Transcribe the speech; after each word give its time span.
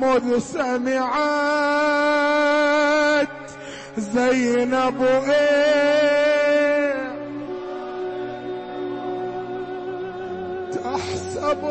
مذ 0.00 0.38
سمعت 0.38 1.04
زينب 3.96 5.02
إيه 5.28 6.94
تحسب 10.72 11.64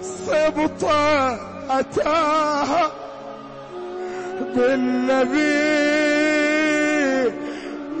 الصبط 0.00 0.84
أتاها 1.70 2.90
بالنبي 4.54 5.66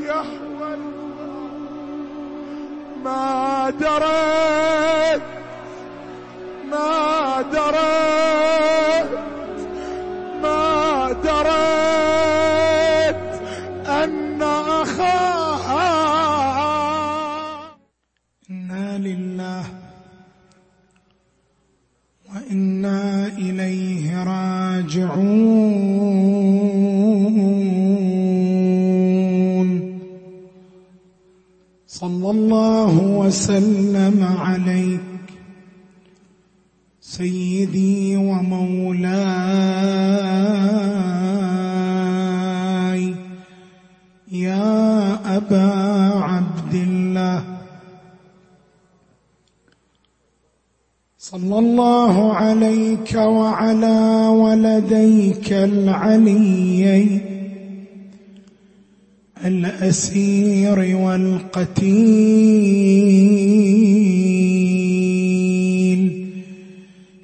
يحوى 0.06 0.76
ما 3.04 3.70
درت 3.80 4.65
وسلم 33.26 34.22
عليك 34.22 35.00
سيدي 37.00 38.16
ومولاي. 38.16 39.16
يا 44.32 45.18
أبا 45.36 45.72
عبد 46.14 46.74
الله. 46.74 47.44
صلى 51.18 51.58
الله 51.58 52.32
عليك 52.32 53.14
وعلى 53.14 54.26
ولديك 54.30 55.52
العليين. 55.52 57.35
الأسير 59.44 60.96
والقتيل. 60.96 62.46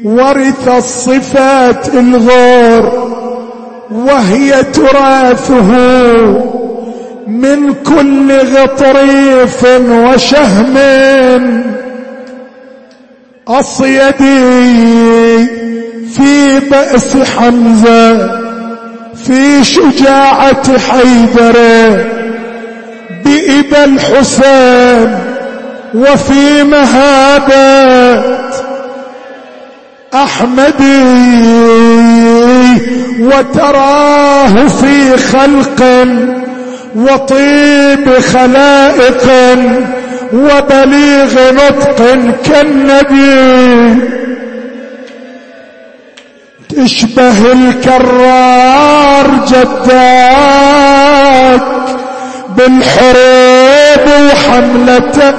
ورث 0.03 0.67
الصفات 0.67 1.87
الغور 1.93 3.07
وهي 3.91 4.63
تراثه 4.63 5.71
من 7.27 7.73
كل 7.73 8.31
غطريف 8.31 9.65
وشهم. 9.89 10.77
أصيدي 13.47 14.17
في 16.15 16.59
بأس 16.71 17.17
حمزة. 17.17 18.46
في 19.25 19.63
شجاعة 19.63 20.79
حيدر 20.79 21.57
بإبا 23.25 23.85
الحسين 23.85 25.17
وفي 25.93 26.63
مهابة 26.63 28.23
أحمدي 30.13 31.03
وتراه 33.19 34.67
في 34.67 35.17
خلق 35.17 36.07
وطيب 36.95 38.19
خلائق 38.19 39.29
وبليغ 40.33 41.51
نطق 41.51 41.99
كالنبي. 42.45 44.17
تشبه 46.77 47.51
الكرار 47.51 49.27
جداك 49.47 50.81
بالحروب 52.49 54.05
وحملته 54.31 55.33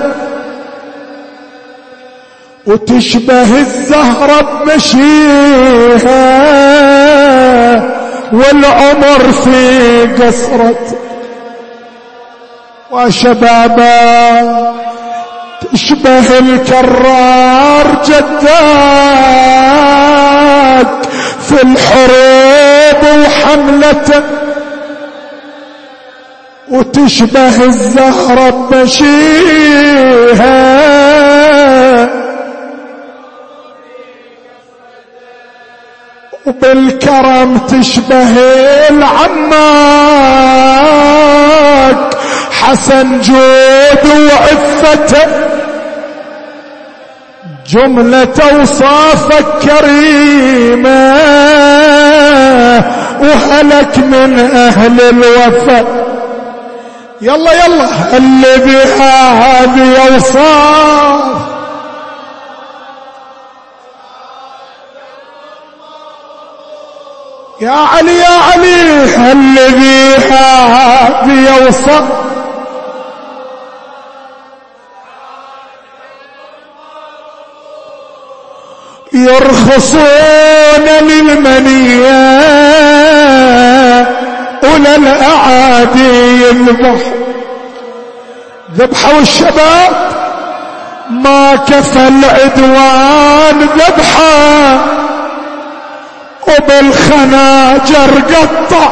وتشبه 2.66 3.58
الزهرة 3.58 4.64
بمشيها 4.64 6.22
والعمر 8.32 9.32
في 9.44 10.06
قصرته 10.18 10.98
وشبابا 12.90 13.98
تشبه 15.72 16.38
الكرار 16.38 17.86
جداك 18.04 19.68
في 21.48 21.62
الحروب 21.62 23.02
وحملته 23.24 24.22
وتشبه 26.68 27.64
الزهرة 27.64 28.50
بمشيها. 28.50 29.78
وبالكرم 36.46 37.58
تشبه 37.58 38.34
العماك 38.90 39.58
حسن 42.60 43.20
جود 43.20 44.04
وعفته 44.06 45.47
جملة 47.68 48.34
أوصافك 48.52 49.46
كريمة 49.62 51.14
وهلك 53.20 53.98
من 53.98 54.38
أهل 54.56 55.00
الوفاء 55.00 56.08
يلا 57.20 57.52
يلا 57.52 58.16
اللي 58.16 58.58
بها 58.58 59.32
هذه 59.32 60.14
أوصاف. 60.14 61.38
يا 67.60 67.70
علي 67.70 68.18
يا 68.18 68.38
علي 68.52 69.04
اللي 69.32 69.68
بها 69.68 70.66
هذه 70.66 71.64
أوصاف. 71.64 72.27
يرخصون 79.24 80.86
للمنية 81.02 82.18
أولى 84.64 84.96
الأعادي 84.96 86.42
يذبح 86.42 87.00
ذبحوا 88.76 89.20
الشباب 89.20 89.92
ما 91.10 91.56
كفى 91.56 92.08
العدوان 92.08 93.68
ذبحا 93.76 94.78
وبالخناجر 96.48 98.10
قطع 98.28 98.90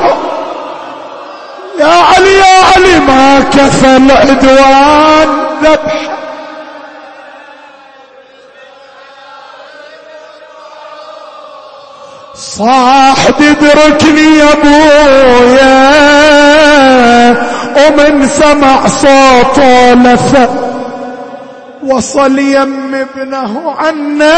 يا 1.78 1.86
علي 1.86 2.38
يا 2.38 2.64
علي 2.76 3.00
ما 3.00 3.40
كفى 3.52 3.96
العدوان 3.96 5.28
ذبحا. 5.62 6.15
صاح. 12.58 13.16
تدركني 13.30 14.38
يا 14.38 14.52
أبويا 14.52 15.76
ومن 17.76 18.28
سمع 18.28 18.86
صوته 18.86 19.94
لف. 19.94 20.48
وصل 21.82 22.38
يم 22.38 22.94
ابنه 22.94 23.74
عنا. 23.78 24.36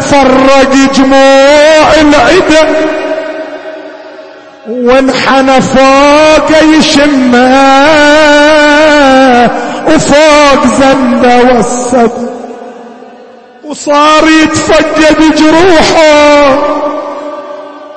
فرق 0.00 0.72
جموع 0.94 1.86
العدا 2.00 2.68
وانحنى 4.68 5.60
فوق 5.60 6.50
يشمه 6.78 7.58
وفوق 9.86 10.66
زنده 10.66 11.36
والسد. 11.36 12.31
وصار 13.72 14.28
يتفقد 14.42 15.34
جروحه. 15.36 16.58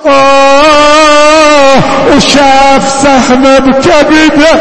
آه 0.08 1.80
وشاف 2.16 2.84
سهم 3.04 3.44
بكبده. 3.44 4.60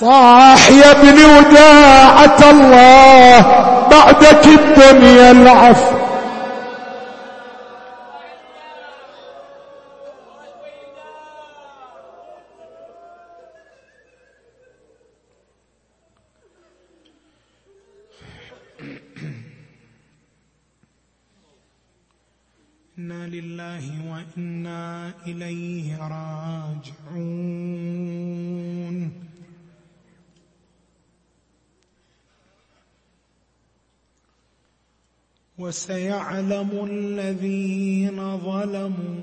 صاح 0.00 0.70
يا 0.70 0.90
ابني 0.90 1.24
وداعة 1.24 2.50
الله 2.50 3.44
بعدك 3.90 4.46
الدنيا 4.46 5.30
العفو. 5.30 5.96
إنا 23.18 23.26
لله 23.26 23.84
وإنا 24.12 25.12
إليه 25.26 25.98
راجعون. 25.98 27.38
وسيعلم 35.58 36.70
الذين 36.90 38.38
ظلموا 38.38 39.20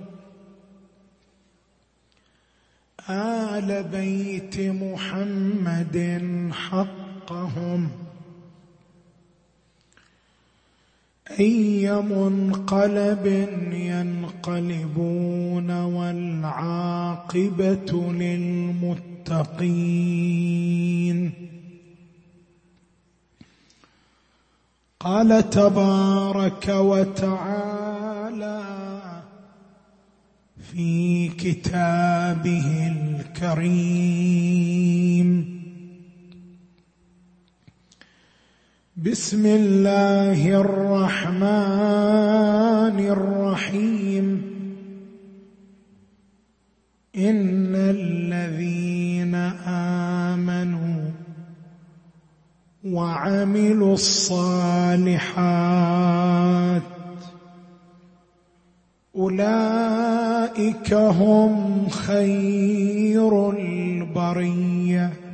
آل 3.10 3.84
بيت 3.84 4.60
محمد 4.60 5.98
حقهم. 6.52 8.05
أي 11.32 12.02
منقلب 12.02 13.26
ينقلبون 13.72 15.72
والعاقبة 15.72 16.92
للمتقين. 18.12 19.06
قال 25.00 25.50
تبارك 25.50 26.68
وتعالى 26.68 28.64
في 30.72 31.28
كتابه 31.28 32.88
الكريم. 32.88 35.55
بسم 39.06 39.46
الله 39.46 40.62
الرحمن 40.62 41.38
الرحيم. 43.00 44.42
إن 47.16 47.76
الذين 47.76 49.36
آمنوا 50.36 51.12
وعملوا 52.86 53.94
الصالحات 53.94 55.22
أولئك 59.16 60.94
هم 60.94 61.90
خير 61.90 63.50
البرية. 63.52 65.25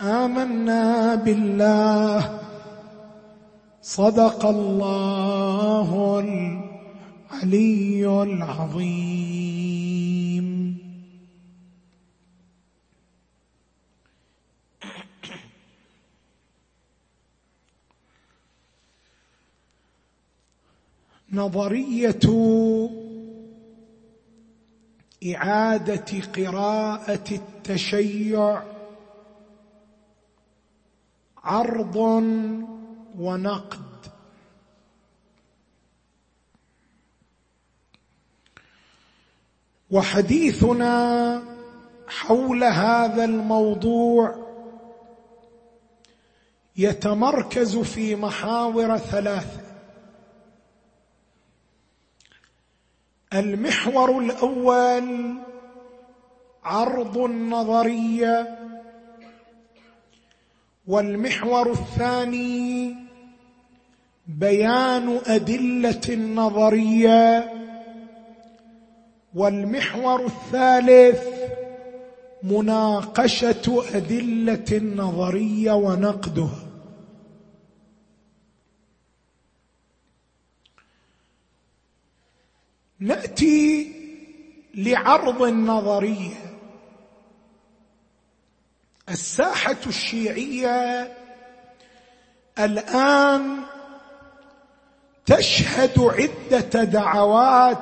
آمنا 0.00 1.14
بالله. 1.14 2.40
صدق 3.82 4.46
الله 4.46 6.20
العلي 6.20 8.22
العظيم. 8.22 9.66
نظرية 21.32 22.20
إعادة 25.34 26.20
قراءة 26.36 27.24
التشيع. 27.32 28.75
عرض 31.46 31.96
ونقد. 33.18 33.86
وحديثنا 39.90 41.42
حول 42.08 42.64
هذا 42.64 43.24
الموضوع 43.24 44.46
يتمركز 46.76 47.76
في 47.78 48.16
محاور 48.16 48.98
ثلاثة. 48.98 49.60
المحور 53.34 54.18
الأول 54.18 55.36
عرض 56.64 57.18
النظرية 57.18 58.65
والمحور 60.86 61.72
الثاني 61.72 62.94
بيان 64.26 65.20
أدلة 65.26 66.00
النظرية 66.08 67.52
والمحور 69.34 70.26
الثالث 70.26 71.22
مناقشة 72.42 73.84
أدلة 73.94 74.64
النظرية 74.72 75.72
ونقدها. 75.72 76.62
نأتي 83.00 83.92
لعرض 84.74 85.42
النظرية. 85.42 86.45
الساحة 89.08 89.76
الشيعية 89.86 91.16
الآن 92.58 93.62
تشهد 95.26 95.98
عدة 95.98 96.84
دعوات 96.84 97.78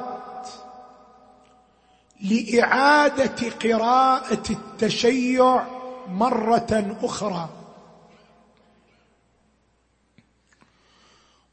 لإعادة 2.21 3.51
قراءة 3.63 4.43
التشيع 4.51 5.65
مرة 6.09 6.97
أخرى. 7.03 7.49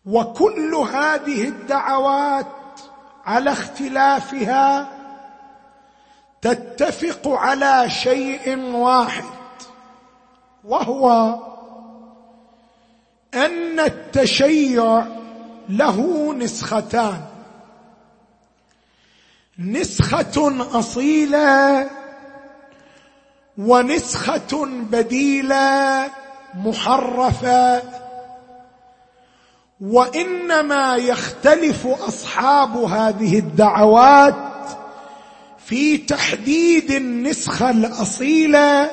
وكل 0.06 0.76
هذه 0.76 1.48
الدعوات 1.48 2.82
على 3.26 3.52
اختلافها 3.52 4.92
تتفق 6.42 7.28
على 7.28 7.90
شيء 7.90 8.60
واحد. 8.60 9.41
وهو 10.64 11.36
أن 13.34 13.80
التشيع 13.80 15.06
له 15.70 16.34
نسختان. 16.34 17.22
نسخة 19.60 20.66
أصيلة 20.80 21.90
ونسخة 23.58 24.66
بديلة 24.66 26.08
محرفة 26.56 27.82
وإنما 29.82 30.96
يختلف 30.96 31.88
أصحاب 31.88 32.78
هذه 32.78 33.40
الدعوات 33.40 34.36
في 35.66 35.98
تحديد 35.98 36.92
النسخة 36.92 37.70
الأصيلة 37.70 38.92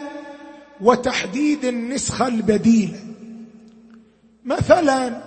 وتحديد 0.81 1.65
النسخه 1.65 2.29
البديله 2.29 3.01
مثلا 4.45 5.23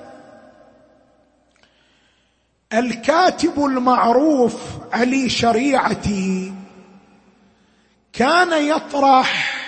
الكاتب 2.73 3.65
المعروف 3.65 4.55
علي 4.93 5.29
شريعتي 5.29 6.53
كان 8.13 8.65
يطرح 8.65 9.61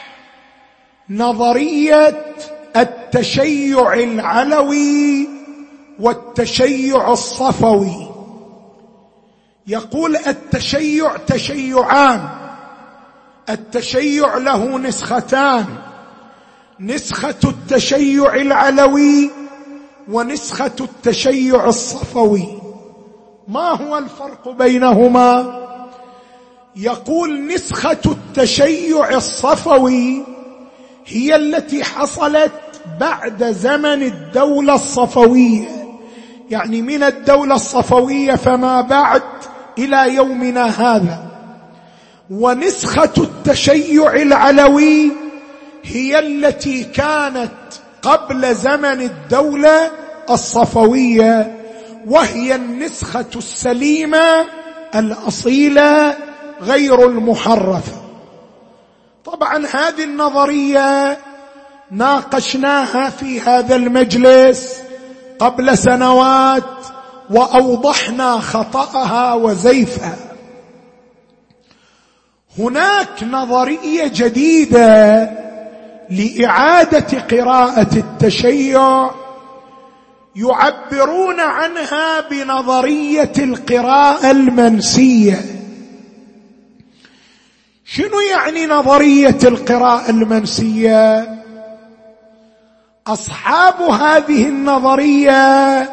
نظرية 1.09 2.25
التشيع 2.75 3.93
العلوي 3.93 5.29
والتشيع 5.99 7.11
الصفوي. 7.11 8.09
يقول 9.67 10.15
التشيع 10.15 11.17
تشيعان. 11.17 12.42
التشيع 13.49 14.37
له 14.37 14.77
نسختان. 14.77 15.65
نسخة 16.79 17.35
التشيع 17.43 18.35
العلوي 18.35 19.31
ونسخة 20.11 20.71
التشيع 20.81 21.65
الصفوي. 21.65 22.47
ما 23.47 23.69
هو 23.69 23.97
الفرق 23.97 24.49
بينهما؟ 24.49 25.59
يقول 26.75 27.47
نسخة 27.47 27.97
التشيع 28.05 29.09
الصفوي 29.09 30.23
هي 31.05 31.35
التي 31.35 31.83
حصلت 31.83 32.51
بعد 32.99 33.43
زمن 33.43 34.03
الدولة 34.03 34.73
الصفوية. 34.73 35.67
يعني 36.49 36.81
من 36.81 37.03
الدولة 37.03 37.55
الصفوية 37.55 38.35
فما 38.35 38.81
بعد 38.81 39.23
إلى 39.77 40.15
يومنا 40.15 40.65
هذا. 40.65 41.32
ونسخة 42.33 43.13
التشيع 43.17 44.13
العلوي 44.13 45.11
هي 45.83 46.19
التي 46.19 46.83
كانت 46.83 47.51
قبل 48.01 48.55
زمن 48.55 49.01
الدولة 49.01 49.91
الصفوية 50.29 51.59
وهي 52.07 52.55
النسخة 52.55 53.25
السليمة 53.35 54.45
الأصيلة 54.95 56.17
غير 56.61 57.07
المحرفة. 57.07 58.01
طبعا 59.25 59.65
هذه 59.65 60.03
النظرية 60.03 61.17
ناقشناها 61.91 63.09
في 63.09 63.41
هذا 63.41 63.75
المجلس 63.75 64.81
قبل 65.39 65.77
سنوات 65.77 66.63
وأوضحنا 67.29 68.39
خطأها 68.39 69.33
وزيفها. 69.33 70.32
هناك 72.59 73.23
نظرية 73.23 74.07
جديدة 74.07 75.29
لإعادة 76.09 77.19
قراءة 77.19 77.95
التشيع 77.95 79.11
يعبرون 80.35 81.39
عنها 81.39 82.21
بنظرية 82.29 83.31
القراءة 83.37 84.31
المنسية. 84.31 85.41
شنو 87.85 88.19
يعني 88.19 88.65
نظرية 88.65 89.37
القراءة 89.43 90.09
المنسية؟ 90.09 91.29
أصحاب 93.07 93.81
هذه 93.81 94.47
النظرية 94.47 95.89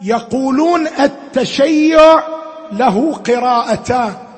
يقولون 0.00 0.86
التشيع 0.86 2.22
له 2.72 3.14
قراءتان. 3.14 4.29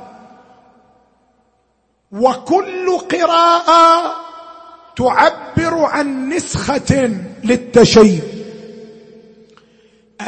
وكل 2.12 2.99
قراءة 2.99 4.14
تعبر 4.97 5.85
عن 5.85 6.28
نسخة 6.28 7.11
للتشيع 7.45 8.21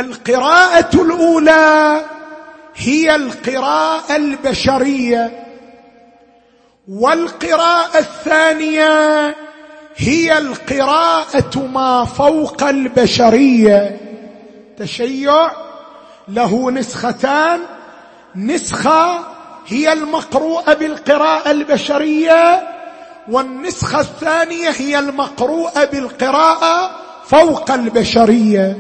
القراءة 0.00 1.02
الأولى 1.02 2.04
هي 2.76 3.14
القراءة 3.16 4.16
البشرية 4.16 5.44
والقراءة 6.88 7.98
الثانية 7.98 9.34
هي 9.96 10.38
القراءة 10.38 11.58
ما 11.58 12.04
فوق 12.04 12.62
البشرية. 12.62 14.00
تشيع 14.78 15.50
له 16.28 16.70
نسختان 16.70 17.60
نسخة 18.36 19.33
هي 19.66 19.92
المقروءة 19.92 20.74
بالقراءة 20.74 21.50
البشرية 21.50 22.68
والنسخة 23.30 24.00
الثانية 24.00 24.70
هي 24.70 24.98
المقروءة 24.98 25.84
بالقراءة 25.84 26.90
فوق 27.24 27.70
البشرية. 27.70 28.76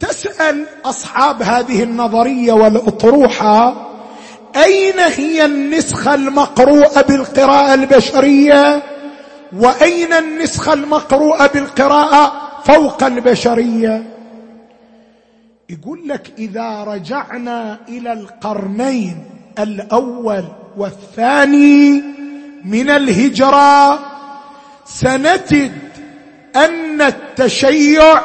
تسأل 0.00 0.66
أصحاب 0.84 1.42
هذه 1.42 1.82
النظرية 1.82 2.52
والأطروحة 2.52 3.86
أين 4.56 4.98
هي 4.98 5.44
النسخة 5.44 6.14
المقروءة 6.14 7.02
بالقراءة 7.02 7.74
البشرية؟ 7.74 8.82
وأين 9.56 10.12
النسخة 10.12 10.72
المقروءة 10.72 11.46
بالقراءة 11.46 12.32
فوق 12.64 13.04
البشرية؟ 13.04 14.02
يقول 15.70 16.08
لك 16.08 16.32
إذا 16.38 16.84
رجعنا 16.84 17.78
إلى 17.88 18.12
القرنين 18.12 19.35
الأول 19.58 20.44
والثاني 20.76 22.02
من 22.64 22.90
الهجرة 22.90 23.98
سنجد 24.86 25.72
أن 26.56 27.02
التشيع 27.02 28.20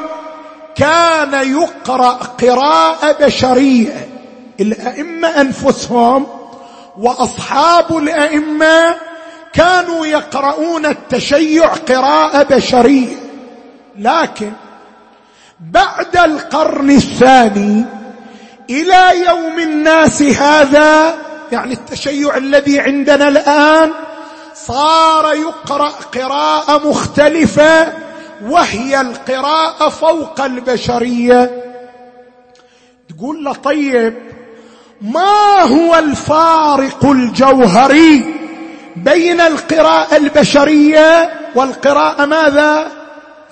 كان 0.75 1.33
يقرأ 1.33 2.13
قراءة 2.13 3.25
بشرية. 3.25 4.07
الأئمة 4.59 5.27
أنفسهم 5.27 6.27
وأصحاب 6.97 7.97
الأئمة 7.97 8.95
كانوا 9.53 10.05
يقرؤون 10.05 10.85
التشيع 10.85 11.67
قراءة 11.67 12.43
بشرية. 12.43 13.15
لكن 13.97 14.51
بعد 15.59 16.17
القرن 16.17 16.89
الثاني 16.89 17.85
إلى 18.71 19.25
يوم 19.25 19.59
الناس 19.59 20.21
هذا 20.21 21.13
يعني 21.51 21.73
التشيع 21.73 22.37
الذي 22.37 22.79
عندنا 22.79 23.27
الآن 23.27 23.91
صار 24.55 25.35
يقرأ 25.35 25.89
قراءة 25.89 26.87
مختلفة 26.87 27.93
وهي 28.43 29.01
القراءة 29.01 29.89
فوق 29.89 30.41
البشرية. 30.41 31.63
تقول 33.09 33.43
له 33.43 33.53
طيب 33.53 34.13
ما 35.01 35.61
هو 35.61 35.95
الفارق 35.95 37.05
الجوهري 37.05 38.35
بين 38.95 39.41
القراءة 39.41 40.17
البشرية 40.17 41.29
والقراءة 41.55 42.25
ماذا؟ 42.25 42.87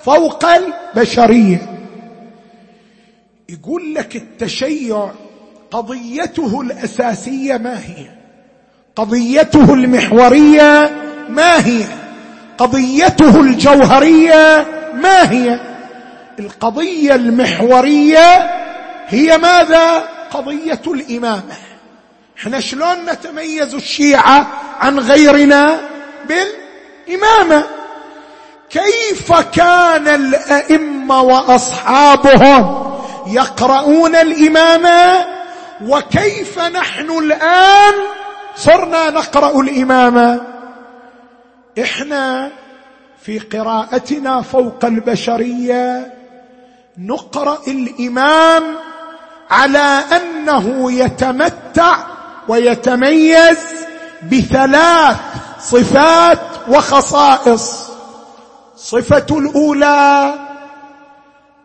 فوق 0.04 0.44
البشرية. 0.44 1.79
يقول 3.52 3.94
لك 3.94 4.16
التشيع 4.16 5.10
قضيته 5.70 6.60
الأساسية 6.60 7.56
ما 7.56 7.78
هي؟ 7.78 8.06
قضيته 8.96 9.74
المحورية 9.74 10.90
ما 11.28 11.66
هي؟ 11.66 11.84
قضيته 12.58 13.40
الجوهرية 13.40 14.66
ما 14.94 15.30
هي؟ 15.30 15.60
القضية 16.38 17.14
المحورية 17.14 18.50
هي 19.08 19.38
ماذا؟ 19.38 19.98
قضية 20.30 20.82
الإمامة. 20.86 21.56
إحنا 22.38 22.60
شلون 22.60 23.04
نتميز 23.12 23.74
الشيعة 23.74 24.46
عن 24.80 24.98
غيرنا؟ 24.98 25.80
بالإمامة. 26.28 27.64
كيف 28.70 29.32
كان 29.32 30.08
الأئمة 30.08 31.22
وأصحابهم؟ 31.22 32.89
يقرؤون 33.26 34.16
الامامه 34.16 35.26
وكيف 35.86 36.58
نحن 36.58 37.10
الآن 37.10 37.94
صرنا 38.56 39.10
نقرأ 39.10 39.60
الامامه 39.60 40.40
إحنا 41.82 42.50
في 43.22 43.38
قراءتنا 43.38 44.42
فوق 44.42 44.84
البشرية 44.84 46.14
نقرأ 46.98 47.58
الإمام 47.68 48.62
على 49.50 50.02
أنه 50.16 50.92
يتمتع 50.92 51.96
ويتميز 52.48 53.58
بثلاث 54.32 55.16
صفات 55.60 56.38
وخصائص. 56.68 57.90
صفة 58.76 59.26
الأولى 59.30 60.34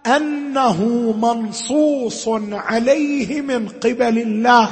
أنه 0.08 0.84
منصوص 1.22 2.28
عليه 2.52 3.42
من 3.42 3.70
قبل 3.70 4.18
الله. 4.18 4.70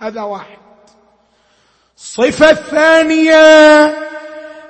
هذا 0.00 0.22
واحد. 0.22 0.58
الصفه 1.98 2.50
الثانية 2.50 3.86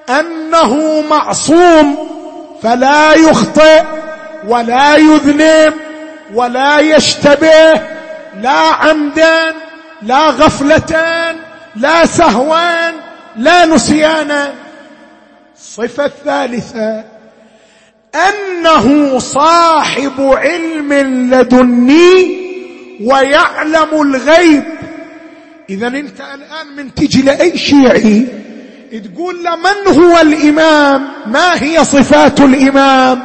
أنه 0.08 1.02
معصوم 1.10 2.08
فلا 2.62 3.14
يخطئ 3.14 3.82
ولا 4.46 4.96
يذنب 4.96 5.74
ولا 6.34 6.78
يشتبه 6.78 7.72
لا 8.40 8.50
عمدا 8.50 9.54
لا 10.02 10.30
غفله 10.30 11.36
لا 11.76 12.06
سهوا 12.06 12.90
لا 13.36 13.64
نسيانا 13.64 14.54
الصفه 15.56 16.04
الثالثة 16.04 17.17
أنه 18.28 19.18
صاحب 19.18 20.20
علم 20.20 20.92
لدني 21.34 22.38
ويعلم 23.04 23.88
الغيب. 23.92 24.64
اذا 25.70 25.86
أنت 25.86 26.20
الآن 26.20 26.66
من 26.76 26.94
تجي 26.94 27.22
لأي 27.22 27.58
شيعي 27.58 28.26
تقول 28.92 29.44
له 29.44 29.56
من 29.56 30.02
هو 30.02 30.20
الإمام؟ 30.20 31.08
ما 31.26 31.62
هي 31.62 31.84
صفات 31.84 32.40
الإمام؟ 32.40 33.22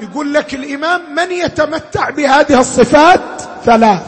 يقول 0.00 0.34
لك 0.34 0.54
الإمام 0.54 1.00
من 1.16 1.32
يتمتع 1.32 2.10
بهذه 2.10 2.60
الصفات؟ 2.60 3.20
ثلاث. 3.64 4.02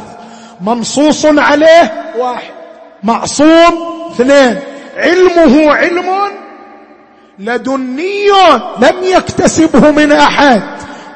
منصوص 0.60 1.26
عليه 1.26 2.12
واحد. 2.18 2.54
معصوم 3.02 3.74
اثنين. 4.12 4.58
علمه 4.96 5.72
علم 5.72 6.10
لدني 7.38 8.28
لم 8.78 8.96
يكتسبه 9.02 9.90
من 9.90 10.12
أحد 10.12 10.62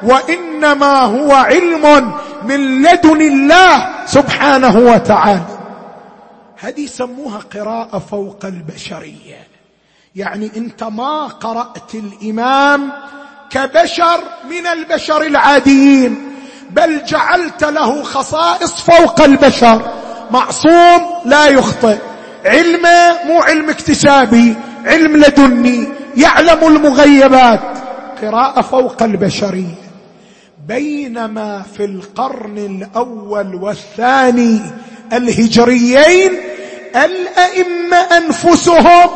وإنما 0.03 1.01
هو 1.01 1.31
علم 1.31 2.13
من 2.43 2.81
لدن 2.81 3.21
الله 3.21 3.89
سبحانه 4.05 4.77
وتعالى. 4.77 5.41
هذه 6.59 6.81
يسموها 6.81 7.39
قراءة 7.55 7.99
فوق 8.11 8.45
البشرية. 8.45 9.47
يعني 10.15 10.51
أنت 10.57 10.83
ما 10.83 11.27
قرأت 11.27 11.95
الإمام 11.95 12.91
كبشر 13.49 14.19
من 14.49 14.67
البشر 14.67 15.21
العاديين 15.21 16.35
بل 16.69 17.03
جعلت 17.03 17.63
له 17.63 18.03
خصائص 18.03 18.81
فوق 18.81 19.21
البشر. 19.21 19.91
معصوم 20.31 21.01
لا 21.25 21.47
يخطئ. 21.47 21.97
علمه 22.45 23.23
مو 23.25 23.41
علم 23.41 23.69
اكتسابي 23.69 24.55
علم 24.85 25.17
لدني. 25.17 25.98
يعلم 26.17 26.67
المغيبات. 26.67 27.59
قراءة 28.21 28.61
فوق 28.61 29.03
البشريه 29.03 29.75
بينما 30.67 31.63
في 31.77 31.85
القرن 31.85 32.57
الأول 32.57 33.55
والثاني 33.55 34.61
الهجريين 35.13 36.31
الأئمة 36.95 37.97
أنفسهم 37.97 39.09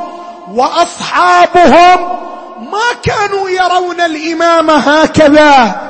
وأصحابهم 0.51 1.99
ما 2.71 2.87
كانوا 3.03 3.49
يرون 3.49 4.01
الإمام 4.01 4.69
هكذا 4.69 5.81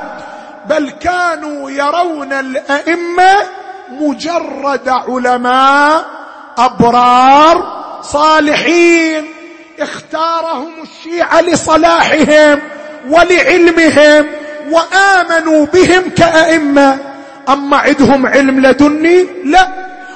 بل 0.68 0.90
كانوا 0.90 1.70
يرون 1.70 2.32
الأئمة 2.32 3.32
مجرد 3.90 4.88
علماء 4.88 6.04
أبرار 6.58 7.82
صالحين. 8.02 9.24
اختارهم 9.78 10.72
الشيعة 10.82 11.40
لصلاحهم 11.40 12.60
ولعلمهم 13.08 14.26
وآمنوا 14.70 15.66
بهم 15.66 16.10
كأئمة. 16.10 16.98
أما 17.48 17.76
عندهم 17.76 18.26
علم 18.26 18.66
لدني؟ 18.66 19.26
لا. 19.44 19.68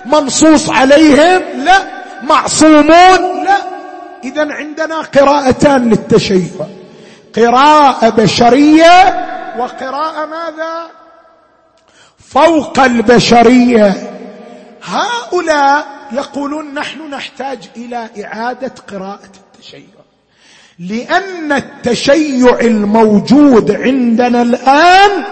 منصوص 0.06 0.70
عليهم؟ 0.70 1.42
لا. 1.64 1.78
معصومون؟ 2.22 3.44
لا. 3.44 3.56
اذا 4.24 4.52
عندنا 4.52 5.00
قراءتان 5.00 5.88
للتشيع. 5.90 6.66
قراءة 7.36 8.08
بشرية 8.08 9.26
وقراءة 9.58 10.26
ماذا؟ 10.26 10.86
فوق 12.28 12.78
البشرية. 12.78 13.94
هؤلاء 14.84 15.86
يقولون 16.12 16.74
نحن 16.74 17.10
نحتاج 17.10 17.58
إلى 17.76 18.08
إعادة 18.24 18.72
قراءه 18.92 19.47
التشيع. 19.58 19.98
لأن 20.78 21.52
التشيع 21.52 22.60
الموجود 22.60 23.70
عندنا 23.70 24.42
الآن 24.42 25.24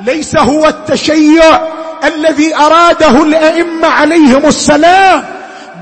ليس 0.00 0.36
هو 0.36 0.68
التشيع 0.68 1.60
الذي 2.04 2.56
أراده 2.56 3.22
الأئمة 3.22 3.88
عليهم 3.88 4.46
السلام 4.46 5.24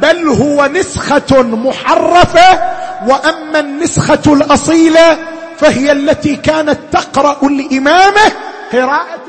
بل 0.02 0.28
هو 0.28 0.66
نسخة 0.66 1.42
محرفة 1.42 2.74
وأما 3.06 3.60
النسخة 3.60 4.32
الأصيلة 4.32 5.18
فهي 5.58 5.92
التي 5.92 6.36
كانت 6.36 6.78
تقرأ 6.92 7.46
الإمامة 7.46 8.32
قراءة 8.72 9.20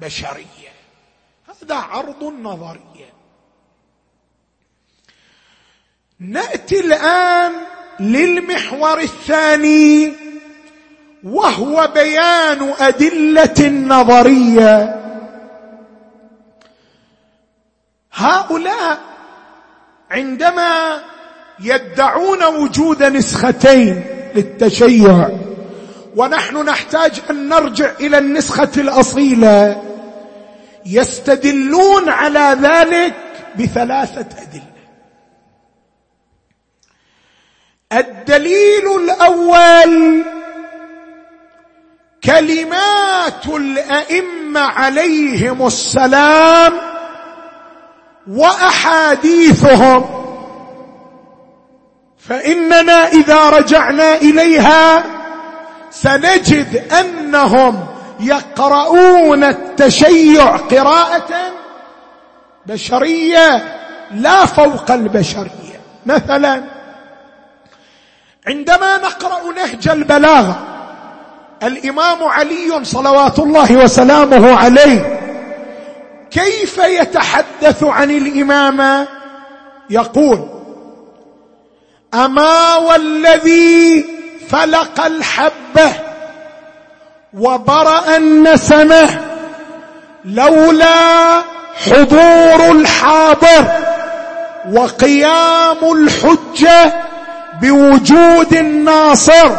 بشرية. 0.00 0.74
هذا 1.48 1.74
عرض 1.74 2.34
نظري. 2.42 3.13
نأتي 6.28 6.80
الآن 6.80 7.52
للمحور 8.00 9.00
الثاني 9.00 10.12
وهو 11.24 11.88
بيان 11.94 12.72
أدلة 12.80 13.54
النظريه 13.60 15.00
هؤلاء 18.12 18.98
عندما 20.10 21.02
يدعون 21.60 22.44
وجود 22.44 23.02
نسختين 23.02 24.04
للتشيع 24.34 25.28
ونحن 26.16 26.56
نحتاج 26.56 27.20
أن 27.30 27.48
نرجع 27.48 27.90
إلى 28.00 28.18
النسخة 28.18 28.70
الأصيلة 28.76 29.82
يستدلون 30.86 32.08
على 32.08 32.58
ذلك 32.62 33.14
بثلاثة 33.58 34.20
أدلة. 34.20 34.73
الدليل 37.94 38.96
الأول 39.00 40.24
كلمات 42.24 43.46
الأئمة 43.46 44.60
عليهم 44.60 45.66
السلام 45.66 46.72
وأحاديثهم 48.30 50.04
فإننا 52.28 53.08
إذا 53.08 53.50
رجعنا 53.50 54.14
إليها 54.14 55.04
سنجد 55.90 56.92
أنهم 56.92 57.86
يقرؤون 58.20 59.44
التشيع 59.44 60.56
قراءة 60.56 61.52
بشرية 62.66 63.78
لا 64.10 64.46
فوق 64.46 64.90
البشرية. 64.90 65.80
مثلا 66.06 66.73
عندما 68.46 68.96
نقرأ 68.96 69.52
نهج 69.52 69.88
البلاغه 69.88 70.58
الإمام 71.62 72.24
علي 72.24 72.84
صلوات 72.84 73.38
الله 73.38 73.76
وسلامه 73.76 74.56
عليه 74.56 75.20
كيف 76.30 76.78
يتحدث 76.78 77.82
عن 77.82 78.10
الامامه 78.10 79.08
يقول 79.90 80.48
أما 82.14 82.76
والذي 82.76 84.04
فلق 84.48 85.04
الحبه 85.04 85.92
وبرأ 87.34 88.16
النسمه 88.16 89.20
لولا 90.24 91.42
حضور 91.84 92.70
الحاضر 92.70 93.64
وقيام 94.72 95.92
الحجة 95.92 97.03
بوجود 97.64 98.54
الناصر 98.54 99.50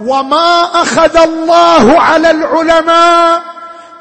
وما 0.00 0.62
أخذ 0.82 1.16
الله 1.16 2.00
على 2.00 2.30
العلماء 2.30 3.42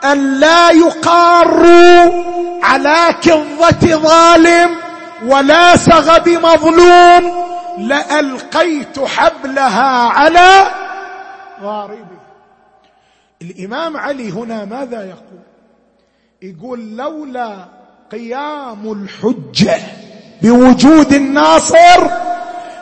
أن 0.04 0.40
لا 0.40 0.72
يقاروا 0.72 2.24
على 2.64 3.16
كظة 3.22 3.96
ظالم 3.96 4.76
ولا 5.26 5.76
سغب 5.76 6.30
مظلوم 6.30 7.46
لألقيت 7.78 9.00
حبلها 9.00 10.10
على 10.10 10.72
غاربه. 11.62 12.18
الإمام 13.42 13.98
علي 13.98 14.32
هنا 14.32 14.66
ماذا 14.66 15.04
يقول؟ 15.04 15.42
يقول 16.42 16.98
لولا 16.98 17.56
قيام 18.12 18.92
الحجة 18.92 19.80
بوجود 20.42 21.14
الناصر 21.14 22.28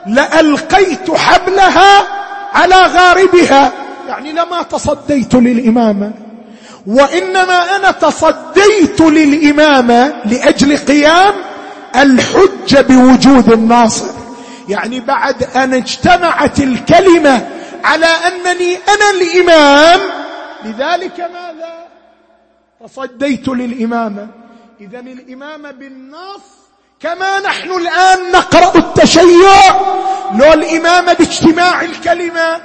لألقيت 0.07 1.11
حبلها 1.11 2.07
على 2.53 2.75
غاربها. 2.75 3.71
يعني 4.07 4.31
لما 4.31 4.63
تصديت 4.63 5.35
للامامه 5.35 6.11
وإنما 6.87 7.75
أنا 7.75 7.91
تصديت 7.91 9.01
للامامه 9.01 10.13
لأجل 10.25 10.77
قيام 10.77 11.33
الحجه 11.95 12.81
بوجود 12.81 13.51
الناصر. 13.51 14.05
يعني 14.69 14.99
بعد 14.99 15.43
أن 15.43 15.73
اجتمعت 15.73 16.59
الكلمة 16.59 17.47
على 17.83 18.05
أنني 18.05 18.75
أنا 18.75 19.09
الإمام 19.21 19.99
لذلك 20.65 21.19
ماذا؟ 21.19 21.85
تصديت 22.87 23.47
للامامه 23.47 24.27
اذا 24.81 24.99
الامامه 24.99 25.71
بالنص 25.71 26.54
كما 27.05 27.39
نحن 27.39 27.71
الآن 27.71 28.31
نقرأ 28.31 28.77
التشيع 28.77 29.81
لو 30.35 30.53
الامامه 30.53 31.13
باجتماع 31.13 31.81
الكلمة. 31.81 32.61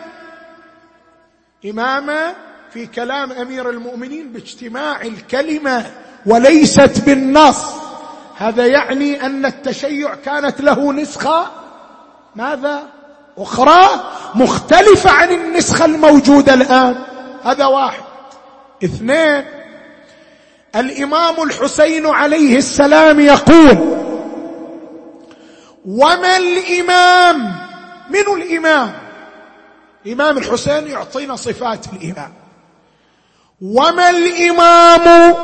امامه 1.65 2.35
في 2.73 2.87
كلام 2.87 3.33
أمير 3.33 3.71
المؤمنين 3.71 4.33
باجتماع 4.33 5.01
الكلمة 5.01 5.87
وليست 6.27 7.03
بالنص. 7.07 7.65
هذا 8.37 8.67
يعني 8.67 9.27
أن 9.27 9.47
التشيع 9.47 10.15
كانت 10.15 10.61
له 10.61 10.93
نسخة. 10.93 11.47
ماذا؟ 12.37 12.83
أخرى 13.39 13.89
مختلفة 14.35 15.11
عن 15.11 15.31
النسخة 15.31 15.85
الموجودة 15.85 16.55
الآن. 16.55 16.97
هذا 17.45 17.67
واحد. 17.67 18.03
اثنين 18.85 19.45
الإمام 20.77 21.43
الحسين 21.43 22.07
عليه 22.07 22.57
السلام 22.57 23.21
يقول 23.21 24.00
وما 25.87 26.37
الإمام؟ 26.37 27.57
من 28.11 28.43
الإمام؟ 28.43 28.93
إمام 30.07 30.39
الحسين 30.39 30.87
يعطينا 30.87 31.37
صفات 31.37 31.87
الإمام. 31.93 32.33
وما 33.63 34.11
الإمام 34.11 35.35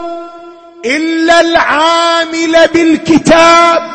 إلا 0.85 1.40
العامل 1.40 2.68
بالكتاب 2.75 3.90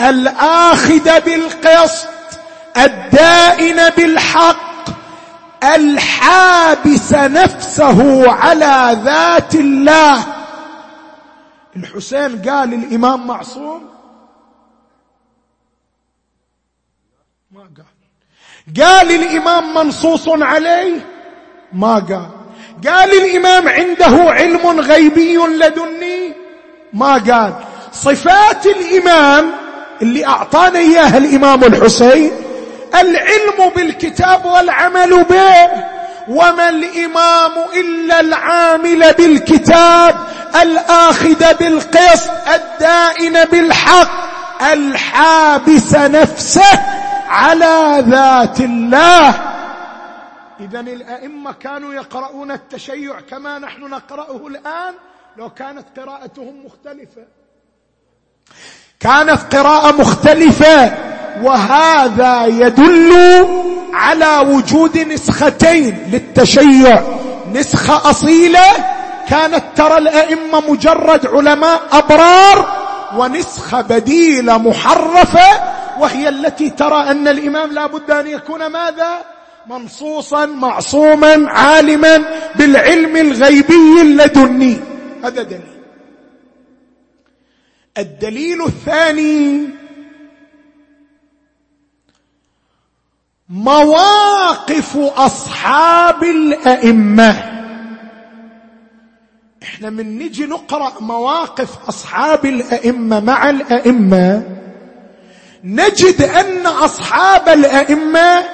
الآخذ 0.00 1.20
بالقسط 1.20 2.08
الدائن 2.76 3.90
بالحق 3.90 4.66
الحابس 5.64 7.12
نفسه 7.12 8.30
على 8.32 9.00
ذات 9.04 9.54
الله. 9.54 10.24
الحسين 11.76 12.42
قال 12.50 12.74
الامام 12.74 13.26
معصوم 13.26 13.95
قال 18.82 19.10
الإمام 19.10 19.74
منصوص 19.74 20.28
عليه 20.28 21.00
ما 21.72 21.94
قال. 21.94 22.26
قال 22.88 23.10
الإمام 23.12 23.68
عنده 23.68 24.30
علم 24.32 24.80
غيبي 24.80 25.36
لدني 25.36 26.32
ما 26.92 27.12
قال. 27.12 27.52
صفات 27.92 28.66
الإمام 28.66 29.50
اللي 30.02 30.26
اعطانا 30.26 30.78
إياها 30.78 31.16
الإمام 31.18 31.64
الحسين 31.64 32.30
العلم 32.94 33.70
بالكتاب 33.76 34.44
والعمل 34.44 35.24
به 35.24 35.68
وما 36.28 36.68
الإمام 36.68 37.52
إلا 37.74 38.20
العامل 38.20 39.12
بالكتاب 39.12 40.14
الآخذ 40.62 41.54
بالقسط 41.54 42.30
الدائن 42.54 43.44
بالحق 43.44 44.10
الحابس 44.72 45.94
نفسه 45.94 46.80
على 47.26 48.04
ذات 48.08 48.60
الله. 48.60 49.28
اذا 50.60 50.80
الأئمة 50.80 51.52
كانوا 51.52 51.94
يقرؤون 51.94 52.50
التشيع 52.50 53.20
كما 53.20 53.58
نحن 53.58 53.80
نقرأه 53.80 54.46
الآن 54.46 54.94
لو 55.36 55.50
كانت 55.50 55.84
قراءتهم 55.98 56.66
مختلفة. 56.66 57.24
كانت 59.00 59.56
قراءة 59.56 60.00
مختلفة 60.00 60.94
وهذا 61.42 62.46
يدل 62.46 63.12
على 63.92 64.38
وجود 64.38 64.98
نسختين 64.98 66.08
للتشيع. 66.12 67.02
نسخة 67.52 68.10
أصيلة 68.10 68.96
كانت 69.28 69.64
ترى 69.76 69.98
الأئمة 69.98 70.60
مجرد 70.70 71.26
علماء 71.26 71.82
أبرار 71.92 72.86
ونسخة 73.16 73.80
بديلة 73.80 74.58
محرفة 74.58 75.75
وهي 76.00 76.28
التي 76.28 76.70
ترى 76.70 77.10
أن 77.10 77.28
الإمام 77.28 77.72
لا 77.72 77.86
بد 77.86 78.10
أن 78.10 78.26
يكون 78.26 78.66
ماذا؟ 78.66 79.24
منصوصا 79.66 80.46
معصوما 80.46 81.50
عالما 81.50 82.24
بالعلم 82.54 83.16
الغيبي 83.16 84.02
اللدني. 84.02 84.80
هذا 85.24 85.42
دليل. 85.42 85.76
الدليل 87.98 88.62
الثاني 88.62 89.68
مواقف 93.48 94.96
أصحاب 94.96 96.24
الأئمة. 96.24 97.52
إحنا 99.62 99.90
من 99.90 100.18
نجي 100.18 100.46
نقرأ 100.46 100.92
مواقف 101.00 101.88
أصحاب 101.88 102.46
الأئمة 102.46 103.20
مع 103.20 103.50
الأئمة 103.50 104.55
نجد 105.66 106.22
أن 106.22 106.66
أصحاب 106.66 107.48
الأئمة 107.48 108.44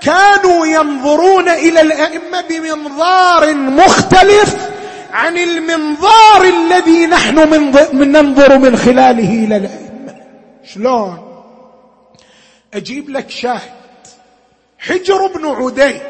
كانوا 0.00 0.66
ينظرون 0.66 1.48
إلى 1.48 1.80
الأئمة 1.80 2.44
بمنظار 2.50 3.54
مختلف 3.54 4.70
عن 5.12 5.38
المنظار 5.38 6.44
الذي 6.44 7.06
نحن 7.06 7.48
من 7.92 8.12
ننظر 8.12 8.58
من 8.58 8.76
خلاله 8.76 9.44
إلى 9.44 9.56
الأئمة. 9.56 10.14
شلون؟ 10.64 11.42
أجيب 12.74 13.10
لك 13.10 13.30
شاهد. 13.30 13.76
حجر 14.78 15.26
بن 15.26 15.46
عدي 15.46 16.00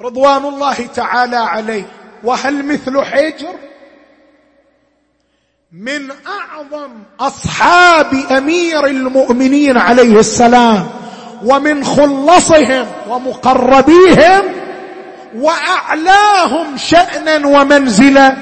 رضوان 0.00 0.44
الله 0.44 0.86
تعالى 0.94 1.36
عليه 1.36 1.84
وهل 2.24 2.64
مثل 2.64 3.04
حجر؟ 3.04 3.54
من 5.72 6.10
أعظم 6.10 6.90
أصحاب 7.20 8.14
أمير 8.30 8.86
المؤمنين 8.86 9.76
عليه 9.76 10.18
السلام 10.18 10.90
ومن 11.44 11.84
خلصهم 11.84 12.86
ومقربيهم 13.08 14.42
وأعلاهم 15.36 16.76
شأنا 16.76 17.46
ومنزلا. 17.46 18.36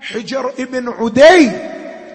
حجر 0.00 0.52
ابن 0.58 0.88
عدي 0.88 1.50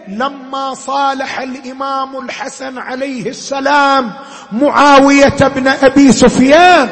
لما 0.08 0.74
صالح 0.74 1.40
الإمام 1.40 2.18
الحسن 2.18 2.78
عليه 2.78 3.30
السلام 3.30 4.12
معاوية 4.52 5.38
بن 5.56 5.68
أبي 5.68 6.12
سفيان 6.12 6.90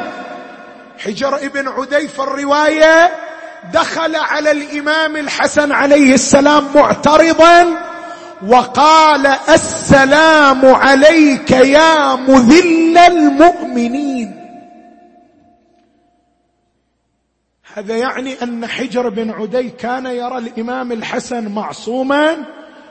حجر 0.98 1.36
ابن 1.36 1.68
عدي 1.68 2.08
في 2.08 2.18
الرواية 2.18 3.10
دخل 3.72 4.16
على 4.16 4.50
الإمام 4.50 5.16
الحسن 5.16 5.72
عليه 5.72 6.14
السلام 6.14 6.64
معترضا 6.74 7.66
وقال 8.46 9.26
السلام 9.26 10.66
عليك 10.66 11.50
يا 11.50 12.14
مذل 12.14 12.98
المؤمنين. 12.98 14.40
هذا 17.74 17.96
يعني 17.96 18.42
أن 18.42 18.66
حجر 18.66 19.08
بن 19.08 19.30
عدي 19.30 19.70
كان 19.70 20.06
يرى 20.06 20.38
الإمام 20.38 20.92
الحسن 20.92 21.48
معصوما 21.48 22.36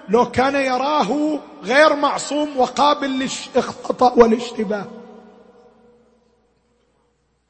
لو 0.10 0.32
كان 0.32 0.56
يراه 0.56 1.40
غير 1.64 1.96
معصوم 1.96 2.58
وقابل 2.58 3.30
للخطا 3.56 4.14
والاشتباه. 4.14 4.86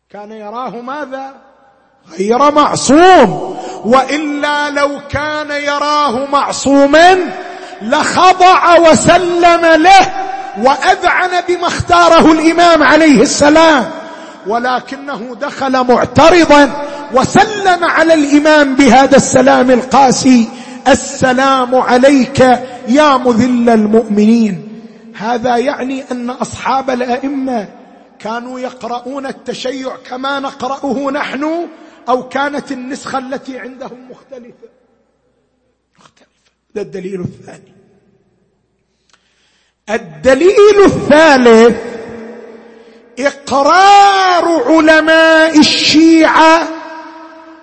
كان 0.09 0.31
يراه 0.31 0.69
ماذا؟ 0.69 1.52
غير 2.19 2.51
معصوم. 2.51 3.57
وإلا 3.85 4.69
لو 4.69 5.01
كان 5.09 5.51
يراه 5.51 6.25
معصوما 6.31 7.17
لخضع 7.81 8.79
وسلم 8.79 9.65
له 9.65 10.13
وأذعن 10.61 11.29
بما 11.49 11.67
اختاره 11.67 12.31
الإمام 12.31 12.83
عليه 12.83 13.21
السلام. 13.21 13.91
ولكنه 14.47 15.35
دخل 15.41 15.83
معترضا 15.83 16.71
وسلم 17.13 17.83
على 17.83 18.13
الإمام 18.13 18.75
بهذا 18.75 19.15
السلام 19.15 19.71
القاسي. 19.71 20.49
السلام 20.87 21.75
عليك 21.75 22.39
يا 22.87 23.17
مذل 23.17 23.69
المؤمنين. 23.69 24.69
هذا 25.17 25.57
يعني 25.57 26.03
أن 26.11 26.29
أصحاب 26.29 26.89
الأئمة 26.89 27.67
كانوا 28.19 28.59
يقرؤون 28.59 29.25
التشيع 29.25 29.91
كما 30.09 30.39
نقرأه 30.39 31.11
نحن 31.11 31.67
أو 32.09 32.29
كانت 32.29 32.71
النسخة 32.71 33.17
التي 33.17 33.59
عندهم 33.59 34.11
مختلفة. 34.11 34.69
مختلفة. 35.99 36.29
هذا 36.75 36.81
الدليل 36.81 37.21
الثاني. 37.21 37.73
الدليل 39.89 40.85
الثالث 40.85 41.77
إقرار 43.19 44.63
علماء 44.67 45.59
الشيعة 45.59 46.67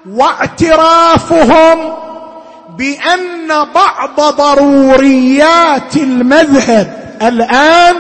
واعترافهم 0.09 1.97
بأن 2.77 3.49
بعض 3.75 4.21
ضروريات 4.21 5.97
المذهب 5.97 7.19
الآن 7.23 7.97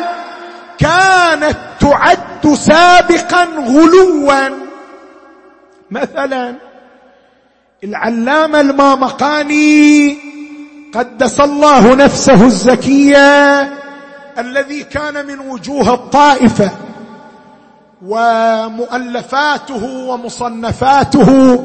كانت 0.78 1.58
تعد 1.80 2.54
سابقا 2.54 3.44
غلوا. 3.44 4.69
مثلا 5.90 6.54
العلامة 7.84 8.60
المامقاني 8.60 10.18
قدس 10.94 11.40
الله 11.40 11.94
نفسه 11.94 12.46
الزكية 12.46 13.60
الذي 14.38 14.82
كان 14.82 15.26
من 15.26 15.38
وجوه 15.38 15.94
الطائفة 15.94 16.70
ومؤلفاته 18.06 19.84
ومصنفاته 19.84 21.58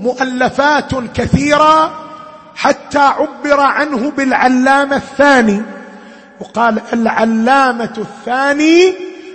مؤلفات 0.00 0.94
كثيرة 1.14 1.92
حتى 2.54 2.98
عبر 2.98 3.60
عنه 3.60 4.10
بالعلامة 4.10 4.96
الثاني. 4.96 5.62
وقال 6.40 6.80
العلامة 6.92 7.94
الثاني 7.98 8.94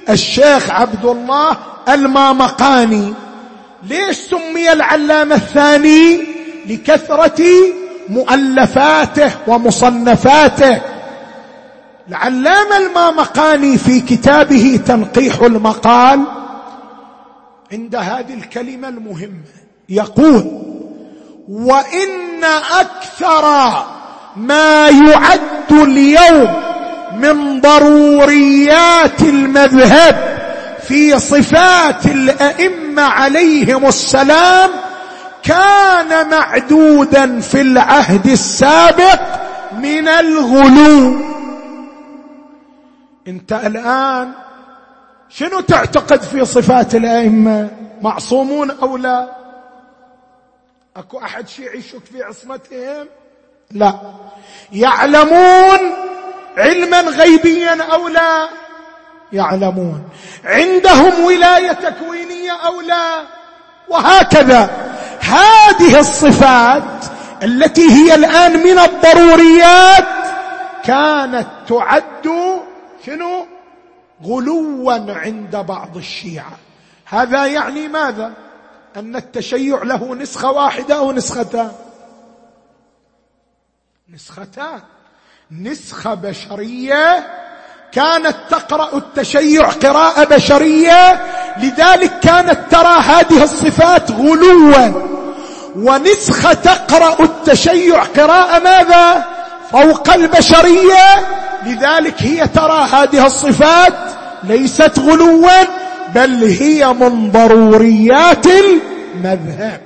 الشيخ 0.10 0.70
عبد 0.70 1.06
الله 1.06 1.58
المامقاني. 1.90 3.14
ليش 3.84 4.18
سمي 4.18 4.72
العلامة 4.72 5.36
الثاني؟ 5.36 6.24
لكثرة 6.66 7.44
مؤلفاته 8.10 9.32
ومصنفاته. 9.48 10.82
العلامة 12.10 12.78
المامقاني 12.78 13.78
في 13.78 14.00
كتابه 14.00 14.80
تنقيح 14.88 15.42
المقال 15.42 16.22
عند 17.72 17.96
هذه 17.96 18.34
الكلمة 18.34 18.90
المهمة 18.90 19.44
يقول 19.90 20.62
وإن 21.50 22.44
أكثر 22.80 23.46
ما 24.36 24.90
يعد 24.90 25.72
اليوم 25.72 26.54
من 27.18 27.62
ضروريات 27.62 29.22
المذهب 29.22 30.31
في 30.84 31.20
صفات 31.20 32.06
الأئمة 32.06 33.02
عليهم 33.02 33.88
السلام 33.88 34.70
كان 35.44 36.30
معدودا 36.30 37.40
في 37.40 37.62
العهد 37.62 38.26
السابق 38.28 39.22
من 39.72 40.08
الغلو. 40.08 41.22
انت 43.28 43.54
الآن 43.54 44.32
شنو 45.30 45.60
تعتقد 45.60 46.22
في 46.22 46.46
صفات 46.46 46.96
الأئمة؟ 46.96 47.70
معصومون 48.02 48.72
أو 48.72 48.98
لا؟ 48.98 49.30
أكو 50.98 51.20
أحد 51.20 51.48
شيعي 51.48 51.78
يشك 51.80 52.06
في 52.06 52.24
عصمتهم؟ 52.24 53.08
لا. 53.72 53.94
يعلمون 54.72 55.80
علما 56.58 57.02
غيبيا 57.02 57.84
أو 57.84 58.08
لا؟ 58.08 58.50
يعلمون. 59.34 60.10
عندهم 60.46 61.24
ولاية 61.24 61.72
تكوينية 61.72 62.52
أو 62.52 62.82
لا؟ 62.82 63.24
وهكذا. 63.90 64.70
هذه 65.20 66.00
الصفات 66.00 67.06
التي 67.44 67.90
هي 67.90 68.16
الآن 68.16 68.64
من 68.64 68.80
الضروريات 68.80 70.08
كانت 70.84 71.48
تعد 71.68 72.30
شنو؟ 73.06 73.46
غلوا 74.24 75.14
عند 75.14 75.56
بعض 75.56 75.98
الشيعة. 75.98 76.58
هذا 77.06 77.46
يعني 77.46 77.88
ماذا؟ 77.88 78.34
أن 78.96 79.16
التشيع 79.16 79.84
له 79.84 80.16
نسخة 80.16 80.52
واحدة 80.52 80.98
أو 80.98 81.12
نسختان؟ 81.12 81.72
نسختان. 84.10 84.82
نسخة 85.52 86.14
بشرية 86.14 87.28
كانت 87.92 88.36
تقرأ 88.50 88.98
التشيع 88.98 89.70
قراءة 89.70 90.24
بشرية 90.24 91.22
لذلك 91.58 92.20
كانت 92.20 92.60
ترى 92.72 93.00
هذه 93.00 93.44
الصفات 93.44 94.12
غلوا. 94.12 95.12
ونسخة 95.76 96.54
تقرأ 96.54 97.24
التشيع 97.24 98.04
قراءة 98.04 98.64
ماذا؟ 98.64 99.26
فوق 99.72 100.14
البشرية 100.14 101.28
لذلك 101.66 102.22
هي 102.22 102.48
ترى 102.48 102.88
هذه 102.94 103.26
الصفات 103.26 103.94
ليست 104.44 105.00
غلوا 105.00 105.64
بل 106.16 106.44
هي 106.44 106.94
من 106.94 107.32
ضروريات 107.32 108.46
المذهب. 108.48 109.82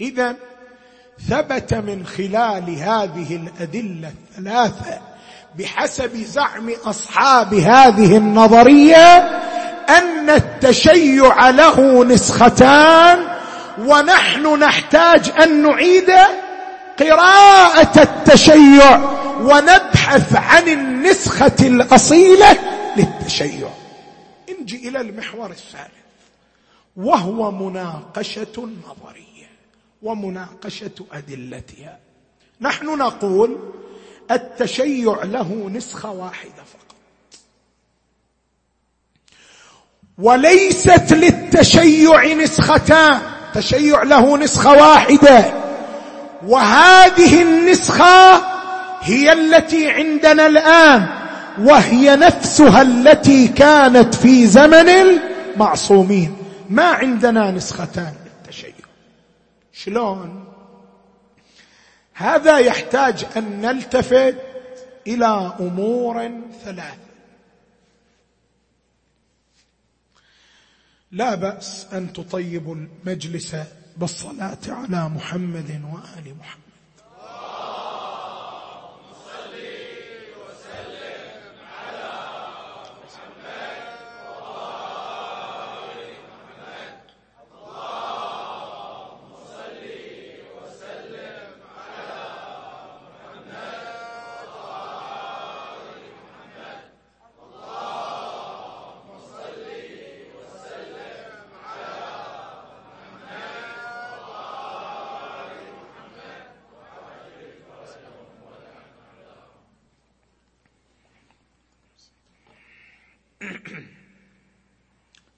اذا 0.00 0.34
ثبت 1.28 1.74
من 1.74 2.06
خلال 2.06 2.70
هذه 2.70 3.36
الأدلة 3.36 4.12
الثلاثة 4.38 5.13
بحسب 5.58 6.16
زعم 6.16 6.70
أصحاب 6.84 7.54
هذه 7.54 8.16
النظرية 8.16 9.18
أن 9.88 10.30
التشيع 10.30 11.50
له 11.50 12.04
نسختان 12.04 13.18
ونحن 13.78 14.58
نحتاج 14.58 15.32
أن 15.42 15.62
نعيد 15.62 16.10
قراءة 16.98 18.02
التشيع 18.02 18.96
ونبحث 19.40 20.36
عن 20.36 20.68
النسخة 20.68 21.56
الأصيلة 21.60 22.58
للتشيع. 22.96 23.68
نجي 24.60 24.88
إلى 24.88 25.00
المحور 25.00 25.50
الثالث. 25.50 26.04
وهو 26.96 27.50
مناقشة 27.50 28.46
النظرية 28.58 29.50
ومناقشة 30.02 31.06
أدلتها. 31.12 31.98
نحن 32.60 32.86
نقول 32.86 33.58
التشيع 34.30 35.24
له 35.24 35.70
نسخة 35.74 36.10
واحدة 36.10 36.64
فقط. 36.72 36.96
وليست 40.18 41.12
للتشيع 41.12 42.34
نسختان. 42.34 43.20
تشيع 43.54 44.02
له 44.02 44.36
نسخة 44.36 44.72
واحدة. 44.72 45.52
وهذه 46.46 47.42
النسخة 47.42 48.44
هي 49.00 49.32
التي 49.32 49.90
عندنا 49.90 50.46
الآن. 50.46 51.06
وهي 51.58 52.16
نفسها 52.16 52.82
التي 52.82 53.48
كانت 53.48 54.14
في 54.14 54.46
زمن 54.46 54.88
المعصومين. 54.88 56.36
ما 56.70 56.84
عندنا 56.84 57.50
نسختان 57.50 58.12
للتشيع. 58.24 58.74
شلون؟ 59.72 60.43
هذا 62.14 62.58
يحتاج 62.58 63.26
أن 63.36 63.60
نلتفت 63.60 64.36
إلى 65.06 65.56
أمور 65.60 66.30
ثلاثة. 66.64 66.98
لا 71.12 71.34
بأس 71.34 71.86
أن 71.92 72.12
تطيبوا 72.12 72.74
المجلس 72.74 73.56
بالصلاة 73.96 74.58
على 74.68 75.08
محمد 75.08 75.82
وآل 75.92 76.34
محمد. 76.38 76.63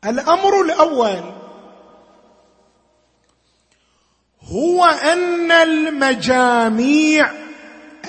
الأمر 0.07 0.61
الأول 0.61 1.21
هو 4.43 4.85
أن 4.85 5.53
المجاميع 5.53 7.31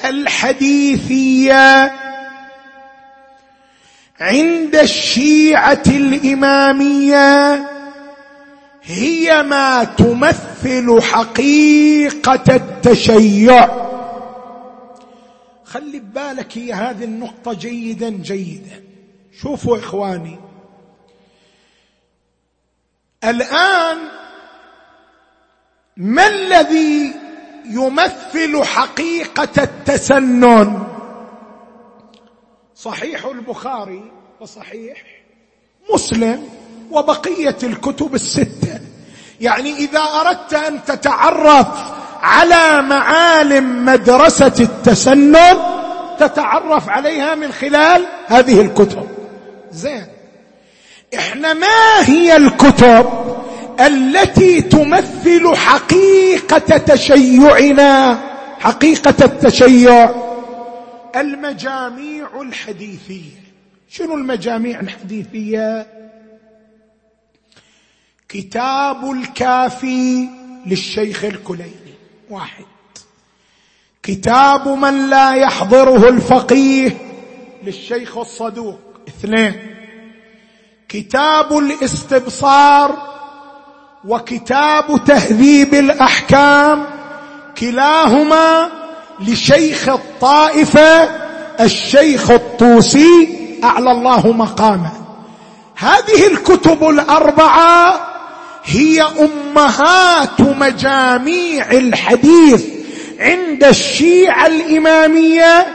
الحديثية 0.05 1.93
عند 4.19 4.75
الشيعة 4.75 5.83
الإمامية 5.88 7.55
هي 8.83 9.43
ما 9.43 9.83
تمثل 9.83 11.01
حقيقة 11.01 12.55
التشيع. 12.55 13.88
خلي 15.63 15.99
ببالك 15.99 16.57
هي 16.57 16.73
هذه 16.73 17.03
النقطة 17.03 17.53
جيدا 17.53 18.10
جيدا. 18.10 18.83
شوفوا 19.41 19.77
إخواني 19.77 20.39
الآن 23.23 23.97
ما 25.97 26.27
الذي 26.27 27.13
يمثل 27.65 28.63
حقيقة 28.63 29.63
التسنن؟ 29.63 30.84
صحيح 32.75 33.25
البخاري 33.25 34.12
وصحيح 34.39 35.03
مسلم 35.93 36.49
وبقية 36.91 37.58
الكتب 37.63 38.15
الستة. 38.15 38.80
يعني 39.41 39.75
إذا 39.75 39.99
أردت 39.99 40.53
أن 40.53 40.84
تتعرف 40.84 41.67
على 42.21 42.82
معالم 42.82 43.86
مدرسة 43.86 44.53
التسنن 44.60 45.58
تتعرف 46.19 46.89
عليها 46.89 47.36
من 47.36 47.51
خلال 47.51 48.06
هذه 48.27 48.62
الكتب. 48.62 49.08
زين. 49.71 50.16
إحنا 51.13 51.54
ما 51.54 52.02
هي 52.06 52.38
الكتب 52.38 53.06
التي 53.80 54.62
تمثل 54.62 55.56
حقيقة 55.56 56.78
تشيعنا؟ 56.78 58.20
حقيقة 58.60 59.26
التشيع. 59.26 60.15
المجاميع 61.15 62.41
الحديثية. 62.41 63.43
شنو 63.89 64.13
المجاميع 64.15 64.80
الحديثية؟ 64.80 65.88
كتاب 68.30 69.12
الكافي 69.12 70.28
للشيخ 70.65 71.26
الكليني. 71.26 71.93
واحد. 72.30 72.65
كتاب 74.04 74.67
من 74.67 75.10
لا 75.10 75.36
يحضره 75.36 76.10
الفقيه 76.10 76.98
للشيخ 77.63 78.17
الصدوق. 78.17 78.80
اثنين. 79.08 79.77
كتاب 80.89 81.58
الاستبصار 81.58 82.97
وكتاب 84.08 85.02
تهذيب 85.06 85.73
الأحكام 85.73 86.86
كلاهما 87.58 88.69
لشيخ 89.19 89.89
الطائفة 89.89 91.10
الشيخ 91.60 92.32
الطوسي 92.32 93.30
أعلى 93.63 93.91
الله 93.91 94.32
مقامه. 94.32 94.91
هذه 95.76 96.28
الكتب 96.28 96.89
الأربعة 96.89 98.00
هي 98.63 99.02
أمهات 99.02 100.41
مجاميع 100.41 101.71
الحديث 101.71 102.65
عند 103.19 103.63
الشيعة 103.63 104.47
الإمامية 104.47 105.65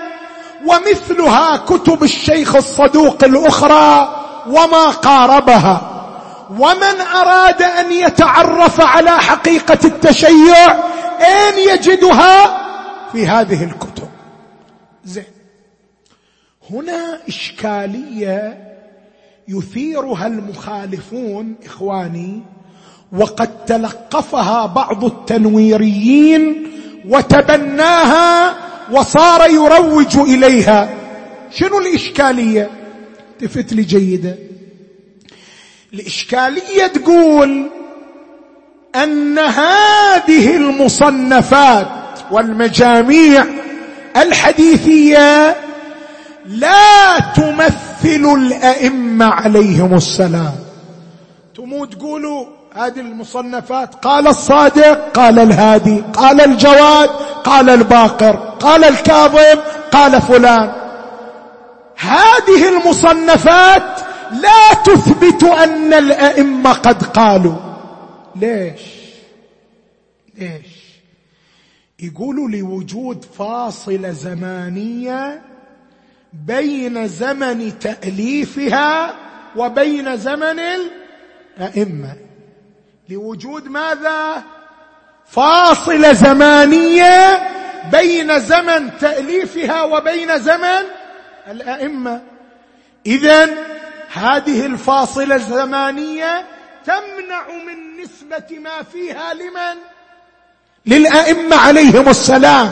ومثلها 0.67 1.57
كتب 1.57 2.03
الشيخ 2.03 2.57
الصدوق 2.57 3.25
الأخرى 3.25 4.22
وما 4.47 4.87
قاربها. 4.91 5.89
ومن 6.51 7.01
أراد 7.15 7.63
أن 7.63 7.93
يتعرف 7.93 8.81
على 8.81 9.11
حقيقة 9.11 9.79
التشيع 9.85 10.73
أين 11.21 11.69
يجدها؟ 11.75 12.59
في 13.13 13.27
هذه 13.27 13.65
الكتب. 13.65 14.09
زين. 15.05 15.25
هنا 16.71 17.19
إشكالية 17.29 18.59
يثيرها 19.49 20.27
المخالفون 20.27 21.55
إخواني 21.67 22.43
وقد 23.13 23.65
تلقفها 23.65 24.67
بعض 24.67 25.05
التنويريين 25.05 26.69
وتبناها 27.09 28.55
وصار 28.91 29.51
يروج 29.51 30.19
إليها. 30.19 30.89
شنو 31.51 31.79
الإشكالية؟ 31.79 32.82
التفت 33.43 33.73
لي 33.73 33.83
جيدا 33.83 34.39
الإشكالية 35.95 36.87
تقول 36.87 37.71
أن 38.95 39.39
هذه 39.39 40.57
المصنفات 40.57 41.89
والمجاميع 42.31 43.45
الحديثية 44.17 45.57
لا 46.47 47.19
تمثل 47.37 48.35
الأئمة 48.37 49.25
عليهم 49.25 49.95
السلام. 49.95 50.55
تمو 51.57 51.85
تقولوا 51.85 52.47
هذه 52.75 53.01
المصنفات 53.01 53.95
قال 53.95 54.27
الصادق 54.27 55.13
قال 55.15 55.39
الهادي 55.39 56.03
قال 56.13 56.41
الجواد 56.41 57.11
قال 57.45 57.71
الباقر 57.71 58.37
قال 58.61 58.85
الكاظم 58.85 59.61
قال 59.93 60.23
فلان. 60.23 60.82
هذه 62.03 62.69
المصنفات 62.69 64.01
لا 64.33 64.75
تثبت 64.85 65.45
أن 65.45 65.93
الأئمة 65.93 66.73
قد 66.73 67.03
قالوا. 67.03 67.57
ليش؟ 68.37 68.81
ليش؟ 70.39 70.67
يقولوا 71.99 72.49
لوجود 72.49 73.25
فاصلة 73.39 74.11
زمانية 74.11 75.43
بين 76.33 77.09
زمن 77.09 77.79
تأليفها 77.79 79.15
وبين 79.57 80.17
زمن 80.17 80.61
الأئمة. 81.59 82.17
لوجود 83.09 83.69
ماذا؟ 83.69 84.43
فاصلة 85.27 86.13
زمانية 86.13 87.49
بين 87.93 88.39
زمن 88.39 88.99
تأليفها 89.01 89.83
وبين 89.83 90.39
زمن 90.39 91.02
الأئمة. 91.51 92.21
اذا 93.07 93.51
هذه 94.13 94.67
الفاصلة 94.67 95.35
الزمانية 95.35 96.45
تمنع 96.87 97.47
من 97.67 98.03
نسبة 98.03 98.59
ما 98.59 98.83
فيها 98.93 99.35
لمن؟ 99.35 99.81
للأئمة 100.87 101.57
عليهم 101.57 102.09
السلام. 102.09 102.71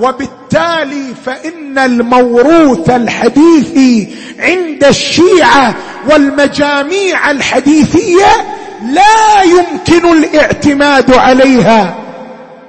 وبالتالي 0.00 1.14
فإن 1.24 1.78
الموروث 1.78 2.90
الحديثي 2.90 4.16
عند 4.38 4.84
الشيعة 4.84 5.74
والمجاميع 6.10 7.30
الحديثية 7.30 8.26
لا 8.90 9.42
يمكن 9.42 10.12
الاعتماد 10.12 11.12
عليها. 11.12 11.98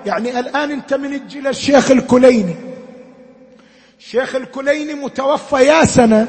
يعني 0.05 0.39
الآن 0.39 0.71
انت 0.71 0.93
من 0.93 1.27
تجي 1.27 1.41
للشيخ 1.41 1.91
الكليني. 1.91 2.68
الشيخ 3.99 4.35
الكليني 4.35 4.93
متوفى 4.93 5.55
يا 5.55 5.85
سنة 5.85 6.27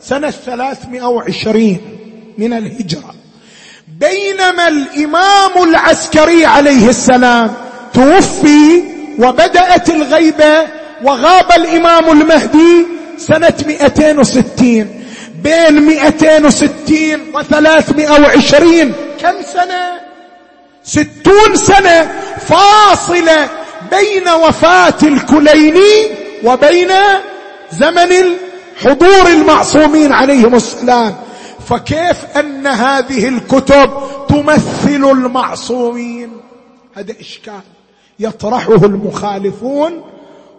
سنة 0.00 0.30
ثلاثمائة 0.30 1.02
وعشرين 1.08 1.80
من 2.38 2.52
الهجرة. 2.52 3.14
بينما 4.00 4.68
الإمام 4.68 5.68
العسكري 5.68 6.46
عليه 6.46 6.88
السلام 6.88 7.54
توفي 7.94 8.82
وبدأت 9.18 9.90
الغيبة 9.90 10.62
وغاب 11.04 11.52
الإمام 11.56 12.20
المهدي 12.20 12.86
سنة 13.18 13.54
260 13.66 15.04
بين 15.42 15.82
260 15.82 16.68
و320 17.34 18.62
كم 19.22 19.34
سنة؟ 19.52 20.00
ستون 20.84 21.56
سنة 21.56 22.12
فاصلة 22.48 23.48
بين 23.90 24.28
وفاة 24.28 24.94
الكليني 25.02 26.23
وبين 26.44 26.92
زمن 27.72 28.12
حضور 28.84 29.26
المعصومين 29.28 30.12
عليهم 30.12 30.54
السلام. 30.54 31.14
فكيف 31.68 32.24
أن 32.36 32.66
هذه 32.66 33.28
الكتب 33.28 33.90
تمثل 34.28 35.10
المعصومين؟ 35.10 36.40
هذا 36.96 37.14
إشكال. 37.20 37.60
يطرحه 38.18 38.74
المخالفون 38.74 40.04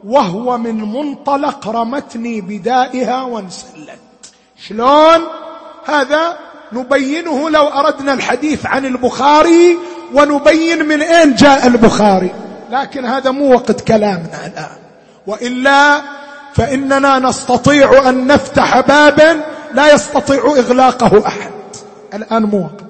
وهو 0.03 0.57
من 0.57 0.93
منطلق 0.93 1.67
رمتني 1.67 2.41
بدائها 2.41 3.21
وانسلت. 3.21 3.99
شلون؟ 4.67 5.21
هذا 5.85 6.37
نبينه 6.73 7.49
لو 7.49 7.67
أردنا 7.67 8.13
الحديث 8.13 8.65
عن 8.65 8.85
البخاري 8.85 9.77
ونبين 10.13 10.85
من 10.85 11.01
أين 11.01 11.35
جاء 11.35 11.67
البخاري. 11.67 12.31
لكن 12.71 13.05
هذا 13.05 13.31
مو 13.31 13.53
وقت 13.53 13.81
كلامنا 13.81 14.45
الآن. 14.45 14.84
وإلا 15.27 16.01
فإننا 16.53 17.19
نستطيع 17.19 18.09
أن 18.09 18.27
نفتح 18.27 18.79
بابا 18.79 19.43
لا 19.73 19.93
يستطيع 19.93 20.43
إغلاقه 20.57 21.27
أحد. 21.27 21.51
الآن 22.13 22.43
مو 22.43 22.63
وقت. 22.63 22.85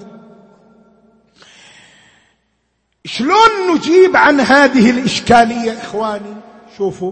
شلون 3.06 3.76
نجيب 3.76 4.18
عن 4.18 4.40
هذه 4.40 4.90
الإشكالية 4.90 5.78
إخواني؟ 5.82 6.36
شوفوا. 6.78 7.12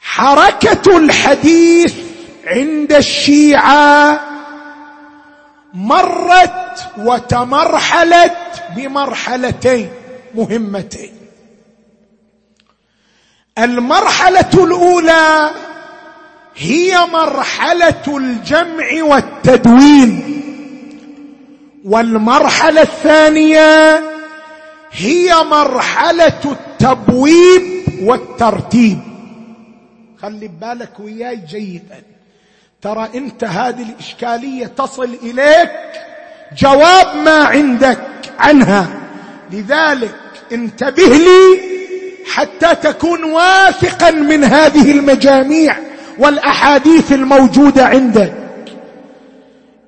حركة 0.00 0.96
الحديث 0.96 1.94
عند 2.46 2.92
الشيعة 2.92 4.20
مرت 5.74 6.84
وتمرحلت 6.98 8.62
بمرحلتين 8.76 9.90
مهمتين. 10.34 11.19
المرحلة 13.64 14.50
الأولى 14.54 15.50
هي 16.56 16.98
مرحلة 17.12 18.16
الجمع 18.16 19.02
والتدوين. 19.02 20.36
والمرحلة 21.84 22.82
الثانية 22.82 24.02
هي 24.92 25.34
مرحلة 25.50 26.40
التبويب 26.44 27.84
والترتيب. 28.02 28.98
خلي 30.22 30.48
بالك 30.48 31.00
وياي 31.00 31.36
جيدا 31.36 32.02
ترى 32.82 33.08
انت 33.14 33.44
هذه 33.44 33.82
الإشكالية 33.82 34.66
تصل 34.66 35.18
إليك 35.22 35.70
جواب 36.58 37.16
ما 37.24 37.44
عندك 37.44 38.00
عنها. 38.38 38.88
لذلك 39.52 40.14
انتبه 40.52 41.06
لي 41.06 41.79
حتى 42.26 42.74
تكون 42.74 43.24
واثقا 43.24 44.10
من 44.10 44.44
هذه 44.44 44.90
المجاميع 44.90 45.76
والأحاديث 46.18 47.12
الموجودة 47.12 47.86
عندك 47.86 48.34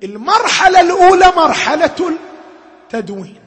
المرحلة 0.03 0.81
الأولى 0.81 1.31
مرحلة 1.37 2.17
التدوين. 2.83 3.39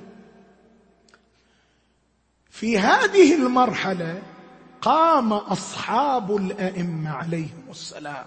في 2.51 2.79
هذه 2.79 3.35
المرحلة 3.35 4.23
قام 4.83 5.33
أصحاب 5.33 6.37
الأئمة 6.37 7.11
عليهم 7.11 7.65
السلام 7.71 8.25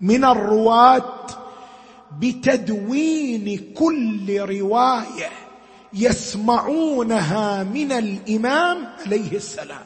من 0.00 0.24
الرواة 0.24 1.26
بتدوين 2.18 3.74
كل 3.74 4.40
رواية 4.40 5.30
يسمعونها 5.92 7.62
من 7.62 7.92
الإمام 7.92 8.88
عليه 9.06 9.36
السلام. 9.36 9.84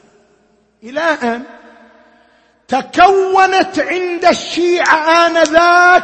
إلى 0.83 1.17
ان 1.23 1.43
تكونت 2.67 3.79
عند 3.79 4.25
الشيعة 4.25 5.27
آنذاك 5.27 6.03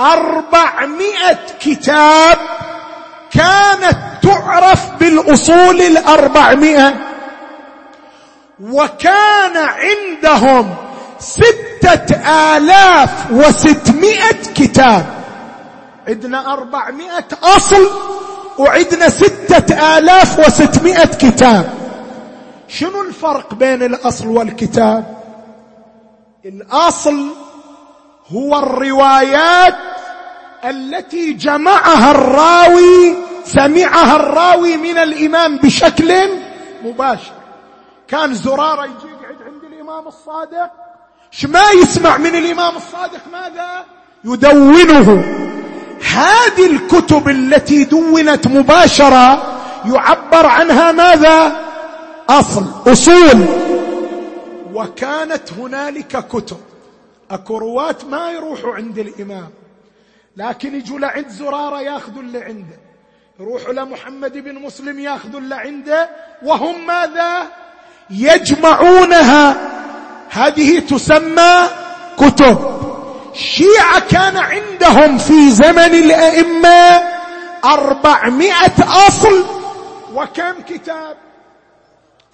أربعمائة 0.00 1.38
كتاب 1.60 2.38
كانت 3.30 3.98
تعرف 4.22 4.90
بالأصول 5.00 5.80
الأربعمائة 5.80 6.94
وكان 8.60 9.56
عندهم 9.56 10.74
ستة 11.18 12.16
آلاف 12.56 13.30
وستمائة 13.30 14.42
كتاب. 14.54 15.06
عندنا 16.08 16.52
أربعمائة 16.52 17.26
أصل 17.42 17.90
وعندنا 18.58 19.08
ستة 19.08 19.98
آلاف 19.98 20.38
وستمائة 20.38 21.04
كتاب. 21.06 21.83
شنو 22.68 23.02
الفرق 23.02 23.54
بين 23.54 23.82
الأصل 23.82 24.26
والكتاب؟ 24.26 25.22
الأصل 26.44 27.28
هو 28.32 28.58
الروايات 28.58 29.74
التي 30.64 31.32
جمعها 31.32 32.10
الراوي 32.10 33.16
سمعها 33.44 34.16
الراوي 34.16 34.76
من 34.76 34.98
الإمام 34.98 35.56
بشكل 35.56 36.12
مباشر. 36.84 37.32
كان 38.08 38.34
زرارة 38.34 38.84
يجي 38.84 38.94
يقعد 38.94 39.42
عند 39.46 39.72
الإمام 39.72 40.08
الصادق. 40.08 40.70
ما 41.48 41.70
يسمع 41.82 42.16
من 42.16 42.36
الإمام 42.36 42.76
الصادق 42.76 43.20
ماذا؟ 43.32 43.84
يدونه. 44.24 45.24
هذه 46.14 46.66
الكتب 46.66 47.28
التي 47.28 47.84
دونت 47.84 48.46
مباشرة 48.46 49.42
يعبر 49.84 50.46
عنها 50.46 50.92
ماذا؟ 50.92 51.64
أصل 52.28 52.64
أصول. 52.86 53.46
وكانت 54.74 55.52
هنالك 55.52 56.28
كتب. 56.28 56.60
أكو 57.30 57.58
رواة 57.58 57.96
ما 58.10 58.30
يروحوا 58.30 58.74
عند 58.74 58.98
الإمام. 58.98 59.50
لكن 60.36 60.74
يجوا 60.74 60.98
لعند 60.98 61.28
زرارة 61.28 61.80
ياخذوا 61.80 62.22
اللي 62.22 62.42
عنده. 62.42 62.78
يروحوا 63.40 63.72
لمحمد 63.72 64.32
بن 64.32 64.54
مسلم 64.54 64.98
ياخذوا 64.98 65.40
اللي 65.40 65.54
عنده. 65.54 66.10
وهم 66.42 66.86
ماذا؟ 66.86 67.42
يجمعونها. 68.10 69.56
هذه 70.30 70.78
تسمى 70.80 71.68
كتب. 72.16 72.74
الشيعة 73.34 74.00
كان 74.10 74.36
عندهم 74.36 75.18
في 75.18 75.50
زمن 75.50 75.94
الأئمة 75.94 77.02
أربعمائة 77.64 79.06
أصل. 79.08 79.44
وكم 80.14 80.62
كتاب؟ 80.68 81.16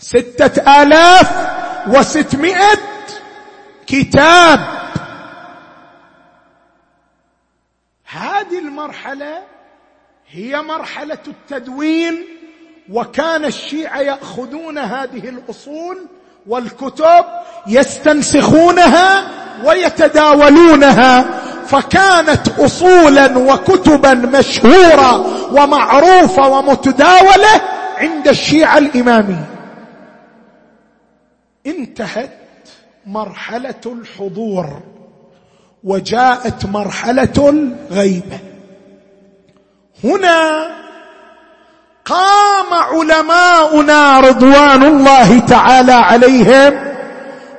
ستة 0.01 0.83
آلاف 0.83 1.31
وستمائة 1.89 2.79
كتاب. 3.87 4.61
هذه 8.05 8.59
المرحلة 8.59 9.43
هي 10.31 10.63
مرحلة 10.63 11.19
التدوين 11.27 12.25
وكان 12.93 13.45
الشيعة 13.45 14.01
يأخذون 14.01 14.79
هذه 14.79 15.29
الأصول 15.29 16.07
والكتب 16.47 17.25
يستنسخونها 17.67 19.25
ويتداولونها 19.65 21.23
فكانت 21.67 22.49
اصولا 22.59 23.39
وكتبا 23.39 24.15
مشهورة 24.15 25.27
ومعروفة 25.53 26.49
ومتداولة 26.49 27.61
عند 27.99 28.29
الشيعة 28.29 28.79
الإمامية. 28.79 29.50
انتهت 31.67 32.31
مرحلة 33.07 33.75
الحضور 33.87 34.81
وجاءت 35.85 36.67
مرحلة 36.67 37.49
الغيبه 37.91 38.39
هنا 40.05 40.69
قام 42.05 42.75
علماؤنا 42.75 44.21
رضوان 44.21 44.83
الله 44.83 45.39
تعالى 45.39 45.93
عليهم 45.93 46.81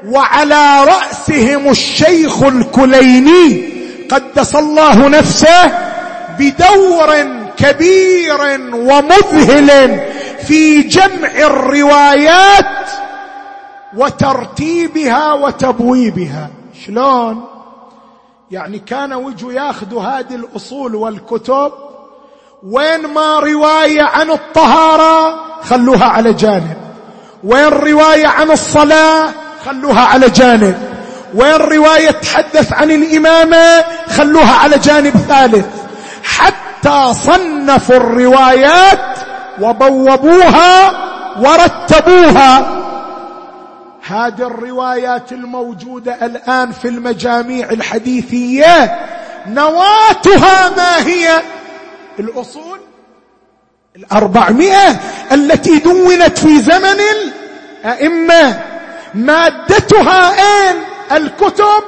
وعلى 0.05 0.83
رأسهم 0.83 1.69
الشيخ 1.69 2.43
الكليني 2.43 3.71
قدس 4.09 4.55
الله 4.55 5.07
نفسه 5.07 5.77
بدور 6.39 7.41
كبير 7.57 8.41
ومذهل 8.73 9.99
في 10.47 10.81
جمع 10.81 11.31
الروايات 11.37 12.89
وترتيبها 13.97 15.33
وتبويبها. 15.33 16.49
شلون؟ 16.85 17.45
يعني 18.51 18.79
كان 18.79 19.13
وجوا 19.13 19.53
ياخذوا 19.53 20.03
هذه 20.03 20.35
الأصول 20.35 20.95
والكتب 20.95 21.71
وين 22.63 23.07
ما 23.07 23.39
رواية 23.39 24.03
عن 24.03 24.31
الطهارة 24.31 25.35
خلوها 25.63 26.05
على 26.05 26.33
جانب. 26.33 26.77
وين 27.43 27.67
رواية 27.67 28.27
عن 28.27 28.51
الصلاة 28.51 29.29
خلوها 29.65 30.01
على 30.01 30.29
جانب. 30.29 30.75
وين 31.35 31.55
رواية 31.55 32.11
تحدث 32.11 32.73
عن 32.73 32.91
الإمامة 32.91 33.83
خلوها 34.17 34.53
على 34.55 34.77
جانب 34.77 35.17
ثالث. 35.17 35.65
حتى 36.23 37.13
صنفوا 37.13 37.95
الروايات 37.95 39.17
وبوبوها 39.61 40.91
ورتبوها. 41.39 42.80
هذه 44.11 44.47
الروايات 44.47 45.31
الموجودة 45.31 46.25
الآن 46.25 46.71
في 46.71 46.87
المجاميع 46.87 47.69
الحديثية 47.69 48.99
نواتها 49.47 50.69
ما 50.69 51.07
هي؟ 51.07 51.41
الأصول 52.19 52.79
الأربعمائة 53.95 54.99
التي 55.31 55.79
دونت 55.79 56.39
في 56.39 56.59
زمن 56.59 56.97
الأئمة. 57.83 58.61
مادتها 59.13 60.31
أين 60.31 60.75
الكتب 61.11 61.83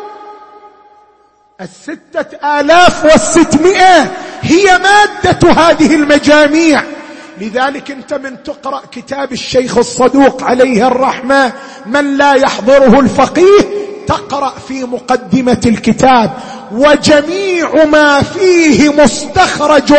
الستة 1.62 2.60
آلاف 2.60 3.06
والستمائة 3.06 4.12
هي 4.42 4.80
مادة 4.80 5.52
هذه 5.52 5.96
المجاميع. 5.96 6.84
لذلك 7.42 7.92
انت 7.92 8.14
من 8.14 8.44
تقرأ 8.44 8.82
كتاب 8.92 9.32
الشيخ 9.32 9.78
الصدوق 9.78 10.44
عليه 10.44 10.88
الرحمة 10.88 11.52
من 11.86 12.18
لا 12.18 12.34
يحضره 12.34 13.00
الفقيه 13.00 13.84
تقرأ 14.08 14.54
في 14.68 14.84
مقدمة 14.84 15.62
الكتاب. 15.66 16.32
وجميع 16.72 17.86
ما 17.86 18.22
فيه 18.22 18.90
مستخرج 19.04 19.94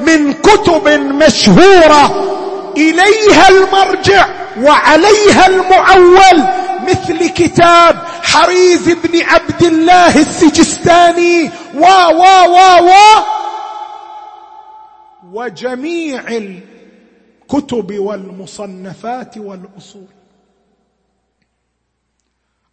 من 0.00 0.32
كتب 0.32 0.88
مشهورة 0.88 2.30
إليها 2.76 3.48
المرجع 3.48 4.26
وعليها 4.62 5.46
المعول 5.46 6.44
مثل 6.88 7.28
كتاب 7.28 7.96
حريز 8.22 8.88
بن 8.88 9.22
عبد 9.22 9.62
الله 9.62 10.16
السجستاني 10.20 11.50
و 11.74 11.84
و 11.84 12.22
و 12.48 12.88
و 12.88 12.92
وجميع 15.32 16.22
الكتب 17.44 17.98
والمصنفات 17.98 19.38
والأصول. 19.38 20.06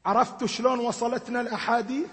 عرفت 0.06 0.46
شلون 0.46 0.80
وصلتنا 0.80 1.42
الأحاديث؟ 1.42 2.08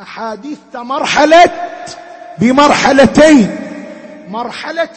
أحاديث 0.00 0.58
مرحلة 0.74 1.50
بمرحلتين. 2.38 3.56
مرحلة 4.28 4.96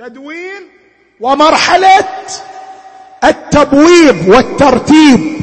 التدوين 0.00 0.62
ومرحلة 1.20 2.04
التبويب 3.24 4.28
والترتيب. 4.28 5.42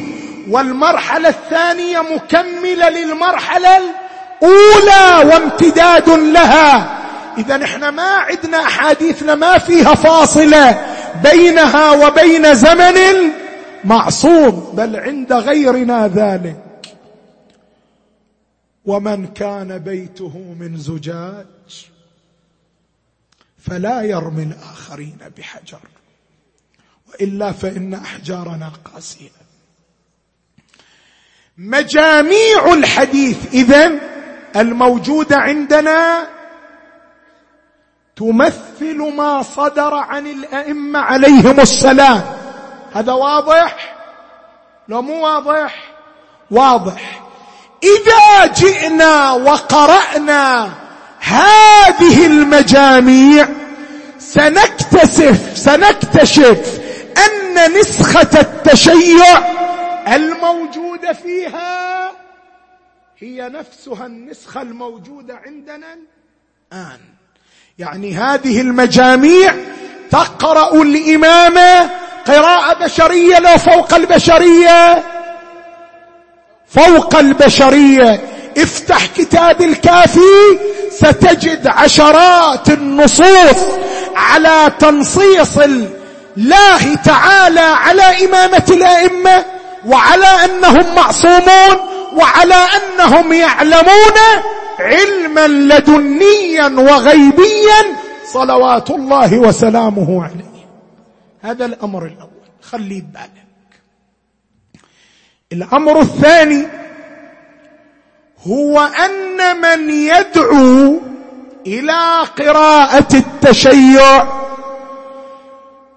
والمرحلة 0.50 1.30
الثانية 1.30 2.02
مكملة 2.02 2.90
للمرحلة 2.90 3.78
الأولى 3.78 5.30
وامتداد 5.30 6.10
لها. 6.10 6.99
إذا 7.40 7.64
إحنا 7.64 7.92
ما 7.92 8.16
عندنا 8.16 8.58
أحاديثنا 8.58 9.36
ما 9.36 9.58
فيها 9.58 9.96
فاصلة 9.96 10.96
بينها 11.24 11.92
وبين 11.92 12.56
زمن 12.56 13.32
معصوم 13.84 14.74
بل 14.74 14.96
عند 14.96 15.34
غيرنا 15.34 16.08
ذلك. 16.08 16.64
ومن 18.86 19.28
كان 19.28 19.78
بيته 19.78 20.56
من 20.60 20.78
زجاج 20.78 21.90
فلا 23.58 24.02
يرمي 24.02 24.44
الآخرين 24.44 25.18
بحجر 25.38 25.80
وإلا 27.10 27.52
فإن 27.52 27.94
أحجارنا 27.94 28.72
قاسية. 28.86 29.30
مجاميع 31.58 32.74
الحديث 32.74 33.38
اذا 33.54 33.92
الموجوده 34.56 35.36
عندنا 35.38 36.28
تمثل 38.20 38.98
ما 39.18 39.42
صدر 39.42 39.94
عن 39.94 40.28
الأئمة 40.28 41.00
عليهم 41.00 41.60
السلام. 41.60 42.22
هذا 42.94 43.14
واضح؟ 43.14 43.96
لو 44.88 45.02
مو 45.02 45.24
واضح. 45.24 45.92
واضح. 46.52 47.22
إذا 47.84 48.46
جئنا 48.46 49.32
وقرأنا 49.32 50.72
هذه 51.20 52.26
المجاميع 52.26 53.48
سنكتسف 54.20 55.58
سنكتشف 55.58 56.80
أن 57.18 57.74
نسخة 57.80 58.40
التشيع 58.40 59.38
الموجوده 60.16 61.14
فيها 61.14 62.12
هي 63.20 63.50
نفسها 63.50 64.06
النسخة 64.06 64.62
الموجودة 64.62 65.42
عندنا 65.46 65.88
الآن. 66.74 67.19
يعني 67.80 68.18
هذه 68.18 68.62
المجاميع 68.62 69.54
تقرأ 70.12 70.82
الامامه 70.82 71.90
قراءة 72.28 72.84
بشرية 72.84 73.40
لو 73.40 73.58
فوق 73.58 73.94
البشرية؟ 73.94 75.04
فوق 76.68 77.16
البشرية. 77.16 78.22
افتح 78.58 79.06
كتاب 79.18 79.62
الكافي 79.62 80.60
ستجد 80.92 81.68
عشرات 81.68 82.70
النصوص 82.70 83.64
على 84.16 84.72
تنصيص 84.80 85.58
الله 86.38 86.96
تعالى 87.06 87.60
على 87.60 88.26
إمامة 88.26 88.66
الأئمة 88.70 89.46
وعلى 89.86 90.28
أنهم 90.46 90.96
معصومون 90.96 91.80
وعلى 92.14 92.56
أنهم 92.56 93.34
يعلمون. 93.34 94.16
علما 94.80 95.48
لدنيا 95.48 96.68
وغيبيا 96.68 97.96
صلوات 98.26 98.90
الله 98.90 99.40
وسلامه 99.40 100.24
عليه. 100.24 100.68
هذا 101.42 101.66
الأمر 101.66 102.06
الأول. 102.06 102.30
خليه 102.62 103.02
ببالك 103.02 103.82
الأمر 105.52 106.00
الثاني 106.02 106.68
هو 108.48 108.80
أن 108.80 109.62
من 109.62 109.90
يدعو 109.90 111.00
إلى 111.68 112.22
قراءة 112.38 113.08
التشيع 113.14 114.28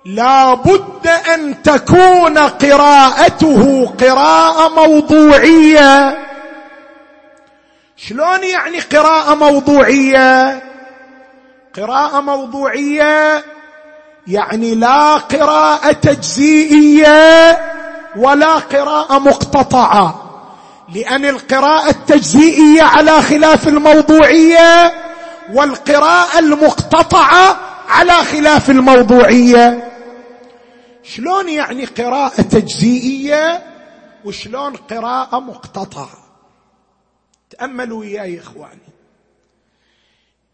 لا 0.04 0.54
بد 0.54 1.06
أن 1.34 1.62
تكون 1.62 2.38
قراءته 2.38 3.86
قراءة 3.86 4.68
موضوعية 4.68 6.18
شلون 8.08 8.44
يعني 8.44 8.80
قراءة 8.80 9.34
موضوعية؟ 9.34 10.62
قراءة 11.76 12.20
موضوعية 12.20 13.44
يعني 14.26 14.74
لا 14.74 15.16
قراءة 15.16 15.92
تجزئيه 15.92 17.58
ولا 18.16 18.54
قراءة 18.54 19.18
مقتطعة. 19.18 20.18
لأن 20.94 21.24
القراءة 21.24 21.90
التجزئيه 21.90 22.82
على 22.82 23.22
خلاف 23.22 23.68
الموضوعية 23.68 24.92
والقراءة 25.52 26.38
المقتطعة 26.38 27.56
على 27.88 28.12
خلاف 28.12 28.70
الموضوعية. 28.70 29.92
شلون 31.02 31.48
يعني 31.48 31.84
قراءة 31.84 32.42
تجزئيه 32.42 33.62
وشلون 34.24 34.76
قراءة 34.76 35.40
مقتطعة؟ 35.40 36.21
تأملوا 37.58 38.00
وياي 38.00 38.40
إخواني. 38.40 38.92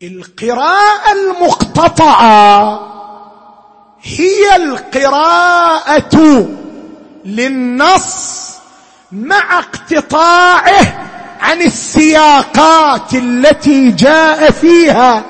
القراءة 0.03 1.12
المقتطعة 1.12 2.80
هي 4.03 4.57
القراءة 4.57 6.49
للنص 7.24 8.49
مع 9.12 9.59
اقتطاعه 9.59 11.09
عن 11.40 11.62
السياقات 11.62 13.14
التي 13.14 13.90
جاء 13.90 14.51
فيها. 14.51 15.24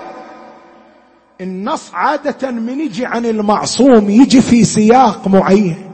النص 1.40 1.82
عادة 1.92 2.50
من 2.50 2.80
يجي 2.80 3.06
عن 3.06 3.26
المعصوم 3.26 4.10
يجي 4.10 4.42
في 4.42 4.64
سياق 4.64 5.28
معين. 5.28 5.90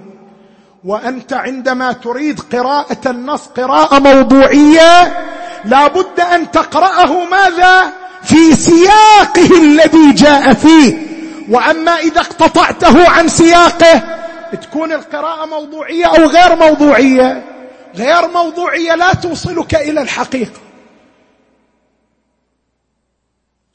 وأنت 0.84 1.32
عندما 1.32 1.92
تريد 1.92 2.40
قراءة 2.40 3.10
النص 3.10 3.46
قراءة 3.46 3.98
موضوعية 3.98 5.24
لا 5.64 5.88
بد 5.88 6.20
أن 6.20 6.50
تقرأه 6.50 7.24
ماذا؟ 7.24 7.92
في 8.22 8.54
سياقه 8.54 9.62
الذي 9.62 10.12
جاء 10.12 10.54
فيه. 10.54 11.06
وأما 11.48 11.98
إذا 11.98 12.20
اقتطعته 12.20 13.10
عن 13.10 13.28
سياقه 13.28 14.02
تكون 14.56 14.92
القراءة 14.92 15.46
موضوعية 15.46 16.06
أو 16.06 16.26
غير 16.26 16.56
موضوعية؟ 16.56 17.44
غير 17.94 18.28
موضوعية 18.28 18.94
لا 18.94 19.14
توصلك 19.14 19.74
إلى 19.74 20.02
الحقيقة. 20.02 20.60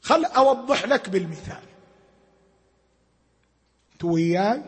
خل 0.02 0.24
أوضح 0.24 0.84
لك 0.84 1.08
بالمثال. 1.08 1.62
وياي 4.04 4.62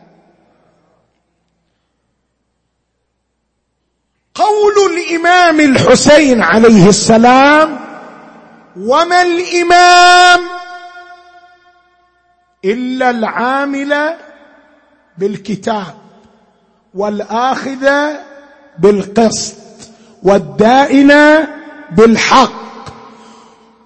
قول 4.35 4.73
الإمام 4.93 5.59
الحسين 5.59 6.41
عليه 6.41 6.89
السلام 6.89 7.79
وما 8.77 9.21
الإمام 9.21 10.39
إلا 12.65 13.09
العامل 13.09 14.15
بالكتاب 15.17 15.95
والآخذ 16.93 18.13
بالقسط 18.79 19.55
والدائن 20.23 21.47
بالحق 21.91 22.63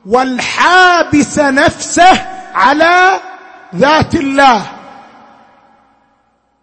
والحابس 0.06 1.40
نفسه 1.40 2.28
على 2.54 3.20
ذات 3.76 4.16
الله. 4.16 4.66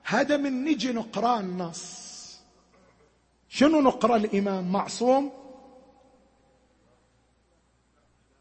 هذا 0.04 0.36
من 0.36 0.64
نجي 0.64 0.92
نقرا 0.92 1.40
النص. 1.40 2.03
شنو 3.54 3.80
نقرأ 3.80 4.16
الإمام؟ 4.16 4.72
معصوم؟ 4.72 5.32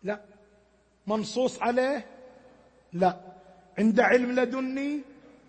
لا. 0.04 0.20
منصوص 1.08 1.62
عليه؟ 1.62 2.06
لا. 2.94 3.18
عند 3.78 4.00
علم 4.00 4.32
لدني؟ 4.40 5.02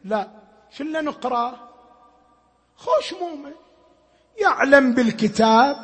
لا. 0.04 0.28
شنو 0.70 1.00
نقرأ؟ 1.00 1.68
خوش 2.76 3.12
مؤمن. 3.12 3.52
يعلم 4.40 4.94
بالكتاب 4.94 5.76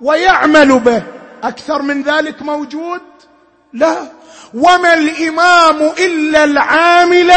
ويعمل 0.00 0.78
به. 0.78 1.02
أكثر 1.42 1.82
من 1.82 2.02
ذلك 2.02 2.42
موجود؟ 2.42 3.02
لا. 3.72 4.12
وما 4.54 4.94
الإمام 4.94 5.82
إلا 5.82 6.44
العامل 6.44 7.32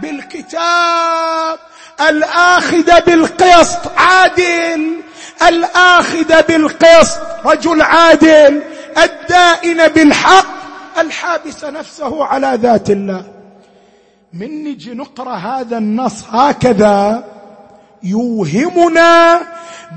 بالكتاب. 0.00 1.58
الآخذ 2.00 3.00
بالقسط 3.06 3.80
عادل. 3.96 4.96
الآخذ 5.48 6.42
بالقسط 6.48 7.20
رجل 7.44 7.82
عادل. 7.82 8.62
الدائن 8.98 9.88
بالحق 9.88 10.46
الحابس 10.98 11.64
نفسه 11.64 12.24
على 12.24 12.58
ذات 12.62 12.90
الله. 12.90 13.24
من 14.32 14.64
نجي 14.64 14.94
نقرأ 14.94 15.34
هذا 15.34 15.78
النص 15.78 16.24
هكذا. 16.30 17.24
يوهمنا 18.02 19.40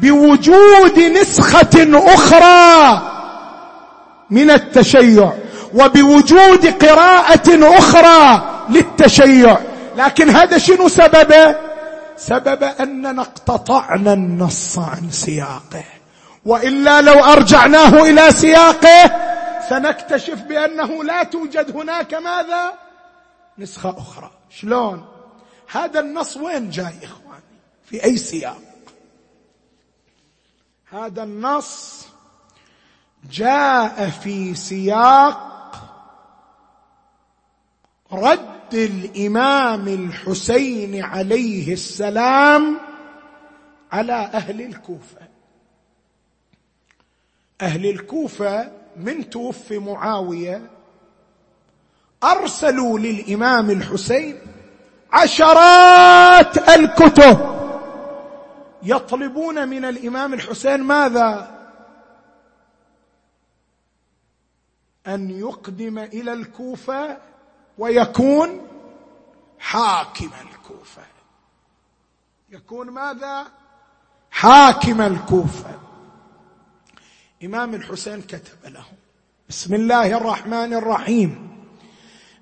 بوجود 0.02 1.00
نسخة 1.00 1.88
أخرى 1.94 3.02
من 4.30 4.52
التشيع 4.52 5.34
وبوجود 5.74 6.86
قراءة 6.86 7.78
أخرى 7.78 8.42
للتشيع. 8.70 9.58
لكن 9.98 10.30
هذا 10.30 10.58
شنو 10.58 10.88
سببه؟ 10.88 11.69
سبب 12.20 12.64
أننا 12.64 13.22
اقتطعنا 13.22 14.14
النص 14.14 14.80
عن 14.80 15.12
سياقه. 15.12 15.84
وإلا 16.46 17.02
لو 17.02 17.24
أرجعناه 17.24 18.04
إلى 18.04 18.32
سياقه 18.32 19.30
سنكتشف 19.70 20.42
بأنه 20.42 21.04
لا 21.04 21.24
توجد 21.24 21.76
هناك 21.76 22.14
ماذا؟ 22.14 22.74
نسخة 23.58 23.96
أخرى. 23.98 24.32
شلون؟ 24.50 25.06
هذا 25.72 26.00
النص 26.00 26.38
وين 26.38 26.70
جاي 26.70 26.94
إخواني؟ 27.04 27.44
في 27.86 28.04
أي 28.04 28.18
سياق؟ 28.18 28.62
هذا 30.92 31.24
النص 31.24 32.06
جاء 33.32 34.10
في 34.10 34.56
سياق 34.56 35.50
رد 38.12 38.59
الإمام 38.74 39.88
الحسين 39.88 41.04
عليه 41.04 41.74
السلام 41.74 42.78
على 43.92 44.14
أهل 44.14 44.62
الكوفة. 44.62 45.20
أهل 47.62 47.86
الكوفة 47.90 48.72
من 48.98 49.30
توفي 49.30 49.80
معاوية 49.80 50.62
أرسلوا 52.24 53.00
للإمام 53.00 53.70
الحسين 53.70 54.40
عشرات 55.12 56.70
الكتب. 56.70 57.60
يطلبون 58.84 59.70
من 59.70 59.86
الإمام 59.86 60.34
الحسين 60.34 60.84
ماذا؟ 60.84 61.60
أن 65.08 65.30
يقدم 65.30 66.00
إلى 66.00 66.34
الكوفة 66.34 67.18
ويكون 67.80 68.62
حاكم 69.60 70.30
الكوفة. 70.42 71.02
يكون 72.52 72.90
ماذا؟ 72.90 73.48
حاكم 74.32 75.02
الكوفة. 75.02 75.80
إمام 77.44 77.76
الحسين 77.76 78.22
كتب 78.22 78.66
له. 78.66 78.86
بسم 79.50 79.74
الله 79.74 80.18
الرحمن 80.18 80.74
الرحيم. 80.74 81.50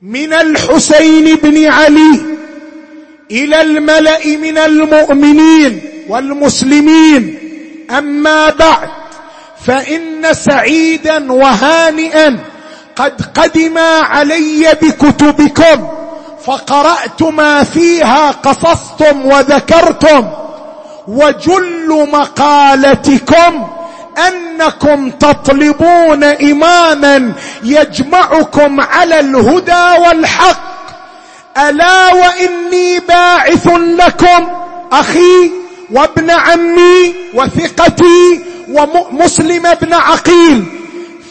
من 0.01 0.33
الحسين 0.33 1.35
بن 1.35 1.65
علي 1.65 2.38
إلى 3.31 3.61
الملأ 3.61 4.38
من 4.38 4.57
المؤمنين 4.57 5.81
والمسلمين. 6.09 7.38
أما 7.91 8.49
بعد 8.49 8.89
فإن 9.65 10.33
سعيدا 10.33 11.31
وهانئا 11.33 12.56
قد 12.97 13.21
قدم 13.35 13.77
علي 14.01 14.77
بكتبكم 14.81 15.87
فقرأت 16.45 17.23
ما 17.23 17.63
فيها 17.63 18.31
قصصتم 18.31 19.25
وذكرتم 19.25 20.29
وجل 21.07 22.07
مقالتكم 22.11 23.67
أنكم 24.27 25.09
تطلبون 25.09 26.23
إماما 26.23 27.33
يجمعكم 27.63 28.81
على 28.81 29.19
الهدى 29.19 30.01
والحق. 30.01 30.77
ألا 31.57 32.13
وإني 32.13 32.99
باعث 32.99 33.67
لكم 33.77 34.47
أخي 34.91 35.51
وابن 35.91 36.31
عمي 36.31 37.15
وثقتي 37.33 38.41
ومسلم 38.69 39.73
بن 39.81 39.93
عقيل. 39.93 40.76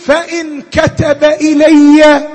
فإن 0.07 0.63
كتب 0.63 1.25
إلي 1.25 2.29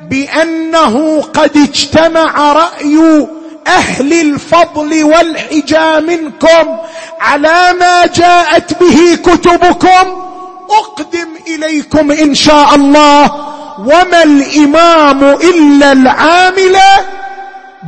بأنه 0.00 1.20
قد 1.20 1.56
اجتمع 1.56 2.52
رأي 2.52 3.26
أهل 3.66 4.12
الفضل 4.12 5.04
والحجى 5.04 6.00
منكم 6.00 6.78
على 7.20 7.72
ما 7.80 8.06
جاءت 8.06 8.80
به 8.80 9.14
كتبكم 9.14 10.28
أقدم 10.70 11.28
إليكم 11.46 12.12
إن 12.12 12.34
شاء 12.34 12.74
الله 12.74 13.48
وما 13.78 14.22
الإمام 14.22 15.24
إلا 15.24 15.92
العامل 15.92 16.76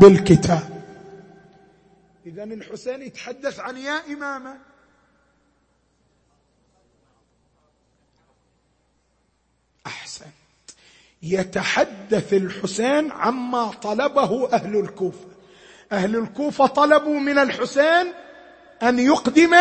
بالكتاب. 0.01 0.71
اذا 2.27 2.45
الحسين 2.45 3.03
يتحدث 3.03 3.61
عن 3.61 3.77
يا 3.77 4.01
إمامة. 4.17 4.70
أحسن. 9.91 10.27
يتحدث 11.23 12.33
الحسين 12.33 13.13
عما 13.13 13.71
طلبه 13.83 14.49
أهل 14.53 14.77
الكوفة. 14.77 15.27
أهل 15.93 16.17
الكوفة 16.17 16.67
طلبوا 16.67 17.21
من 17.21 17.39
الحسين 17.39 18.13
أن 18.83 18.99
يقدم 18.99 19.57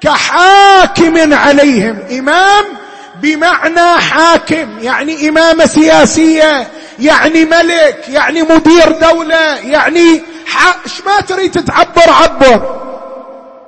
كحاكم 0.00 1.34
عليهم. 1.34 1.98
إمام 2.18 2.64
بمعنى 3.22 4.00
حاكم 4.00 4.78
يعني 4.78 5.28
امامه 5.28 5.66
سياسية 5.66 6.70
يعني 6.98 7.44
ملك 7.44 8.08
يعني 8.08 8.42
مدير 8.42 8.92
دولة 8.92 9.58
يعني 9.58 10.22
إيش 10.84 11.00
ما 11.06 11.20
تريد 11.20 11.64
تعبر 11.64 12.10
عبر. 12.10 12.80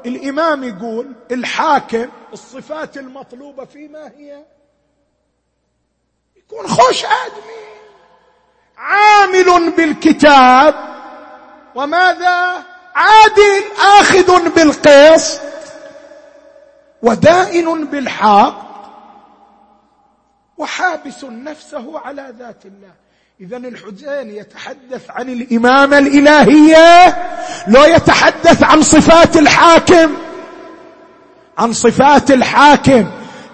الإمام 0.06 0.64
يقول 0.64 1.06
الحاكم 1.30 2.06
الصفات 2.32 2.96
المطلوبة 2.96 3.64
فيه 3.64 3.88
ما 3.88 4.12
هي؟ 4.18 4.44
يكون 6.52 6.68
خوش 6.68 7.04
آدمي. 7.04 7.62
عامل 8.78 9.70
بالكتاب. 9.70 10.74
وماذا؟ 11.74 12.64
عادل 12.94 13.64
آخذ 14.00 14.50
بالقسط. 14.54 15.40
ودائن 17.02 17.84
بالحق. 17.84 18.72
وحابس 20.58 21.24
نفسه 21.24 21.98
على 21.98 22.34
ذات 22.38 22.64
الله. 22.64 22.92
اذا 23.40 23.56
الحسين 23.56 24.30
يتحدث 24.30 25.10
عن 25.10 25.28
الامامه 25.28 25.98
الإلهية 25.98 27.16
لو 27.68 27.84
يتحدث 27.84 28.62
عن 28.62 28.82
صفات 28.82 29.36
الحاكم. 29.36 30.16
عن 31.58 31.72
صفات 31.72 32.30
الحاكم. 32.30 33.10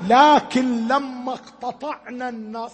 لكن 0.09 0.89
لما 0.89 1.33
اقتطعنا 1.33 2.29
النص 2.29 2.73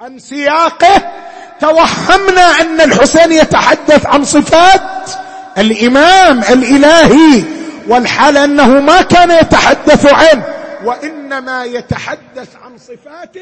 عن 0.00 0.18
سياقه 0.18 1.12
توهمنا 1.60 2.60
أن 2.60 2.80
الحسين 2.80 3.32
يتحدث 3.32 4.06
عن 4.06 4.24
صفات 4.24 5.10
الإمام 5.58 6.38
الإلهي 6.38 7.44
والحال 7.88 8.36
أنه 8.36 8.68
ما 8.68 9.02
كان 9.02 9.30
يتحدث 9.30 10.12
عنه 10.12 10.44
وإنما 10.84 11.64
يتحدث 11.64 12.56
عن 12.64 12.78
صفات 12.78 13.36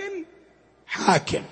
الحاكم 0.88 1.42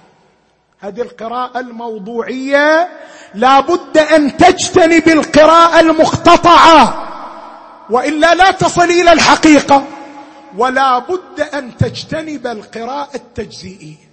هذه 0.81 1.01
القراءة 1.01 1.61
الموضوعية 1.61 2.89
لا 3.35 3.61
بد 3.61 3.99
أن 3.99 4.37
تجتنب 4.37 5.09
القراءة 5.09 5.81
المقتطعة 5.81 7.03
وإلا 7.91 8.35
لا 8.35 8.51
تصل 8.51 8.85
إلى 8.85 9.13
الحقيقة. 9.13 9.85
ولا 10.57 10.99
بد 10.99 11.41
أن 11.41 11.77
تجتنب 11.77 12.47
القراءة 12.47 13.15
التجزئية. 13.15 14.11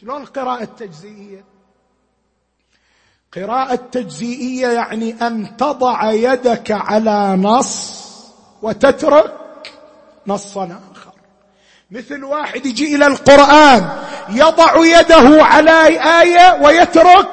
شلون 0.00 0.22
القراءة 0.22 0.62
التجزئية؟ 0.62 1.44
قراءة 3.36 3.74
تجزئية 3.92 4.68
يعني 4.68 5.16
أن 5.22 5.56
تضع 5.56 6.12
يدك 6.12 6.70
على 6.70 7.36
نص 7.36 8.04
وتترك 8.62 9.34
نصا 10.26 10.64
آخر. 10.64 11.12
مثل 11.90 12.24
واحد 12.24 12.66
يجي 12.66 12.94
إلى 12.96 13.06
القرآن 13.06 13.98
يضع 14.28 14.72
يده 14.76 15.44
على 15.44 15.86
آية 16.20 16.62
ويترك 16.62 17.28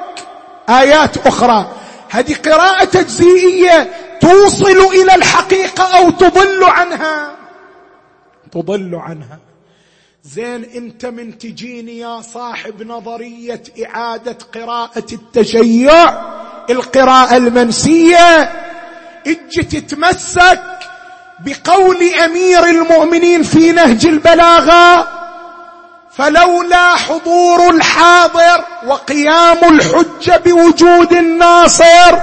آيات 0.68 1.26
أخرى. 1.26 1.72
هذه 2.10 2.34
قراءة 2.34 2.84
تجزئية 2.84 3.90
توصل 4.20 4.78
إلى 4.94 5.14
الحقيقة 5.14 5.98
أو 5.98 6.10
تضل 6.10 6.64
عنها. 6.64 7.35
تضل 8.62 8.94
عنها. 8.94 9.38
زين 10.24 10.64
انت 10.64 11.06
من 11.06 11.38
تجيني 11.38 11.98
يا 11.98 12.20
صاحب 12.20 12.82
نظرية 12.82 13.62
إعادة 13.86 14.38
قراءة 14.54 15.06
التشيع 15.12 16.24
القراءة 16.70 17.36
المنسية. 17.36 18.52
أجي 19.26 19.62
تتمسك 19.62 20.62
بقول 21.44 21.96
أمير 22.24 22.64
المؤمنين 22.64 23.42
في 23.42 23.72
نهج 23.72 24.06
البلاغة 24.06 25.08
فلولا 26.12 26.94
حضور 26.94 27.70
الحاضر 27.70 28.64
وقيام 28.86 29.58
الحجة 29.74 30.36
بوجود 30.44 31.12
الناصر 31.12 32.18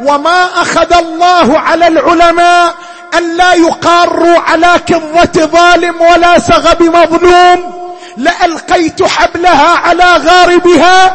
وما 0.00 0.44
أخذ 0.44 0.92
الله 0.92 1.58
على 1.58 1.86
العلماء 1.86 2.74
أن 3.18 3.36
لا 3.36 3.52
يقاروا 3.52 4.38
على 4.38 4.80
كظة 4.86 5.46
ظالم 5.46 6.00
ولا 6.00 6.38
سغب 6.38 6.82
مظلوم 6.82 7.72
لألقيت 8.16 9.02
حبلها 9.02 9.78
على 9.78 10.04
غاربها. 10.04 11.14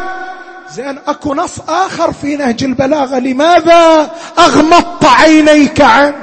زين 0.75 0.99
أكو 1.07 1.33
نص 1.33 1.59
آخر 1.69 2.13
في 2.13 2.35
نهج 2.35 2.63
البلاغة. 2.63 3.19
لماذا 3.19 4.11
أغمضت 4.39 5.05
عينيك 5.05 5.81
عنه 5.81 6.15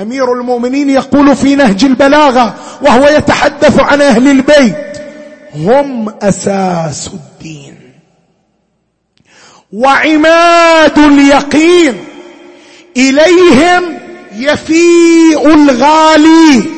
أمير 0.00 0.32
المؤمنين 0.32 0.90
يقول 0.90 1.36
في 1.36 1.54
نهج 1.54 1.84
البلاغة 1.84 2.54
وهو 2.82 3.08
يتحدث 3.08 3.80
عن 3.80 4.02
أهل 4.02 4.28
البيت 4.28 4.98
هم 5.54 6.14
أساس 6.22 7.06
الدين 7.06 7.78
وعماد 9.72 10.98
اليقين. 10.98 12.04
إليهم 12.96 13.91
يفيء 14.34 15.54
الغالي 15.54 16.70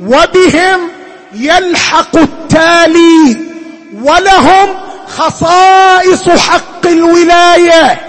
وبهم 0.00 0.90
يلحق 1.32 2.16
التالي 2.16 3.46
ولهم 3.94 4.76
خصائص 5.06 6.28
حق 6.28 6.86
الولاية 6.86 8.00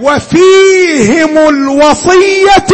وفيهم 0.00 1.38
الوصية 1.38 2.66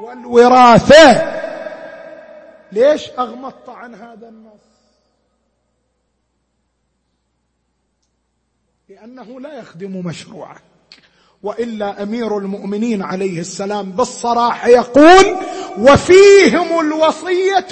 والوراثة. 0.00 1.36
ليش 2.72 3.10
أغمضت 3.18 3.68
عن 3.68 3.94
هذا 3.94 4.28
النص؟ 4.28 4.60
لأنه 8.88 9.40
لا 9.40 9.58
يخدم 9.58 10.06
مشروعك. 10.06 10.62
وإلا 11.42 12.02
أمير 12.02 12.38
المؤمنين 12.38 13.02
عليه 13.02 13.40
السلام 13.40 13.90
بالصراحة 13.90 14.68
يقول 14.68 15.36
وفيهم 15.78 16.80
الوصية 16.80 17.66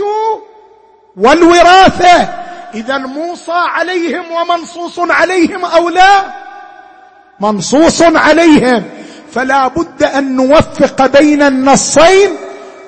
والوراثة. 1.17 2.45
إذا 2.75 2.99
موصى 2.99 3.53
عليهم 3.53 4.25
ومنصوص 4.33 4.99
عليهم 4.99 5.65
أو 5.65 5.89
لا؟ 5.89 6.25
منصوص 7.41 8.03
عليهم. 8.03 8.85
فلا 9.31 9.69
بد 9.69 10.03
أن 10.03 10.37
نوفق 10.37 11.07
بين 11.07 11.43
النصين 11.43 12.31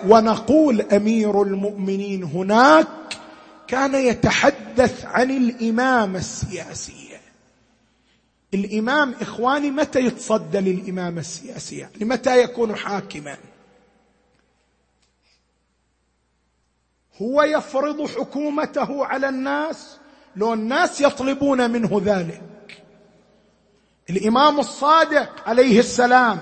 ونقول 0.08 0.80
أمير 0.80 1.42
المؤمنين 1.42 2.24
هناك 2.24 2.86
كان 3.68 3.94
يتحدث 3.94 5.04
عن 5.04 5.30
الامامه 5.30 6.18
السياسيه 6.18 7.05
الإمام 8.54 9.14
إخواني 9.20 9.70
متى 9.70 10.00
يتصدى 10.00 10.58
للامامه 10.58 11.20
السياسية؟ 11.20 11.90
لمتى 12.00 12.42
يكون 12.42 12.76
حاكما؟ 12.76 13.36
هو 17.22 17.42
يفرض 17.42 18.06
حكومته 18.06 19.06
على 19.06 19.28
الناس 19.28 19.98
لو 20.36 20.54
الناس 20.54 21.00
يطلبون 21.00 21.70
منه 21.70 22.02
ذلك. 22.04 22.82
الإمام 24.10 24.60
الصادق 24.60 25.48
عليه 25.48 25.78
السلام 25.78 26.40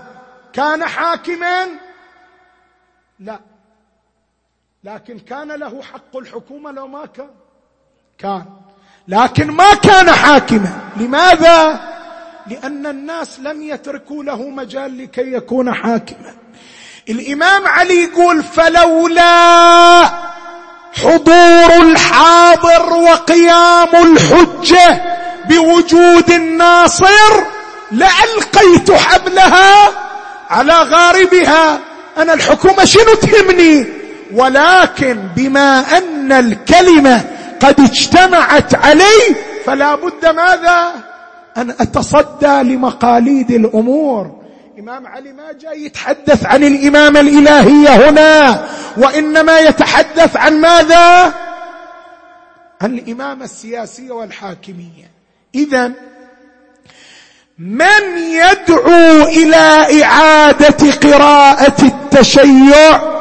كان 0.53 0.85
حاكما؟ 0.85 1.67
لا. 3.21 3.41
لكن 4.85 5.19
كان 5.19 5.53
له 5.53 5.83
حق 5.83 6.17
الحكومة 6.17 6.71
لو 6.71 6.87
ما 6.87 7.07
كان. 7.07 7.31
كان. 8.19 8.47
لكن 9.09 9.51
ما 9.51 9.75
كان 9.75 10.11
حاكما. 10.11 10.91
لماذا؟ 10.97 11.94
لأن 12.47 12.87
الناس 12.87 13.41
لم 13.41 13.63
يتركوا 13.63 14.25
له 14.25 14.49
مجال 14.49 14.99
لكي 14.99 15.33
يكون 15.33 15.75
حاكما. 15.75 16.35
الإمام 17.09 17.67
علي 17.67 18.03
يقول 18.03 18.43
فلولا 18.43 20.05
حضور 21.03 21.83
الحاضر 21.83 22.93
وقيام 22.93 23.89
الحجة 23.95 25.03
بوجود 25.49 26.31
الناصر 26.31 27.45
لألقيت 27.93 28.93
حبلها 28.93 29.91
على 30.51 30.73
غاربها. 30.73 31.81
أنا 32.19 32.35
الحكومة 32.35 32.85
شنو 32.85 33.15
تهمني؟ 33.15 33.87
ولكن 34.33 35.29
بما 35.37 35.99
أن 35.99 36.33
الكلمة 36.33 37.25
قد 37.61 37.81
اجتمعت 37.81 38.75
علي 38.75 39.37
فلا 39.67 39.95
بد 39.95 40.27
ماذا؟ 40.27 41.14
أن 41.57 41.71
أتصدى 41.71 42.63
لمقاليد 42.63 43.51
الأمور. 43.51 44.45
إمام 44.79 45.07
علي 45.07 45.33
ما 45.33 45.53
جاي 45.53 45.85
يتحدث 45.85 46.47
عن 46.47 46.65
الإمامة 46.65 47.21
الإلهية 47.21 48.09
هنا 48.09 48.65
وإنما 48.97 49.59
يتحدث 49.59 50.37
عن 50.37 50.61
ماذا؟ 50.61 51.35
عن 52.81 52.99
الإمامة 52.99 53.45
السياسية 53.45 54.11
والحاكمية. 54.11 55.11
إذا 55.55 55.93
من 57.59 58.19
يدعو 58.19 59.23
إلى 59.29 60.03
إعادة 60.05 60.93
قراءة 61.03 61.83
التشيع؟ 61.83 63.15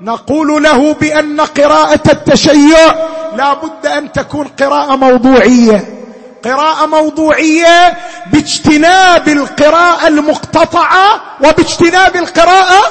نقول 0.00 0.62
له 0.62 0.92
بأن 0.92 1.40
قراءة 1.40 2.12
التشيع 2.12 2.94
لا 3.36 3.54
بد 3.54 3.86
أن 3.86 4.12
تكون 4.12 4.46
قراءة 4.46 4.96
موضوعية. 4.96 5.93
قراءة 6.44 6.86
موضوعية 6.86 7.98
باجتناب 8.26 9.28
القراءة 9.28 10.06
المقتطعة 10.08 11.22
وباجتناب 11.40 12.16
القراءة 12.16 12.82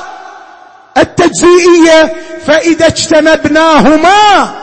التجزئية. 0.97 2.06
فإذا 2.45 2.88
اجتنبناهما 2.88 4.56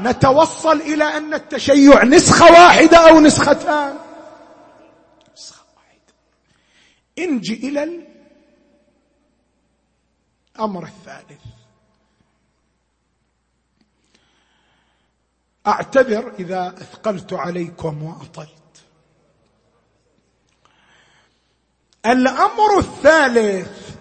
نتوصل 0.00 0.76
إلى 0.80 1.04
أن 1.04 1.34
التشيع 1.34 2.04
نسخة 2.04 2.44
واحدة 2.52 3.08
أو 3.08 3.20
نسختان. 3.20 3.94
نسخة 5.36 5.62
واحدة. 5.76 6.14
انجي 7.18 7.54
إلى 7.54 8.02
الأمر 10.56 10.82
الثالث. 10.82 11.59
أعتذر 15.70 16.32
إذا 16.38 16.68
أثقلت 16.68 17.32
عليكم 17.32 18.02
وأطلت. 18.02 18.48
الأمر 22.06 22.78
الثالث 22.78 23.96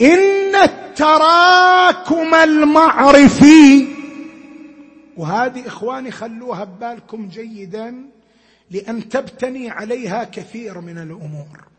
إن 0.00 0.54
التراكم 0.54 2.34
المعرفي 2.34 3.88
وهذه 5.16 5.66
إخواني 5.66 6.10
خلوها 6.10 6.64
ببالكم 6.64 7.28
جيدا 7.28 8.10
لأن 8.70 9.08
تبتني 9.08 9.70
عليها 9.70 10.24
كثير 10.24 10.80
من 10.80 10.98
الأمور. 10.98 11.69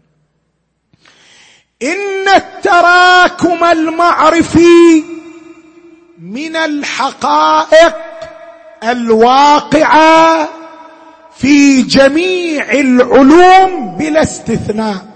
إن 1.83 2.27
التراكم 2.35 3.63
المعرفي 3.63 5.03
من 6.19 6.55
الحقائق 6.55 7.95
الواقعة 8.83 10.49
في 11.37 11.81
جميع 11.81 12.71
العلوم 12.71 13.97
بلا 13.97 14.21
استثناء. 14.21 15.11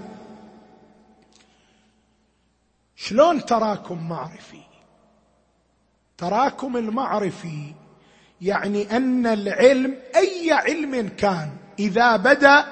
شلون 2.95 3.45
تراكم 3.45 4.09
معرفي؟ 4.09 4.61
تراكم 6.17 6.77
المعرفي 6.77 7.73
يعني 8.41 8.97
أن 8.97 9.27
العلم 9.27 9.95
أي 10.15 10.51
علم 10.51 11.09
كان 11.17 11.49
إذا 11.79 12.15
بدأ 12.17 12.65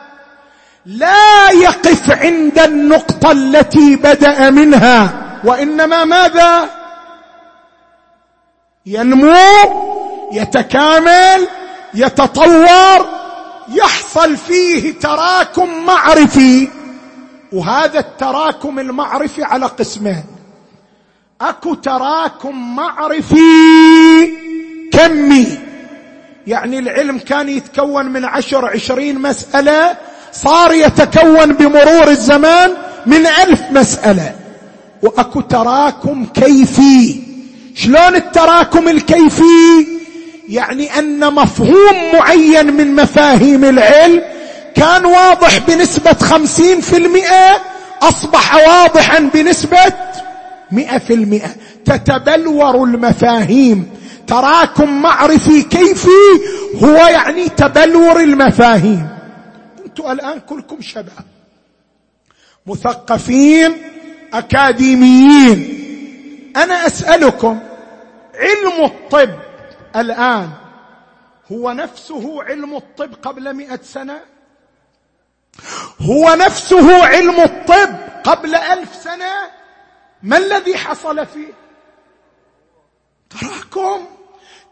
لا 0.86 1.50
يقف 1.52 2.12
عند 2.12 2.60
النقطة 2.60 3.32
التي 3.32 3.96
بدأ 3.96 4.50
منها 4.50 5.14
وإنما 5.44 6.04
ماذا؟ 6.04 6.70
ينمو 8.86 9.36
يتكامل 10.34 11.48
يتطور 11.94 13.10
يحصل 13.70 14.38
فيه 14.38 15.00
تراكم 15.00 15.86
معرفي 15.86 16.68
وهذا 17.54 18.00
التراكم 18.00 18.80
المعرفي 18.80 19.44
على 19.44 19.66
قسمين. 19.66 20.24
أكو 21.42 21.74
تراكم 21.74 22.76
معرفي 22.76 23.36
كمي 24.94 25.60
يعني 26.48 26.80
العلم 26.80 27.20
كان 27.20 27.50
يتكون 27.50 28.06
من 28.06 28.26
عشر 28.26 28.66
عشرين 28.66 29.20
مسألة 29.20 29.98
صار 30.34 30.74
يتكون 30.74 31.54
بمرور 31.54 32.08
الزمان 32.08 32.72
من 33.06 33.26
ألف 33.28 33.62
مسألة. 33.72 34.36
وأكو 35.04 35.42
تراكم 35.42 36.26
كيفي. 36.26 37.22
شلون 37.76 38.16
التراكم 38.16 38.88
الكيفي؟ 38.88 39.88
يعني 40.50 41.00
أن 41.00 41.34
مفهوم 41.34 41.96
معين 42.14 42.74
من 42.74 42.96
مفاهيم 42.96 43.64
العلم 43.64 44.22
كان 44.76 45.06
واضح 45.06 45.58
بنسبة 45.68 46.14
خمسين 46.14 46.82
في 46.82 46.98
المئة 46.98 47.62
أصبح 48.02 48.56
واضحا 48.56 49.20
بنسبة 49.34 49.94
مئة 50.72 50.98
في 50.98 51.14
المئة. 51.14 51.50
تتبلور 51.86 52.84
المفاهيم. 52.84 53.90
تراكم 54.28 55.02
معرفي 55.02 55.62
كيفي 55.62 56.08
هو 56.84 56.96
يعني 56.96 57.50
تبلور 57.50 58.20
المفاهيم. 58.20 59.08
أنتم 59.94 60.12
الآن 60.12 60.40
كلكم 60.40 60.82
شباب. 60.82 61.26
مثقفين 62.66 63.78
أكاديميين. 64.34 65.60
أنا 66.58 66.88
أسألكم 66.88 67.60
علم 68.36 68.86
الطب 68.86 69.40
الآن 69.96 70.50
هو 71.52 71.72
نفسه 71.72 72.44
علم 72.44 72.76
الطب 72.76 73.14
قبل 73.22 73.54
مئة 73.54 73.80
سنة؟ 73.84 74.22
هو 76.02 76.36
نفسه 76.36 77.06
علم 77.06 77.40
الطب 77.40 77.96
قبل 78.24 78.56
ألف 78.56 78.96
سنة؟ 78.96 79.34
ما 80.24 80.38
الذي 80.38 80.78
حصل 80.78 81.26
فيه؟ 81.26 81.54
تراكم 83.30 84.06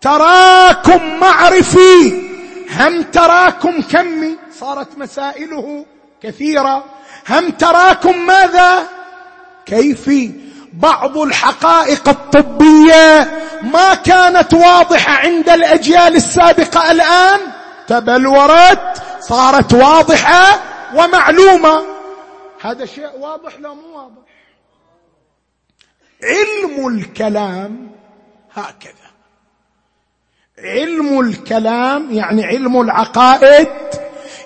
تراكم 0.01 1.19
معرفي. 1.19 2.31
هم 2.79 3.01
تراكم 3.01 3.81
كمي؟ 3.81 4.40
صارت 4.61 4.97
مسائله 4.97 5.85
كثيرة. 6.23 6.85
هم 7.29 7.49
تراكم 7.49 8.25
ماذا؟ 8.25 8.87
كيفي 9.65 10.31
بعض 10.73 11.17
الحقائق 11.17 12.09
الطبية 12.09 13.31
ما 13.61 13.93
كانت 13.93 14.53
واضحة 14.53 15.11
عند 15.11 15.49
الأجيال 15.49 16.15
السابقة 16.15 16.91
الآن؟ 16.91 17.39
تبلورت 17.87 19.01
صارت 19.19 19.73
واضحة 19.73 20.59
ومعلومة. 20.95 21.85
هذا 22.61 22.85
شيء 22.85 23.19
واضح 23.19 23.59
لا 23.59 23.73
مو 23.73 23.95
واضح؟ 23.95 24.31
علم 26.23 26.87
الكلام 26.87 27.91
هكذا. 28.53 29.11
علم 30.57 31.19
الكلام 31.19 32.11
يعني 32.11 32.45
علم 32.45 32.81
العقائد 32.81 33.67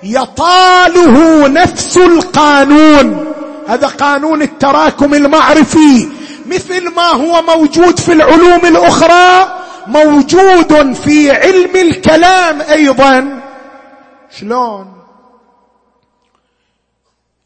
يطاله 0.05 1.47
نفس 1.47 1.97
القانون. 1.97 3.33
هذا 3.67 3.87
قانون 3.87 4.41
التراكم 4.41 5.13
المعرفي. 5.13 6.09
مثل 6.45 6.89
ما 6.95 7.07
هو 7.11 7.41
موجود 7.41 7.99
في 7.99 8.13
العلوم 8.13 8.65
الأخرى 8.65 9.59
موجود 9.87 10.93
في 10.93 11.31
علم 11.31 11.75
الكلام 11.75 12.61
أيضا. 12.61 13.41
شلون؟ 14.39 14.95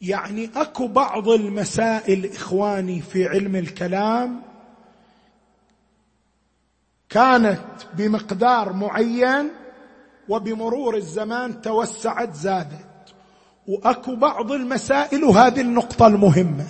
يعني 0.00 0.50
أكو 0.56 0.86
بعض 0.86 1.28
المسائل 1.28 2.30
إخواني 2.36 3.02
في 3.12 3.28
علم 3.28 3.56
الكلام 3.56 4.42
كانت 7.08 7.60
بمقدار 7.94 8.72
معين 8.72 9.50
وبمرور 10.30 10.96
الزمان 10.96 11.62
توسعت 11.62 12.34
زادت. 12.34 13.14
وأكو 13.66 14.14
بعض 14.14 14.52
المسائل 14.52 15.24
وهذه 15.24 15.60
النقطة 15.60 16.06
المهمة. 16.06 16.66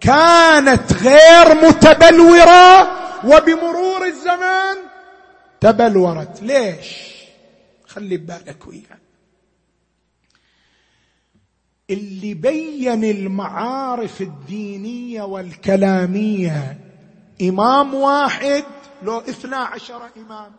كانت 0.00 0.92
غير 0.92 1.54
متبلورة 1.68 2.82
وبمرور 3.24 4.06
الزمان 4.06 4.76
تبلورت. 5.60 6.42
ليش؟ 6.42 7.14
خلي 7.86 8.16
ببالك 8.16 8.66
وياي. 8.66 8.82
اللي 11.90 12.34
بين 12.34 13.04
المعارف 13.04 14.20
الدينية 14.20 15.22
والكلامية 15.22 16.78
إمام 17.42 17.94
واحد 17.94 18.64
لو 19.02 19.18
اثنا 19.18 19.56
عشر 19.56 20.02
إمام. 20.16 20.52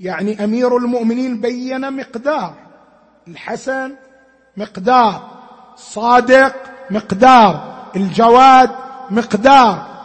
يعني 0.00 0.44
أمير 0.44 0.76
المؤمنين 0.76 1.40
بين 1.40 1.92
مقدار 1.92 2.54
الحسن 3.28 3.96
مقدار 4.56 5.30
صادق 5.76 6.54
مقدار 6.90 7.74
الجواد 7.96 8.70
مقدار. 9.10 9.96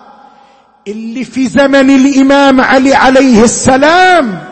اللي 0.87 1.23
في 1.23 1.47
زمن 1.47 1.89
الإمام 1.89 2.61
علي 2.61 2.95
عليه 2.95 3.43
السلام 3.43 4.47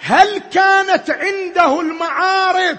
هل 0.00 0.38
كانت 0.38 1.10
عنده 1.10 1.80
المعارف 1.80 2.78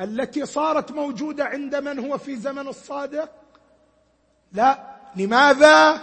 التي 0.00 0.46
صارت 0.46 0.92
موجودة 0.92 1.44
عند 1.44 1.76
من 1.76 1.98
هو 1.98 2.18
في 2.18 2.36
زمن 2.36 2.68
الصادق؟ 2.68 3.28
لا. 4.52 4.78
لماذا؟ 5.16 6.00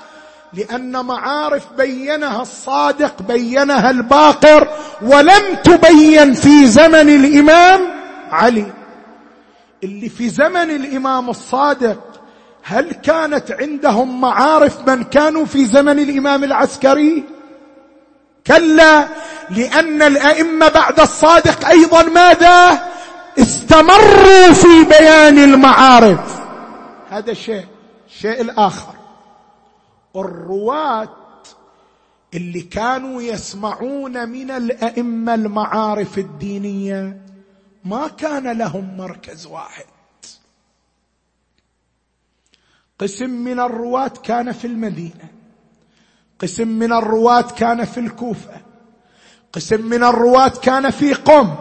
لأن 0.53 1.05
معارف 1.05 1.63
بينها 1.77 2.41
الصادق 2.41 3.21
بينها 3.21 3.89
الباقر 3.89 4.67
ولم 5.01 5.55
تبين 5.63 6.33
في 6.33 6.67
زمن 6.67 7.09
الإمام 7.09 7.81
علي. 8.31 8.73
اللي 9.83 10.09
في 10.09 10.29
زمن 10.29 10.71
الإمام 10.71 11.29
الصادق 11.29 11.99
هل 12.63 12.91
كانت 12.91 13.51
عندهم 13.51 14.21
معارف 14.21 14.87
من 14.87 15.03
كانوا 15.03 15.45
في 15.45 15.65
زمن 15.65 15.99
الإمام 15.99 16.43
العسكري؟ 16.43 17.23
كلا 18.47 19.07
لأن 19.49 20.01
الأئمة 20.01 20.69
بعد 20.69 20.99
الصادق 20.99 21.67
أيضا 21.67 22.03
ماذا؟ 22.03 22.87
استمروا 23.39 24.53
في 24.53 24.83
بيان 24.89 25.37
المعارف. 25.37 26.39
هذا 27.09 27.33
شيء 27.33 27.65
الشيء 28.07 28.41
الآخر. 28.41 28.93
الرواة 30.15 31.09
اللي 32.33 32.61
كانوا 32.61 33.21
يسمعون 33.21 34.29
من 34.29 34.51
الأئمة 34.51 35.33
المعارف 35.33 36.17
الدينية 36.17 37.21
ما 37.85 38.07
كان 38.07 38.57
لهم 38.57 38.97
مركز 38.97 39.45
واحد. 39.45 39.85
قسم 42.99 43.29
من 43.29 43.59
الرواة 43.59 44.07
كان 44.23 44.51
في 44.51 44.67
المدينة 44.67 45.29
قسم 46.39 46.67
من 46.67 46.93
الرواة 46.93 47.41
كان 47.41 47.85
في 47.85 47.99
الكوفة 47.99 48.61
قسم 49.53 49.81
من 49.81 50.03
الرواة 50.03 50.47
كان 50.47 50.89
في 50.89 51.13
قم 51.13 51.55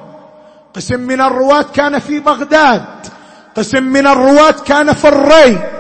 قسم 0.75 1.01
من 1.01 1.21
الرواة 1.21 1.63
كان 1.63 1.99
في 1.99 2.21
بغداد 2.21 3.07
قسم 3.55 3.83
من 3.83 4.07
الرواة 4.07 4.51
كان 4.51 4.93
في 4.93 5.09
الري. 5.09 5.74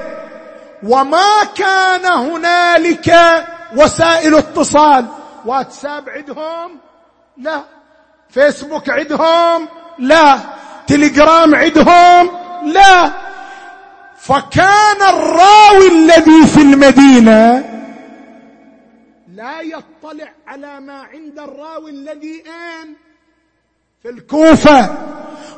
وما 0.85 1.45
كان 1.55 2.05
هنالك 2.05 3.14
وسائل 3.76 4.35
اتصال. 4.35 5.07
واتساب 5.47 6.09
عندهم؟ 6.09 6.78
لا. 7.39 7.64
فيسبوك 8.30 8.91
عندهم؟ 8.91 9.68
لا. 9.99 10.39
تليجرام 10.87 11.55
عندهم؟ 11.55 12.30
لا. 12.64 13.11
فكان 14.18 15.03
الراوي 15.09 15.89
الذي 15.89 16.47
في 16.47 16.62
المدينة 16.62 17.64
لا 19.35 19.61
يطلع 19.61 20.32
على 20.47 20.80
ما 20.80 21.03
عند 21.03 21.39
الراوي 21.39 21.91
الذي 21.91 22.45
آن 22.47 22.95
في 24.03 24.11
الكوفة. 24.11 24.95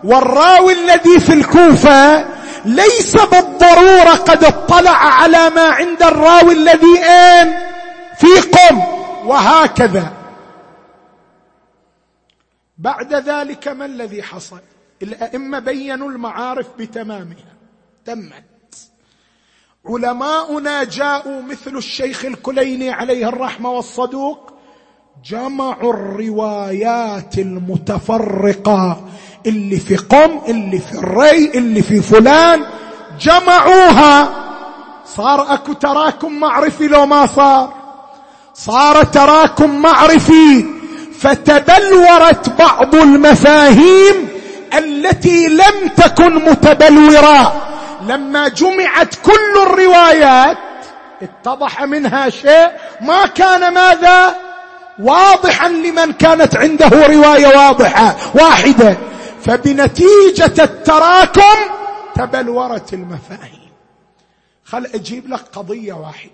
والراوي 0.04 0.72
الذي 0.72 1.20
في 1.20 1.32
الكوفة 1.32 2.35
ليس 2.66 3.16
بالضرورة 3.16 4.14
قد 4.14 4.44
اطلع 4.44 4.90
على 4.90 5.50
ما 5.50 5.62
عند 5.62 6.02
الراوي 6.02 6.52
الذي 6.52 6.98
آن 6.98 7.58
في 8.18 8.26
قم 8.50 8.78
وهكذا. 9.28 10.12
بعد 12.78 13.14
ذلك 13.14 13.68
ما 13.68 13.84
الذي 13.84 14.22
حصل؟ 14.22 14.60
الأئمة 15.02 15.58
بينوا 15.58 16.10
المعارف 16.10 16.66
بتمامها. 16.78 17.56
تمت. 18.04 18.44
علماؤنا 19.86 20.84
جاءوا 20.84 21.42
مثل 21.42 21.76
الشيخ 21.76 22.24
الكليني 22.24 22.90
عليه 22.90 23.28
الرحمة 23.28 23.70
والصدوق 23.70 24.52
جمعوا 25.24 25.92
الروايات 25.92 27.38
المتفرقة 27.38 29.04
اللي 29.46 29.76
في 29.76 29.96
قم 29.96 30.40
اللي 30.48 30.78
في 30.78 30.92
الري 30.98 31.50
اللي 31.54 31.82
في 31.82 32.00
فلان 32.02 32.62
جمعوها. 33.20 34.28
صار 35.06 35.54
اكو 35.54 35.72
تراكم 35.72 36.32
معرفي 36.40 36.88
لو 36.88 37.06
ما 37.06 37.26
صار. 37.26 37.72
صار 38.54 39.04
تراكم 39.04 39.82
معرفي 39.82 40.64
فتبلورت 41.20 42.48
بعض 42.58 42.94
المفاهيم 42.94 44.28
التي 44.78 45.46
لم 45.48 45.88
تكن 45.96 46.34
متبلوره 46.34 47.62
لما 48.08 48.48
جمعت 48.48 49.14
كل 49.14 49.62
الروايات 49.66 50.56
اتضح 51.22 51.82
منها 51.82 52.30
شيء 52.30 52.70
ما 53.00 53.26
كان 53.26 53.74
ماذا؟ 53.74 54.34
واضحا 54.98 55.68
لمن 55.68 56.12
كانت 56.12 56.56
عنده 56.56 56.88
رواية 56.88 57.46
واضحة 57.46 58.16
واحدة. 58.34 58.96
فبنتيجة 59.40 60.64
التراكم 60.64 61.72
تبلورت 62.14 62.94
المفاهيم. 62.94 63.70
خل 64.64 64.86
أجيب 64.86 65.28
لك 65.28 65.40
قضية 65.40 65.92
واحدة. 65.92 66.32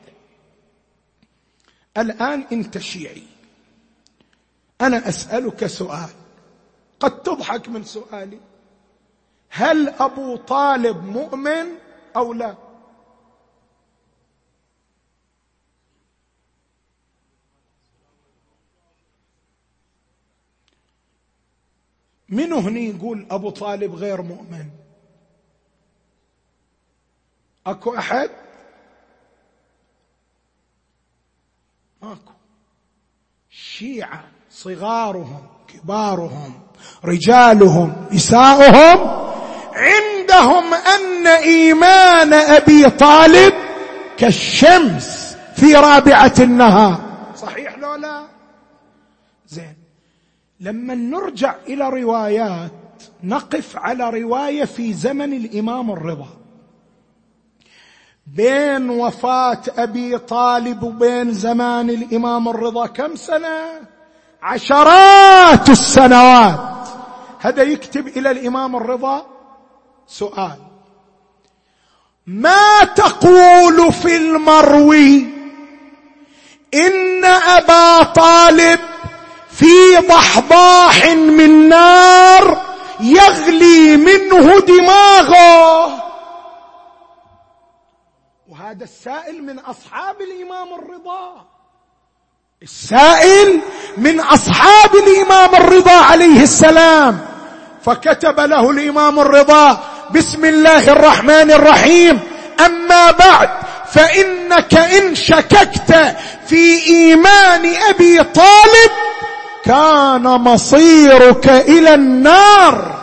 الآن 1.98 2.44
أنت 2.52 2.78
شيعي. 2.78 3.22
أنا 4.80 5.08
أسألك 5.08 5.66
سؤال. 5.66 6.08
قد 7.00 7.22
تضحك 7.22 7.68
من 7.68 7.84
سؤالي. 7.84 8.38
هل 9.50 9.88
أبو 9.88 10.36
طالب 10.36 11.04
مؤمن 11.04 11.66
أو 12.16 12.32
لا؟ 12.32 12.54
من 22.32 22.52
هنا 22.52 22.80
يقول 22.80 23.26
أبو 23.30 23.50
طالب 23.50 23.94
غير 23.94 24.22
مؤمن؟ 24.22 24.66
أكو 27.66 27.96
أحد؟ 27.96 28.30
ماكو 32.02 32.32
شيعة 33.50 34.24
صغارهم 34.50 35.46
كبارهم 35.68 36.60
رجالهم 37.04 38.06
نساؤهم 38.12 39.22
عندهم 39.72 40.74
أن 40.74 41.26
إيمان 41.26 42.32
أبي 42.32 42.90
طالب 42.90 43.52
كالشمس 44.16 45.36
في 45.56 45.74
رابعة 45.74 46.34
النهار. 46.40 47.00
صحيح 47.36 47.78
لو 47.78 47.94
لا؟ 47.94 48.26
زين. 49.46 49.81
لما 50.62 50.94
نرجع 50.94 51.54
إلى 51.68 51.88
روايات 51.88 52.72
نقف 53.22 53.76
على 53.76 54.10
رواية 54.10 54.64
في 54.64 54.92
زمن 54.92 55.32
الإمام 55.32 55.90
الرضا. 55.90 56.28
بين 58.26 58.90
وفاة 58.90 59.62
أبي 59.76 60.18
طالب 60.18 60.82
وبين 60.82 61.32
زمان 61.32 61.90
الإمام 61.90 62.48
الرضا 62.48 62.86
كم 62.86 63.16
سنة؟ 63.16 63.80
عشرات 64.42 65.68
السنوات. 65.68 66.88
هذا 67.40 67.62
يكتب 67.62 68.06
إلى 68.06 68.30
الإمام 68.30 68.76
الرضا 68.76 69.26
سؤال. 70.06 70.58
ما 72.26 72.84
تقول 72.84 73.92
في 73.92 74.16
المروي 74.16 75.26
إن 76.74 77.24
أبا 77.24 78.02
طالب 78.02 78.80
في 79.56 79.96
ضحضاح 80.08 81.06
من 81.06 81.68
نار 81.68 82.62
يغلي 83.00 83.96
منه 83.96 84.60
دماغه. 84.60 85.86
وهذا 88.48 88.84
السائل 88.84 89.44
من 89.44 89.58
أصحاب 89.58 90.16
الإمام 90.20 90.68
الرضا. 90.74 91.46
السائل 92.62 93.60
من 93.96 94.20
أصحاب 94.20 94.94
الإمام 94.94 95.54
الرضا 95.54 95.92
عليه 95.92 96.42
السلام. 96.42 97.20
فكتب 97.84 98.40
له 98.40 98.70
الإمام 98.70 99.20
الرضا 99.20 99.80
بسم 100.10 100.44
الله 100.44 100.92
الرحمن 100.92 101.50
الرحيم. 101.50 102.20
أما 102.66 103.10
بعد 103.10 103.50
فإنك 103.92 104.74
إن 104.74 105.14
شككت 105.14 106.16
في 106.46 106.86
إيمان 106.86 107.74
أبي 107.88 108.22
طالب 108.22 108.92
كان 109.64 110.22
مصيرك 110.22 111.48
إلى 111.48 111.94
النار. 111.94 113.02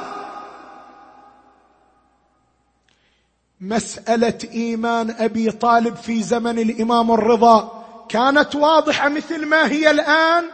مسألة 3.62 4.38
إيمان 4.54 5.16
أبي 5.20 5.52
طالب 5.52 5.96
في 5.96 6.24
زمن 6.24 6.60
الإمام 6.60 7.12
الرضا 7.12 7.86
كانت 8.10 8.56
واضحة 8.56 9.10
مثل 9.10 9.46
ما 9.46 9.68
هي 9.68 9.92
الآن. 9.92 10.46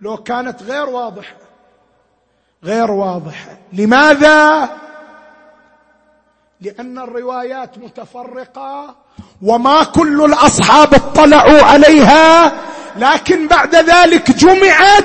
لو 0.00 0.16
كانت 0.16 0.62
غير 0.62 0.88
واضحة 0.88 1.36
غير 2.64 2.90
واضحة. 2.90 3.58
لماذا؟ 3.72 4.68
لأن 6.60 6.98
الروايات 6.98 7.78
متفرقة 7.78 8.94
وما 9.42 9.84
كل 9.84 10.24
الأصحاب 10.24 10.94
اطلعوا 10.94 11.62
عليها 11.62 12.52
لكن 12.96 13.48
بعد 13.48 13.76
ذلك 13.76 14.30
جمعت 14.30 15.04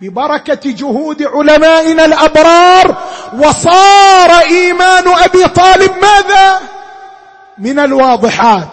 ببركة 0.00 0.60
جهود 0.64 1.22
علمائنا 1.22 2.04
الأبرار 2.04 2.96
وصار 3.38 4.30
إيمان 4.50 5.08
أبي 5.08 5.48
طالب 5.48 5.90
ماذا؟ 6.02 6.60
من 7.58 7.78
الواضحات. 7.78 8.68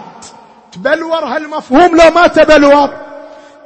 تبلور 0.71 1.25
هالمفهوم 1.25 1.95
لو 1.97 2.11
ما 2.15 2.27
تبلور؟ 2.27 2.89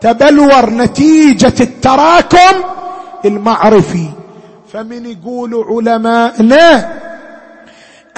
تبلور 0.01 0.69
نتيجة 0.69 1.53
التراكم 1.59 2.63
المعرفي. 3.25 4.09
فمن 4.73 5.05
يقول 5.05 5.65
علماءنا 5.69 6.93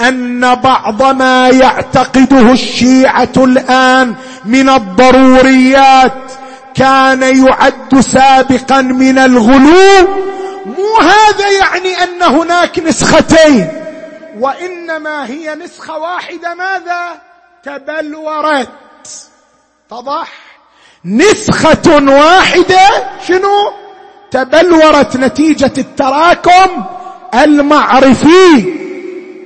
أن 0.00 0.54
بعض 0.54 1.02
ما 1.02 1.48
يعتقده 1.48 2.52
الشيعة 2.52 3.32
الآن 3.36 4.14
من 4.44 4.68
الضروريات 4.68 6.32
كان 6.74 7.22
يعد 7.22 8.00
سابقا 8.00 8.80
من 8.80 9.18
الغلو 9.18 10.08
مو 10.66 10.96
هذا 11.00 11.50
يعني 11.50 12.02
أن 12.02 12.22
هناك 12.22 12.78
نسختين 12.78 13.68
وإنما 14.38 15.26
هي 15.26 15.54
نسخة 15.54 15.98
واحدة 15.98 16.54
ماذا؟ 16.54 17.20
تبلورت. 17.62 18.68
اتضح 19.90 20.28
نسخة 21.04 22.02
واحدة 22.08 22.88
شنو؟ 23.28 23.72
تبلورت 24.30 25.16
نتيجة 25.16 25.72
التراكم 25.78 26.84
المعرفي. 27.34 28.77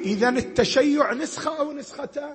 اذا 0.05 0.29
التشيع 0.29 1.13
نسخة 1.13 1.59
أو 1.59 1.73
نسختان؟ 1.73 2.35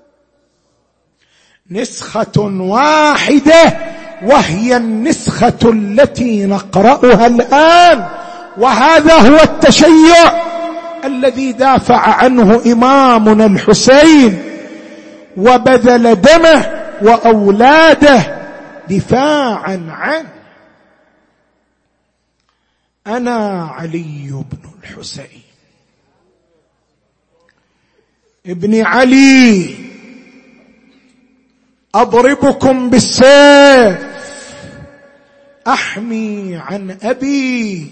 نسخة 1.72 2.42
واحدة 2.60 3.78
وهي 4.24 4.78
النسخة 4.78 5.60
التي 5.64 6.46
نقرأها 6.46 7.28
الآن 7.28 8.08
وهذا 8.58 9.14
هو 9.14 9.44
التشيع 9.44 10.48
الذي 11.06 11.52
دافع 11.52 11.98
عنه 11.98 12.62
إمامنا 12.66 13.46
الحسين 13.46 14.42
وبذل 15.38 16.22
دمه 16.22 16.84
وأولاده 17.02 18.38
دفاعا 18.90 19.88
عنه. 19.90 20.30
أنا 23.08 23.68
علي 23.72 24.44
بن 24.52 24.70
الحسين. 24.84 25.47
ابن 28.48 28.86
علي. 28.86 29.76
أضربكم 31.96 32.90
بالسيف. 32.90 34.08
أحمي 35.68 36.56
عن 36.56 36.98
أبي 37.02 37.90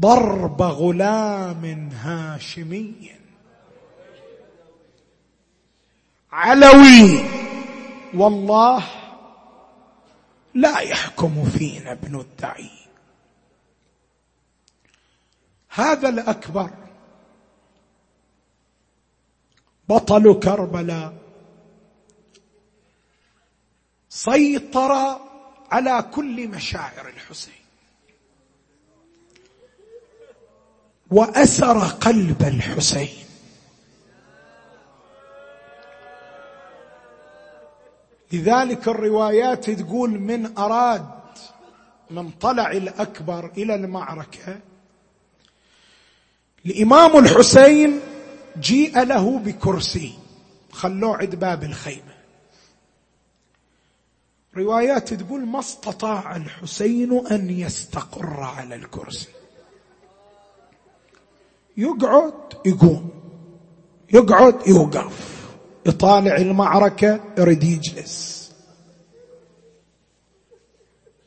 ضرب 0.00 0.62
غلام 0.62 1.88
هاشمي 2.02 3.10
علوي. 6.32 7.20
والله 8.14 8.84
لا 10.54 10.80
يحكم 10.80 11.44
فينا 11.44 11.92
ابن 11.92 12.20
الدعي. 12.20 12.70
هذا 15.70 16.08
الأكبر. 16.08 16.70
بطل 19.88 20.40
كربلاء. 20.40 21.14
سيطر 24.08 25.20
على 25.70 26.04
كل 26.14 26.48
مشاعر 26.48 27.08
الحسين. 27.08 27.54
وأسر 31.10 31.78
قلب 31.78 32.42
الحسين. 32.42 33.24
لذلك 38.32 38.88
الروايات 38.88 39.70
تقول 39.70 40.10
من 40.10 40.58
أراد 40.58 41.08
من 42.10 42.30
طلع 42.30 42.70
الأكبر 42.70 43.50
إلى 43.56 43.74
المعركة. 43.74 44.60
الامام 46.66 47.18
الحسين 47.18 48.00
جيء 48.60 49.02
له 49.02 49.38
بكرسي. 49.38 50.12
خلوه 50.72 51.16
عند 51.16 51.34
باب 51.34 51.64
الخيمة. 51.64 52.18
روايات 54.56 55.14
تقول 55.14 55.46
ما 55.46 55.58
استطاع 55.58 56.36
الحسين 56.36 57.26
أن 57.26 57.50
يستقر 57.50 58.40
على 58.40 58.74
الكرسي. 58.74 59.28
يقعد 61.76 62.32
يقوم. 62.66 63.10
يقعد 64.14 64.68
يوقف. 64.68 65.38
يطالع 65.86 66.36
المعركة 66.36 67.20
يريد 67.38 67.64
يجلس. 67.64 68.52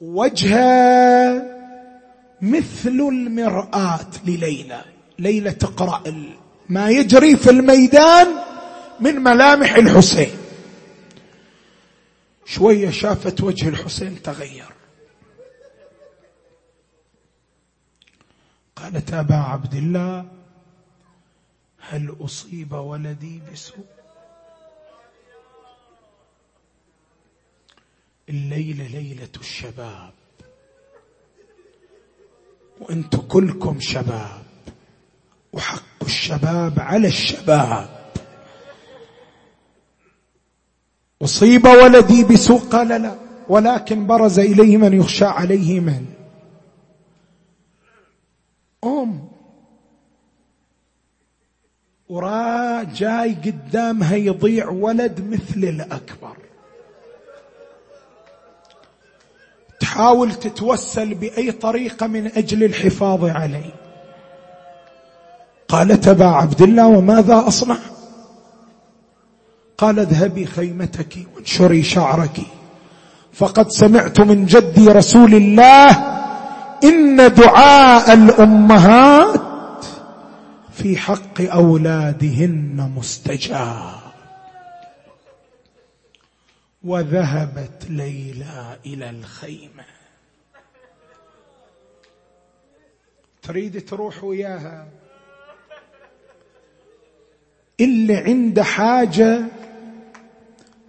وجهه 0.02 1.44
مثل 2.42 2.90
المرآة 2.90 4.08
لليلى. 4.26 4.82
ليلى 5.20 5.52
تقرأ 5.52 6.04
ما 6.72 6.90
يجري 6.90 7.38
في 7.38 7.50
الميدان 7.50 8.28
من 9.00 9.16
ملامح 9.16 9.76
الحسين. 9.76 10.38
شوية 12.46 12.92
شافت 12.92 13.42
وجه 13.42 13.70
الحسين 13.70 14.22
تغير. 14.22 14.70
قالت 18.76 19.14
أبا 19.14 19.36
عبد 19.36 19.74
الله 19.74 20.26
هل 21.80 22.16
أصيب 22.20 22.72
ولدي 22.72 23.42
بسوء؟ 23.52 23.86
الليلة 28.30 28.88
ليلة 28.88 29.36
الشباب 29.40 30.14
وأنتم 32.80 33.22
كلكم 33.22 33.80
شباب. 33.80 34.51
وحق 35.54 36.04
الشباب 36.04 36.80
على 36.80 37.08
الشباب. 37.08 37.90
أصيب 41.22 41.66
ولدي 41.66 42.24
بسوء 42.24 42.60
قال 42.60 42.88
لا 42.88 43.16
ولكن 43.50 44.08
برز 44.08 44.40
إليه 44.40 44.78
من 44.78 44.94
يخشى 44.94 45.26
عليه 45.26 45.80
من. 45.80 46.06
أم 48.84 49.28
وراه 52.10 52.84
جاي 52.84 53.34
قدامها 53.34 54.16
يضيع 54.16 54.70
ولد 54.70 55.28
مثل 55.28 55.64
الأكبر. 55.64 56.38
تحاول 59.80 60.34
تتوسل 60.34 61.14
بأي 61.14 61.52
طريقة 61.52 62.08
من 62.08 62.28
أجل 62.28 62.64
الحفاظ 62.64 63.26
عليه. 63.26 63.81
قالت 65.72 66.08
ابا 66.08 66.26
عبد 66.26 66.62
الله 66.62 66.88
وماذا 66.88 67.48
أصنع؟ 67.48 67.78
قال 69.78 70.00
اذهبي 70.00 70.46
خيمتك 70.46 71.18
وانشري 71.36 71.84
شعرك. 71.84 72.42
فقد 73.34 73.70
سمعت 73.70 74.22
من 74.22 74.46
جدي 74.46 74.88
رسول 74.88 75.36
الله 75.36 75.90
إن 76.84 77.34
دعاء 77.34 78.14
الأمهات 78.14 79.86
في 80.74 80.98
حق 80.98 81.42
أولادهن 81.42 82.92
مستجاب. 82.96 84.02
وذهبت 86.84 87.86
ليلى 87.90 88.78
إلى 88.86 89.10
الخيمة. 89.10 89.84
تريد 93.42 93.86
تروح 93.86 94.24
وياها؟ 94.24 95.01
اللي 97.82 98.18
عنده 98.18 98.64
حاجة 98.64 99.42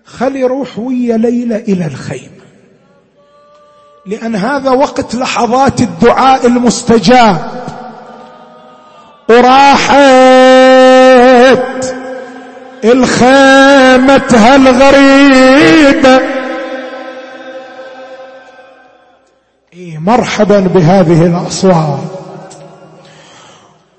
خلي 0.05 0.41
يروح 0.41 0.79
ويا 0.79 1.17
ليلى 1.17 1.57
إلى 1.57 1.87
الخيمة 1.87 2.43
لأن 4.07 4.37
هذا 4.37 4.71
وقت 4.71 5.15
لحظات 5.15 5.81
الدعاء 5.81 6.47
المستجاب. 6.47 7.63
وراحت 9.31 9.95
الخيمة 12.85 14.23
هالغريبة 14.33 16.21
إيه 19.73 19.99
مرحبا 19.99 20.61
بهذه 20.61 21.27
الأصوات. 21.27 22.01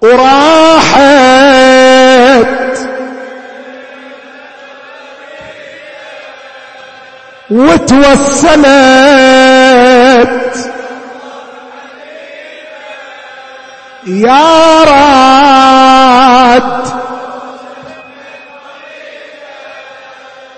وراحت 0.01 1.82
وتوسلت. 7.53 8.63
يا 14.07 14.83
راد 14.83 16.83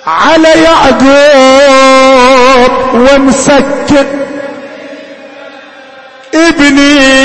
على 0.08 0.64
يعقوب 0.64 1.04
ومسكن 2.93 4.08
ابني. 6.34 7.16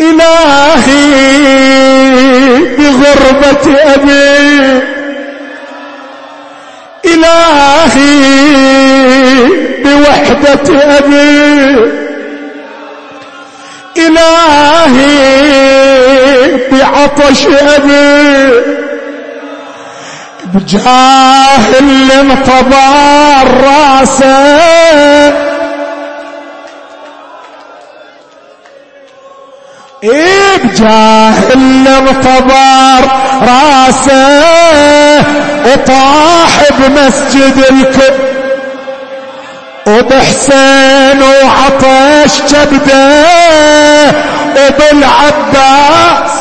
إلهي 0.00 1.75
بغربة 3.06 3.78
أبي. 3.94 4.82
إلهي 7.04 8.22
بوحدة 9.84 10.96
أبي. 10.98 11.90
إلهي 13.96 15.16
بعطش 16.72 17.46
أبي. 17.46 18.50
بجاه 20.54 21.78
اللي 21.80 22.20
انطبع 22.20 23.42
راسه 23.64 25.45
بجاه 30.06 31.34
المطبر 31.54 33.10
راسه 33.42 34.42
وطاح 35.66 36.52
بمسجد 36.78 37.64
الكب. 37.70 38.14
وبحسين 39.86 41.22
وعطش 41.22 42.42
جبده 42.48 44.10
وبالعباس. 44.56 46.32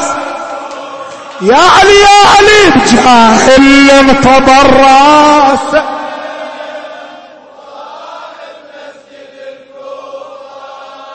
يا 1.41 1.55
علي 1.55 1.99
يا 2.01 2.17
علي 2.37 2.61
بجاه 2.75 3.57
المطبر 3.57 4.65
راسه. 4.79 5.83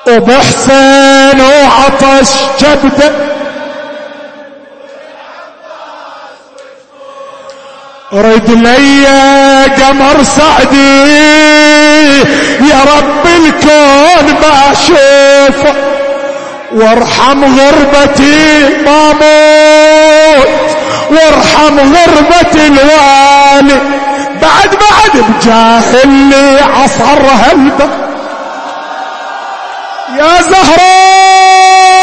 وبحسين 0.06 1.40
وعطش 1.40 2.30
جبدة. 2.60 3.12
رد 8.12 8.50
لي 8.50 9.06
قمر 9.66 10.22
سعدي. 10.22 11.10
يا 12.70 12.80
رب 12.96 13.26
الكون 13.26 14.34
ما 14.42 14.72
أشوفه. 14.72 15.74
وارحم 16.72 17.44
غربتي 17.44 18.68
ما 18.86 19.12
موت 19.12 20.48
وارحم 21.10 21.78
غربة 21.78 22.66
الوالي. 22.66 23.80
بعد 24.42 24.70
بعد 24.70 25.24
بجاه 25.28 26.02
اللي 26.04 26.60
عصر 26.60 27.20
هالبر 27.42 27.99
يا 30.18 30.42
زهراء 30.42 32.00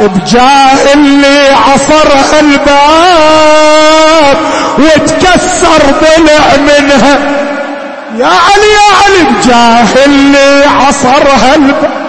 بجاه 0.00 0.92
اللي 0.94 1.48
عصر 1.48 2.08
الباب 2.40 4.36
وتكسر 4.78 5.82
ضلع 6.00 6.46
منها. 6.56 7.14
يا 8.16 8.26
علي 8.26 8.70
يا 8.72 8.88
علي 9.04 9.22
بجاه 9.30 9.92
اللي 10.04 10.64
عصرها 10.66 11.54
الباب 11.54 12.06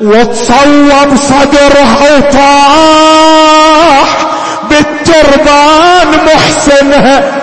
وتصوب 0.00 1.16
صدرها 1.16 2.16
وطاح 2.16 4.08
بالتربان 4.70 6.10
محسنها. 6.26 7.37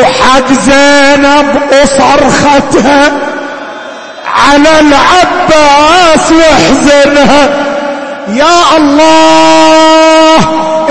وحق 0.00 0.52
زينب 0.52 1.60
وصرختها 1.72 3.12
على 4.26 4.68
العباس 4.80 6.32
وحزنها 6.32 7.48
يا 8.28 8.76
الله 8.76 10.38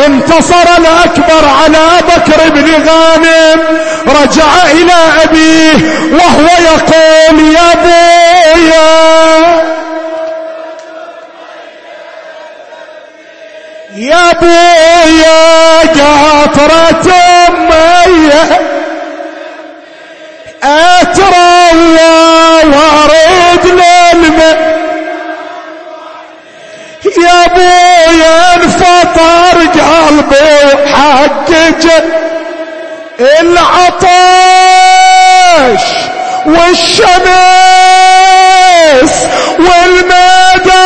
انتصر 0.05 0.67
الأكبر 0.77 1.47
على 1.63 1.87
بكر 2.07 2.49
بن 2.49 2.71
غانم 2.89 3.59
رجع 4.07 4.45
إلى 4.71 4.93
أبيه 5.23 5.75
وهو 6.11 6.47
يقول 6.65 7.39
يا 7.55 7.73
بويا. 7.83 9.63
يا 13.95 14.33
بويا 14.33 15.79
قاطرة 15.79 17.13
أمي 17.47 18.29
أتروى 20.63 21.99
وارد 22.63 23.65
للماء 23.65 24.73
يا 27.17 27.47
بويا 27.47 28.55
انفطر 28.55 29.57
قلبي 29.67 30.77
حقك 30.93 31.85
العطش 33.39 34.03
والشمس 36.45 37.13
والمدى 39.59 40.82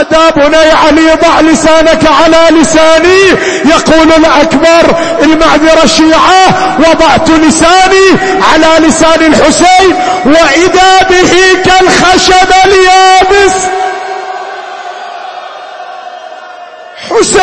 نادى 0.00 0.40
بني 0.40 0.72
علي 0.72 1.14
ضع 1.14 1.40
لسانك 1.40 2.00
على 2.22 2.46
لساني. 2.50 3.22
يقول 3.64 4.12
الأكبر 4.12 4.96
المعذرة 5.22 5.84
الشيعة 5.84 6.76
وضعت 6.78 7.30
لساني 7.30 8.18
على 8.52 8.86
لسان 8.86 9.22
الحسين 9.26 9.94
وإذا 10.26 11.02
به 11.10 11.32
كالخشب 11.64 12.52
اليابس. 12.64 13.54
حسين! 17.10 17.40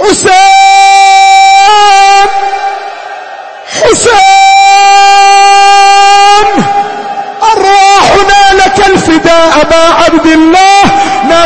حسين! 0.00 0.36
حسين! 3.82 4.25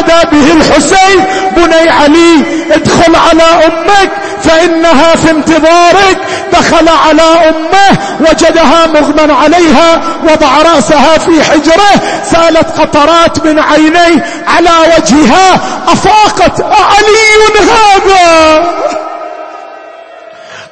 نادى 0.01 0.37
به 0.37 0.53
الحسين 0.53 1.25
بني 1.57 1.91
علي 1.91 2.45
ادخل 2.71 3.17
على 3.17 3.43
أمك 3.43 4.11
فإنها 4.43 5.17
في 5.17 5.31
انتظارك. 5.31 6.19
دخل 6.53 6.89
على 6.89 7.23
أمه 7.23 7.99
وجدها 8.21 8.87
مغمى 8.87 9.33
عليها 9.33 10.01
وضع 10.25 10.63
رأسها 10.75 11.19
في 11.19 11.45
حجره. 11.45 12.23
سالت 12.31 12.81
قطرات 12.81 13.45
من 13.45 13.59
عينيه 13.59 14.25
على 14.47 14.71
وجهها 14.97 15.61
أفاقت 15.89 16.61
أعلي 16.61 17.31
هذا 17.61 18.65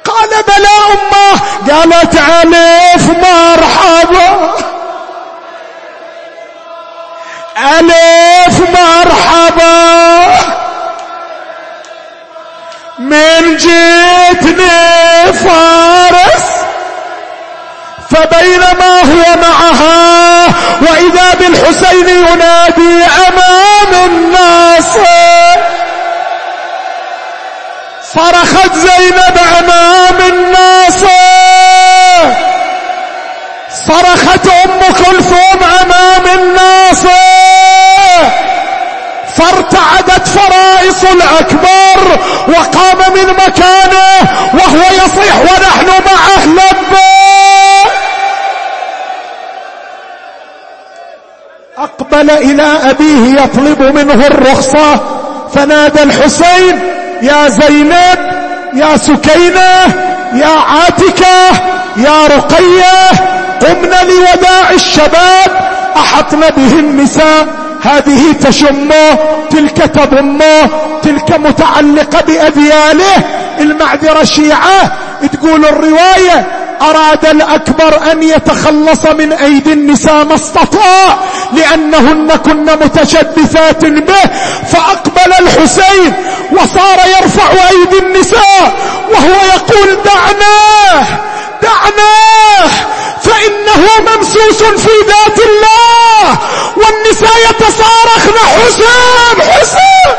قال 0.05 0.29
بلى 0.47 0.75
أمه 0.91 1.39
قالت 1.69 2.15
ألف 2.15 3.09
مرحبا. 3.09 4.49
ألف 7.79 8.59
مرحبا. 8.59 9.18
من 12.99 13.57
جيتني 13.57 14.69
فارس 15.33 16.45
فبينما 18.09 18.99
هو 19.01 19.37
معها 19.41 20.45
وإذا 20.81 21.33
بالحسين 21.39 22.09
ينادي 22.09 23.03
أمام 23.27 24.05
الناس. 24.05 24.97
صرخت 28.13 28.73
زينب 28.75 29.37
أمام 29.59 30.21
الناس. 30.29 31.03
صرخت 33.87 34.47
أم 34.65 34.81
كلثوم 34.93 35.63
أمام 35.81 36.25
الناس 36.39 37.05
فارتعدت 39.39 40.27
فرائص 40.27 41.03
الأكبر 41.03 42.19
وقام 42.47 43.13
من 43.13 43.33
مكانه 43.33 44.29
وهو 44.53 44.83
يصيح 44.93 45.35
ونحن 45.41 45.87
معه 46.05 46.45
لبى 46.45 46.99
أقبل 51.77 52.29
إلى 52.31 52.63
أبيه 52.89 53.41
يطلب 53.43 53.81
منه 53.81 54.27
الرخصة. 54.27 54.99
فنادى 55.55 56.03
الحسين 56.03 56.79
يا 57.21 57.49
زينب 57.49 58.19
يا 58.73 58.97
سكينة 58.97 59.93
يا 60.33 60.59
عاتكة 60.69 61.49
يا 61.97 62.27
رقية 62.27 63.09
قمنا 63.61 64.03
لوداع 64.03 64.71
الشباب 64.73 65.69
أحطن 65.95 66.39
به 66.39 66.79
النساء. 66.79 67.47
هذه 67.81 68.33
تشمه 68.41 69.17
تلك 69.49 69.77
تضمه 69.77 70.69
تلك 71.03 71.31
متعلقة 71.31 72.21
بأذياله. 72.21 73.23
المعذرة 73.59 74.23
شيعة 74.23 74.91
تقول 75.33 75.65
الرواية 75.65 76.47
أراد 76.81 77.25
الأكبر 77.25 78.11
أن 78.11 78.23
يتخلص 78.23 79.05
من 79.05 79.33
أيدي 79.33 79.73
النساء 79.73 80.25
ما 80.25 80.35
استطاع 80.35 81.17
لأنهن 81.53 82.35
كن 82.35 82.65
متشبثات 82.65 83.85
به. 83.85 84.29
فأقبل 84.71 85.33
الحسين 85.39 86.13
وصار 86.51 86.99
يرفع 87.21 87.51
أيدي 87.69 87.99
النساء 87.99 88.73
وهو 89.11 89.35
يقول 89.55 89.97
دعناه 90.05 91.05
دعناه. 91.61 92.71
فإنه 93.23 93.83
ممسوس 93.99 94.63
في 94.63 94.95
ذات 95.07 95.39
الله. 95.39 96.37
والنساء 96.77 97.37
يتصارخن 97.49 98.37
حسين 98.39 99.41
حسين 99.51 100.15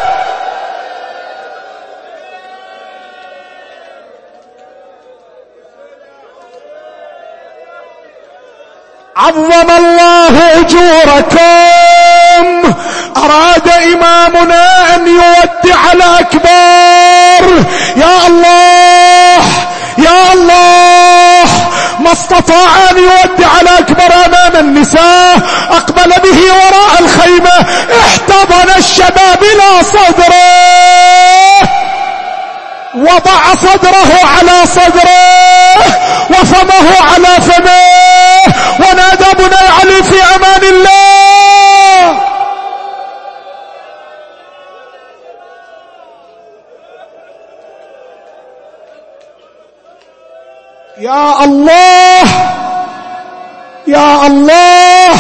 عظم 9.16 9.70
الله 9.70 10.34
أجوركم. 10.60 12.44
أراد 13.16 13.68
إمامنا 13.68 14.94
أن 14.94 15.06
يودع 15.06 15.92
الأكبر. 15.92 17.42
يا 17.96 18.26
الله 18.26 18.79
استطاع 22.12 22.90
أن 22.90 22.98
يودع 22.98 23.60
الأكبر 23.60 24.10
أمام 24.26 24.56
النساء 24.56 25.40
أقبل 25.70 26.10
به 26.10 26.40
وراء 26.52 26.92
الخيمة 27.00 27.66
احتضن 28.00 28.70
الشباب 28.78 29.42
إلى 29.42 29.84
صدره. 29.92 30.40
وضع 32.94 33.54
صدره 33.54 34.10
على 34.38 34.66
صدره 34.66 35.76
وفمه 36.30 36.86
على 37.12 37.34
فمه. 37.40 37.80
ونادى 38.80 39.30
بني 39.38 39.68
علي 39.80 40.02
في 40.02 40.18
أمان 40.36 40.62
الله 40.62 40.99
الله. 51.44 52.22
يا 53.86 54.26
الله. 54.26 55.14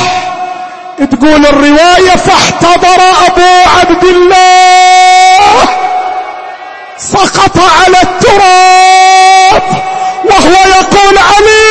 تقول 1.10 1.46
الرواية 1.46 2.16
فاحتضر 2.16 3.02
أبو 3.26 3.70
عبد 3.80 4.04
الله. 4.04 5.68
سقط 6.96 7.58
على 7.58 8.02
التراب. 8.02 9.62
وهو 10.24 10.56
يقول 10.70 11.18
علي 11.18 11.69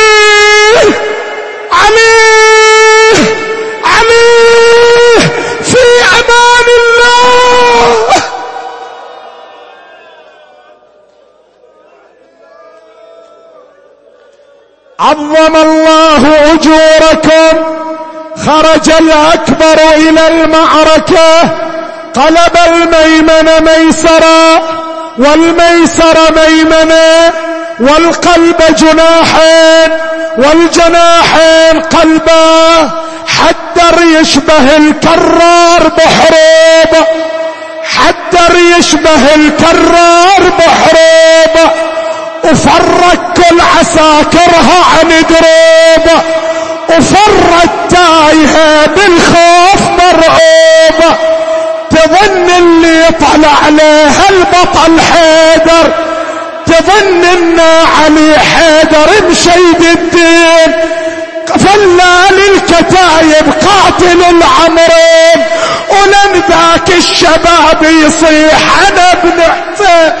عظم 15.00 15.56
الله 15.56 16.52
أجوركم. 16.52 17.64
خرج 18.46 18.90
الأكبر 18.90 19.78
إلى 19.96 20.28
المعركة. 20.28 21.40
قلب 22.14 22.58
الميمن 22.66 23.48
ميسرا 23.60 24.60
والميسر 25.18 26.16
ميمنا 26.36 27.32
والقلب 27.80 28.56
جناحين 28.78 29.90
والجناحين 30.38 31.82
قلبا. 31.82 32.90
حدر 33.26 34.02
يشبه 34.20 34.76
الكرار 34.76 35.92
بحروب. 35.98 37.06
حدر 37.84 38.58
يشبه 38.78 39.34
الكرار 39.34 40.52
بحروب. 40.58 41.89
وفرق 42.44 43.34
كل 43.36 43.60
عساكرها 43.78 44.78
عن 44.98 45.08
دروب 45.08 46.20
وفرت 46.88 47.70
تايهة 47.90 48.86
بالخوف 48.86 49.82
مرعوب. 49.98 51.16
تظن 51.90 52.50
اللي 52.58 53.04
طلع 53.20 53.52
عليها 53.66 54.28
البطل 54.30 55.00
حيدر 55.00 55.92
تظن 56.66 57.24
إن 57.24 57.60
علي 58.00 58.38
حيدر 58.38 59.28
مشيد 59.30 59.82
الدين. 59.82 60.74
فلال 61.58 62.38
الكتايب 62.54 63.52
قاتل 63.52 64.20
العمرين 64.20 65.46
ولن 65.90 66.42
ذاك 66.48 66.98
الشباب 66.98 67.82
يصيح 67.82 68.58
أنا 68.88 69.12
ابن 69.12 69.42
حسين 69.42 70.12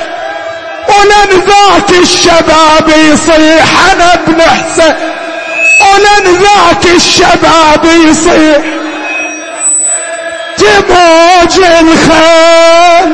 ولن 0.90 1.42
ذاك 1.46 1.90
الشباب 2.02 2.88
يصيح 2.88 3.64
أنا 3.92 4.14
ابن 4.14 4.42
حسين. 4.42 4.94
ولن 5.80 6.36
ذاك 6.36 6.94
الشباب 6.96 7.84
يصيح. 7.84 8.58
تموج 10.56 11.58
الخيل. 11.80 13.12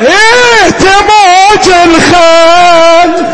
إيه 0.00 0.70
تموج 0.70 1.68
الخيل. 1.84 3.26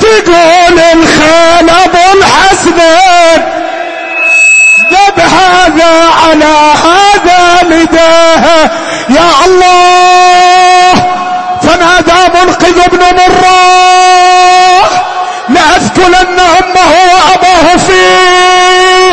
تقول 0.00 0.78
الخيل 0.78 1.70
أبو 1.70 2.18
الحسنين 2.18 3.42
ذب 4.90 5.20
هذا 5.20 6.10
على 6.24 6.74
هذا 6.84 7.62
لداه 7.62 8.70
يا 9.20 9.44
الله 9.46 10.92
فنادى 11.62 12.20
منقذ 12.34 12.78
ابن 12.80 13.02
مراه 13.16 14.88
لأثكلن 15.48 16.40
أمه 16.40 16.92
وأباه 17.12 17.76
فيه. 17.76 19.12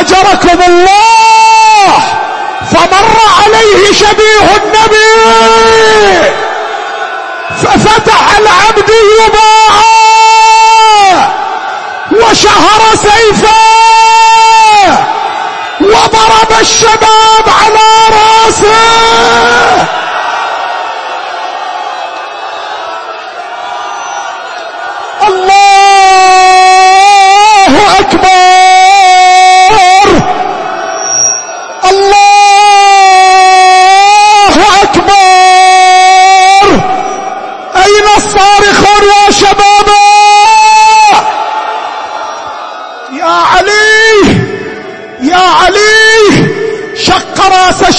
أجركم 0.00 0.62
الله 0.68 1.92
فمر 2.72 3.16
عليه 3.44 3.92
شبيه 3.92 4.46
النبي. 4.56 5.12
ففتح 7.62 8.22
العبد 8.38 8.90
يباعا 9.20 9.96
وشهر 12.12 12.82
سيفا 12.94 13.66
وضرب 15.80 16.60
الشباب. 16.60 17.25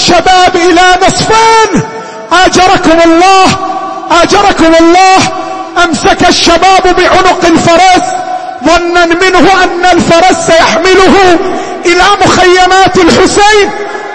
الشباب 0.08 0.56
إلى 0.56 0.98
نصفين. 1.06 1.82
آجركم 2.32 3.00
الله 3.04 3.46
آجركم 4.22 4.74
الله. 4.80 5.18
أمسك 5.84 6.28
الشباب 6.28 6.82
بعنق 6.82 7.44
الفرس 7.44 8.06
ظنا 8.64 9.04
منه 9.06 9.64
أن 9.64 9.84
الفرس 9.92 10.36
سيحمله 10.46 11.38
إلى 11.86 12.04
مخيمات 12.24 12.96
الحسين 12.96 13.70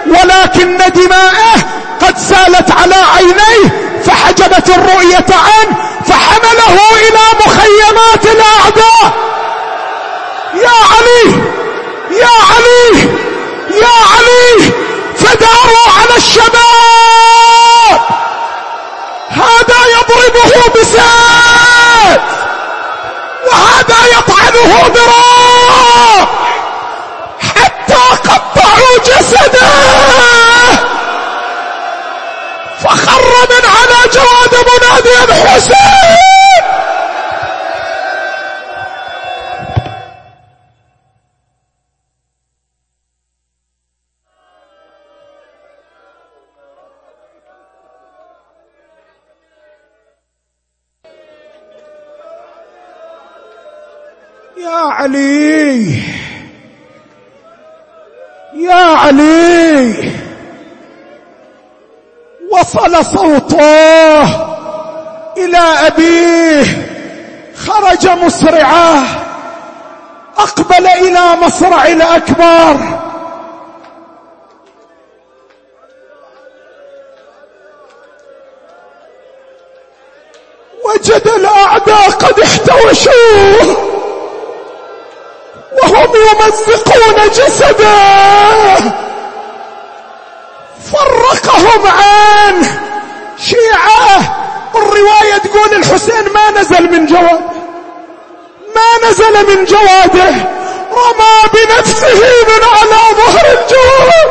ولكن 0.06 0.78
دماءه 0.94 1.56
قد 2.00 2.18
سالت 2.18 2.70
على 2.70 2.96
عينيه 3.16 3.92
فحجبت 4.04 4.70
الرؤية 4.70 5.26
عنه 5.30 5.76
فحمله 6.06 6.76
إلى 7.08 7.24
مخيمات 7.46 8.24
الأعداء. 8.24 9.12
يا 10.54 10.78
علي 10.92 11.34
يا 12.20 12.34
علي 12.50 13.00
يا 13.80 13.96
علي 14.12 14.72
فداروا 15.16 15.88
على 16.00 16.13
الشباب! 16.24 18.00
هذا 19.30 19.80
يضربه 19.94 20.70
بسيف 20.74 22.20
وهذا 23.50 23.98
يطعنه 24.18 24.88
براب 24.88 26.28
حتى 27.56 28.28
قطعوا 28.28 28.98
جسده! 29.06 29.70
فخر 32.84 33.22
من 33.50 33.64
على 33.68 34.08
جواد 34.14 34.54
منادي 34.68 35.32
الحسين! 35.32 36.33
علي. 55.04 56.02
يا 58.54 58.74
علي. 58.74 60.12
وصل 62.52 63.04
صوته 63.04 64.22
إلى 65.36 65.58
أبيه. 65.86 66.64
خرج 67.56 68.08
مسرعا. 68.08 69.04
أقبل 70.38 70.86
إلى 70.86 71.36
مصرع 71.36 71.86
الأكبر. 71.86 72.76
وجد 80.84 81.28
الأعداء 81.28 82.10
قد 82.10 82.40
احتوشوه. 82.40 83.93
يمزقون 86.32 87.30
جسده. 87.30 87.94
فرقهم 90.92 91.86
عن 91.86 92.66
شيعة. 93.38 94.40
الرواية 94.74 95.36
تقول 95.44 95.74
الحسين 95.74 96.32
ما 96.34 96.50
نزل 96.60 96.90
من 96.90 97.06
جواده 97.06 97.54
ما 98.76 99.08
نزل 99.08 99.46
من 99.46 99.64
جواده. 99.64 100.34
رمى 100.92 101.34
بنفسه 101.54 102.14
من 102.48 102.64
على 102.74 103.00
ظهر 103.16 103.46
الجواد. 103.46 104.30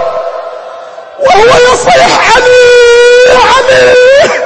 وهو 1.19 1.73
يصيح 1.73 2.35
علي 2.35 3.37
علي. 3.37 4.42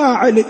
علي. 0.00 0.44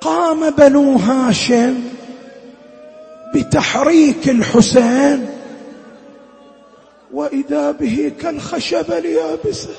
قام 0.00 0.50
بنو 0.50 0.96
هاشم 0.96 1.84
بتحريك 3.34 4.28
الحسين 4.28 5.30
وإذا 7.12 7.70
به 7.70 8.12
كالخشب 8.22 8.92
اليابسة. 8.92 9.74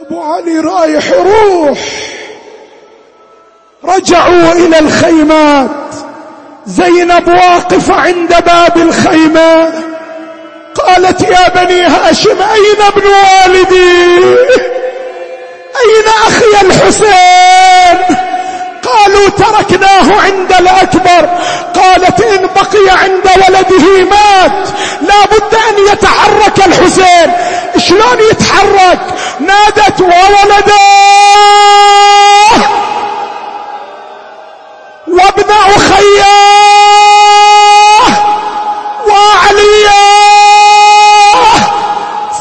أبو 0.00 0.20
علي 0.20 0.60
رايح 0.60 1.12
روح 1.12 2.11
رجعوا 3.84 4.52
إلى 4.52 4.78
الخيمات. 4.78 5.70
زينب 6.66 7.28
واقفة 7.28 7.94
عند 7.94 8.34
باب 8.46 8.76
الخيمة 8.76 9.72
قالت 10.74 11.20
يا 11.20 11.48
بني 11.48 11.82
هاشم 11.82 12.42
أين 12.42 12.82
ابن 12.86 13.02
والدي؟ 13.06 14.24
أين 15.82 16.06
أخي 16.28 16.66
الحسين؟ 16.66 18.16
قالوا 18.82 19.28
تركناه 19.28 20.20
عند 20.20 20.52
الأكبر. 20.60 21.28
قالت 21.74 22.20
إن 22.20 22.46
بقي 22.46 22.98
عند 23.02 23.30
ولده 23.36 24.04
مات 24.04 24.68
لا 25.02 25.24
بد 25.24 25.54
أن 25.54 25.92
يتحرك 25.92 26.66
الحسين. 26.66 27.32
شلون 27.78 28.18
يتحرك؟ 28.30 29.00
نادت 29.40 30.00
وولده. 30.00 30.82
وابن 35.12 35.50
أخياه 35.76 37.02
وعلياه. 40.22 41.52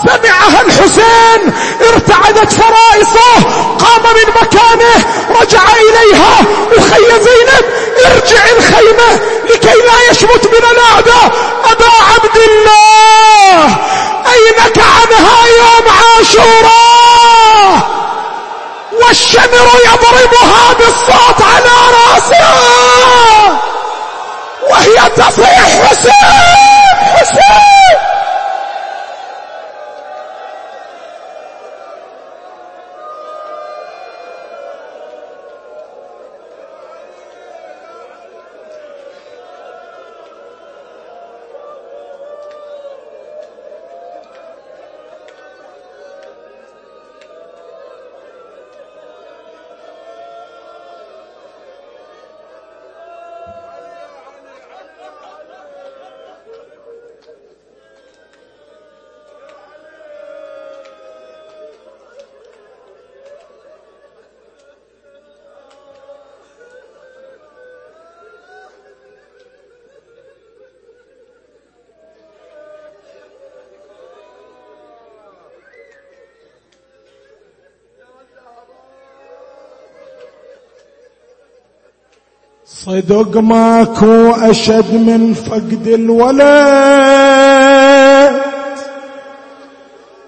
سمعها 0.06 0.62
الحسين 0.62 1.54
ارتعدت 1.94 2.54
فرائصه 2.54 3.34
قام 3.80 4.04
من 4.16 4.28
مكانه 4.42 4.96
رجع 5.42 5.62
إليها. 5.90 6.36
أخي 6.78 7.04
زينب 7.24 7.66
ارجع 8.06 8.44
الخيمة 8.58 9.10
لكي 9.50 9.68
لا 9.80 9.98
يشمت 10.12 10.46
من 10.48 10.64
الأعداء 10.72 11.28
أبا 11.72 11.92
عبد 12.14 12.38
الله 12.38 13.64
أينك 14.34 14.78
عنها 14.78 15.38
يوم 15.58 15.86
عاشوراء 16.02 17.76
والشمر 19.12 19.68
يضربها 19.86 20.74
بالصوت 20.74 21.42
على 21.42 21.70
راسها 21.94 23.60
وهي 24.70 25.10
تصيح 25.16 25.86
حسين 25.86 26.12
حسين! 27.16 27.71
صدق 82.86 83.38
ماكو 83.38 84.32
أشد 84.32 84.94
من 84.94 85.34
فقد 85.34 85.88
الولد. 85.88 86.42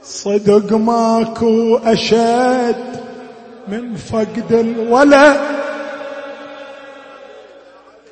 صدق 0.03 0.73
ماكو 0.73 1.79
أشد 1.85 2.75
من 3.67 3.95
فقد 3.95 4.51
الولد. 4.51 5.37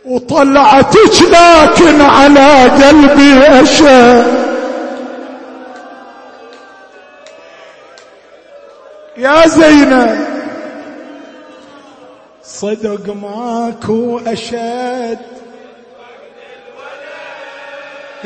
وطلعتك 0.06 1.22
لكن 1.22 2.02
على 2.02 2.64
قلبي 2.64 3.62
أشد. 3.62 4.26
يا 9.18 9.48
زينب. 9.48 10.31
صدق 12.62 13.16
ماكو 13.22 14.20
أشد. 14.28 15.20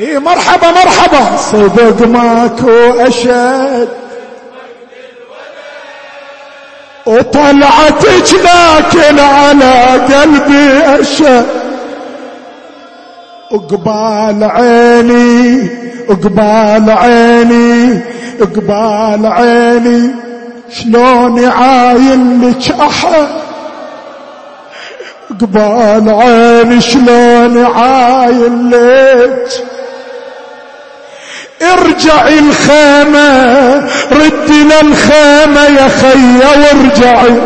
اي 0.00 0.18
مرحبا 0.18 0.70
مرحبا. 0.70 1.36
صدق 1.36 2.06
ماكو 2.06 3.00
أشد. 3.00 3.88
وطلعتك 7.06 8.32
لكن 8.34 9.18
على 9.18 10.00
قلبي 10.14 11.00
أشد. 11.00 11.46
اقبال 13.52 14.44
عيني 14.44 15.68
اقبال 16.08 16.90
عيني 16.90 18.00
اقبال 18.40 19.26
عيني. 19.26 20.14
شلون 20.70 21.44
عاين 21.44 22.40
لك 22.42 22.70
أحد؟ 22.80 23.45
قبال 25.30 26.10
عين 26.10 26.80
شلون 26.80 27.66
عاين 27.66 28.70
ليك؟ 28.70 29.48
ارجعي 31.62 32.38
الخيمة 32.38 33.76
ردي 34.12 34.62
للخيمة 34.62 35.64
يا 35.64 35.88
خيا 35.88 36.48
وارجعي. 36.48 37.40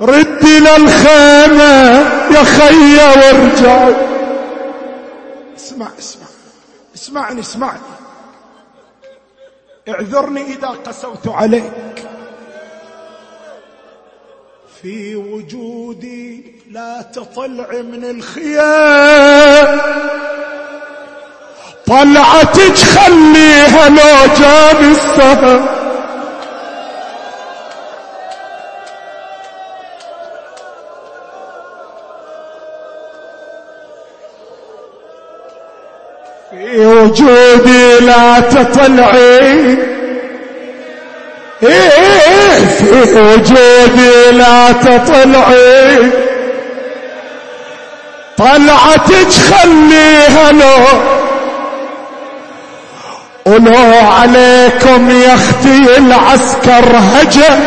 ردي 0.00 0.60
للخيمة 0.60 1.98
يا 2.30 2.44
خيا 2.44 3.06
وارجعي. 3.16 3.94
اسمع 5.56 5.86
اسمع 5.98 6.26
اسمعني 6.94 7.40
اسمعني. 7.40 7.78
اعذرني 9.88 10.42
إذا 10.42 10.68
قسوت 10.68 11.28
عليك. 11.28 12.06
في 14.84 15.16
وجودي 15.16 16.44
لا 16.70 17.02
تطلع 17.14 17.68
من 17.72 18.04
الخيام. 18.04 19.80
طلعتك 21.86 22.76
خليها 22.76 23.88
لو 23.88 24.34
جاب 24.40 24.80
السهم 24.80 25.66
في 36.50 36.86
وجودي 36.86 37.98
لا 38.00 38.40
تطلعي. 38.40 39.76
في 41.60 41.72
وجودي 42.92 44.30
لا 44.32 44.72
تطلعي. 44.72 46.10
طلعتك 48.36 49.30
خليها 49.50 50.52
لو. 50.52 50.84
ولو 53.46 54.08
عليكم 54.20 55.10
يا 55.10 55.34
أختي 55.34 55.98
العسكر 55.98 56.84
هجا 57.14 57.60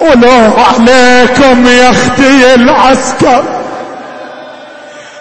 ولو 0.00 0.52
عليكم 0.58 1.66
يا 1.66 1.90
أختي 1.90 2.54
العسكر. 2.54 3.44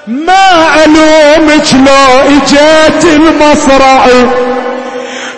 ما 0.07 0.85
الومك 0.85 1.73
لو 1.73 2.19
اجيت 2.22 3.03
المصرعي 3.03 4.26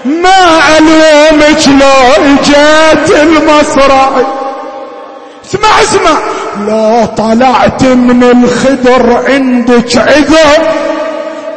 ما 0.06 0.78
الومك 0.78 1.68
لو 1.68 2.26
اجت 2.26 3.12
المصرع. 3.12 4.10
اسمع 5.46 5.70
اسمع. 5.82 6.20
لو 6.68 7.06
طلعت 7.18 7.84
من 7.84 8.24
الخدر 8.24 9.24
عندك 9.28 9.98
عذر. 9.98 10.68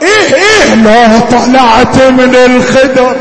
إيه 0.03 0.35
إيه 0.35 0.75
لو 0.75 1.21
طلعت 1.31 1.97
من 1.97 2.35
الخدر 2.35 3.17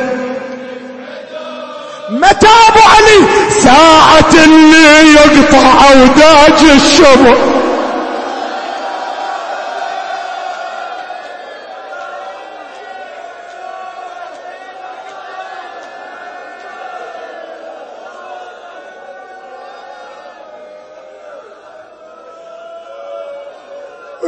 متى 2.09 2.47
أبو 2.67 2.79
علي؟ 2.79 3.25
ساعة 3.63 4.43
اللي 4.45 5.13
يقطع 5.13 5.91
وداج 5.91 6.69
الشبر. 6.75 7.50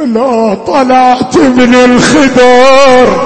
لا 0.04 0.54
طلعت 0.54 1.36
من 1.36 1.74
الخدر 1.74 3.22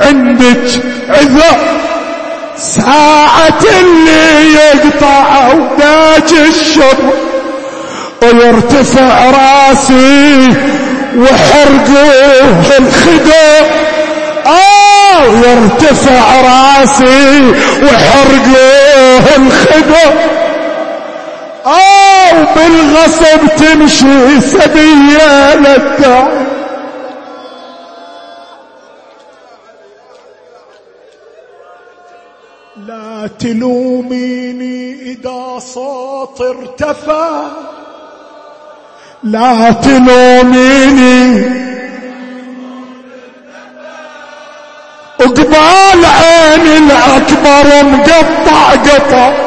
عندك 0.00 0.70
عذر. 1.08 1.56
ساعة 2.58 3.62
اللي 3.80 4.54
يقطع 4.54 5.48
وداج 5.48 6.32
الشر. 6.48 7.12
ويرتفع 8.22 9.30
راسي 9.30 10.54
وحرقه 11.18 12.78
الخدر 12.78 13.66
آه 14.46 15.22
يرتفع 15.24 16.40
راسي 16.40 17.52
وحرقه 17.82 19.36
الخدر 19.36 20.12
آه 21.66 22.54
بالغصب 22.54 23.56
تمشي 23.56 24.40
سبيا 24.40 25.54
للدعم 25.54 26.46
لا 32.76 33.30
تلوميني 33.38 35.02
إذا 35.02 35.58
صوت 35.58 36.40
ارتفع. 36.40 37.42
لا 39.22 39.70
تلوميني. 39.70 41.44
وقبال 45.20 46.04
عين 46.04 46.66
الأكبر 46.66 47.84
مقطع 47.84 48.70
قطع. 48.70 49.45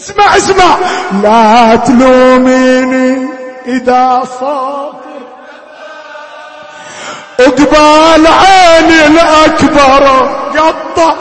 اسمع 0.00 0.36
اسمع. 0.36 0.76
لا 1.22 1.76
تلوميني 1.76 3.28
إذا 3.66 4.22
صوت 4.40 5.00
وقبال 7.40 8.26
عين 8.26 8.90
الأكبر. 8.90 10.04
قطع 10.56 11.14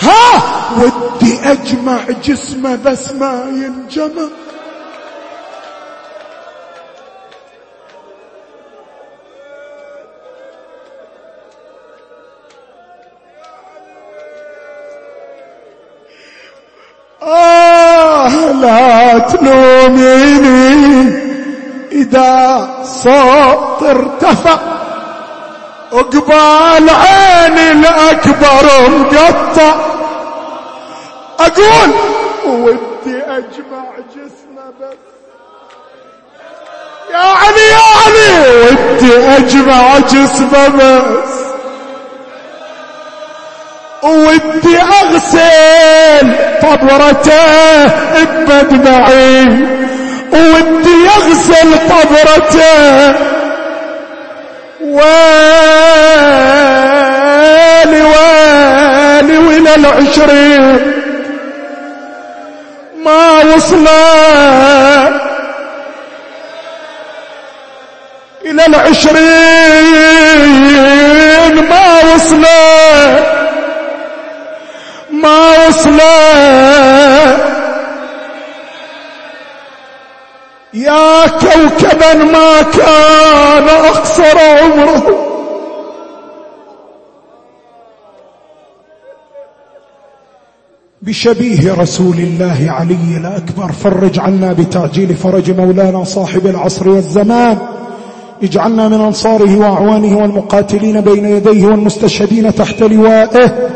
ها 0.00 0.42
ودي 0.78 1.40
أجمع 1.44 1.98
جسمه 2.24 2.78
بس 2.84 3.12
ما 3.12 3.44
ينجمع. 3.48 4.28
لا 18.64 19.18
تلوميني 19.18 20.64
إذا 21.92 22.68
صوت 22.84 23.82
ارتفع. 23.82 24.58
وقبال 25.92 26.90
عين 26.90 27.58
الأكبر 27.58 28.64
مقطع 28.88 29.74
أقول 31.40 31.90
ودي 32.46 33.16
أجمع 33.22 33.84
جسمه 34.14 34.66
بس. 34.80 34.98
يا 37.12 37.18
علي 37.18 37.66
يا 37.70 37.84
علي 38.04 38.32
ودي 38.60 39.12
أجمع 39.36 39.98
جسمه 39.98 40.68
بس. 40.68 41.23
ودي 44.04 44.78
أغسل 45.02 46.26
طبرته 46.62 47.86
بدمعي 48.48 49.46
ودي 50.32 51.08
أغسل 51.16 51.70
طبرته. 51.88 53.14
ويلي 54.80 55.12
ويلي 58.02 59.38
وإلى 59.38 59.72
العشرين. 59.74 60.64
ما 63.04 63.22
وصل 63.54 63.86
إلى 68.44 68.66
العشرين. 68.66 69.24
ما 71.68 71.86
وصل 72.14 72.44
ما 75.86 76.14
وصل 77.14 77.54
يا 80.74 81.26
كوكبا 81.26 82.14
ما 82.14 82.62
كان 82.62 83.68
أقصر 83.68 84.38
عمره. 84.38 85.30
بشبيه 91.02 91.74
رسول 91.74 92.16
الله 92.18 92.66
علي 92.68 93.16
الأكبر 93.16 93.72
فرج 93.72 94.18
عنا 94.18 94.52
بتعجيل 94.52 95.14
فرج 95.14 95.50
مولانا 95.50 96.04
صاحب 96.04 96.46
العصر 96.46 96.88
والزمان. 96.88 97.58
اجعلنا 98.42 98.88
من 98.88 99.00
أنصاره 99.00 99.56
وأعوانه 99.56 100.18
والمقاتلين 100.18 101.00
بين 101.00 101.24
يديه 101.24 101.66
والمستشهدين 101.66 102.54
تحت 102.54 102.82
لوائه. 102.82 103.70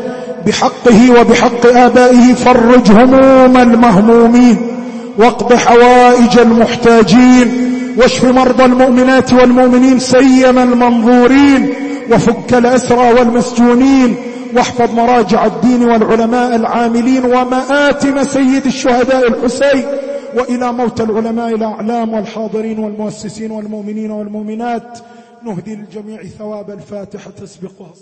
بحقه 0.45 1.21
وبحق 1.21 1.65
آبائه 1.65 2.33
فرج 2.33 2.91
هموم 2.91 3.57
المهمومين 3.57 4.57
واقض 5.17 5.53
حوائج 5.53 6.39
المحتاجين 6.39 7.69
واشف 7.97 8.25
مرضى 8.25 8.65
المؤمنات 8.65 9.33
والمؤمنين 9.33 9.99
سيما 9.99 10.63
المنظورين 10.63 11.73
وفك 12.11 12.53
الأسرى 12.53 13.13
والمسجونين 13.13 14.15
واحفظ 14.55 14.93
مراجع 14.93 15.45
الدين 15.45 15.83
والعلماء 15.89 16.55
العاملين 16.55 17.25
ومآتم 17.25 18.23
سيد 18.23 18.65
الشهداء 18.65 19.27
الحسين 19.27 19.83
وإلى 20.35 20.73
موت 20.73 21.01
العلماء 21.01 21.55
الأعلام 21.55 22.13
والحاضرين 22.13 22.79
والمؤسسين 22.79 23.51
والمؤمنين 23.51 24.11
والمؤمنات 24.11 24.99
نهدي 25.43 25.75
للجميع 25.75 26.23
ثواب 26.39 26.69
الفاتحة 26.69 27.31
تسبقها 27.41 27.93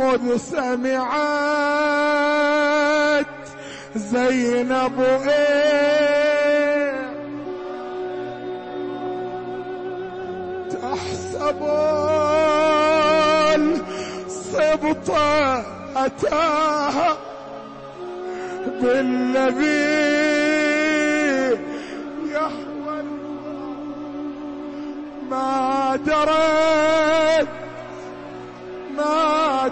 مذ 0.00 0.36
سمعت 0.36 1.00
زينب 3.96 5.00
إيه؟ 5.28 7.00
تحسب 10.70 11.60
الصبط 14.26 15.10
أتاها 15.96 17.16
بالذي 18.82 20.00
يحوى 22.26 23.02
ما 25.30 25.96
درت 26.06 27.48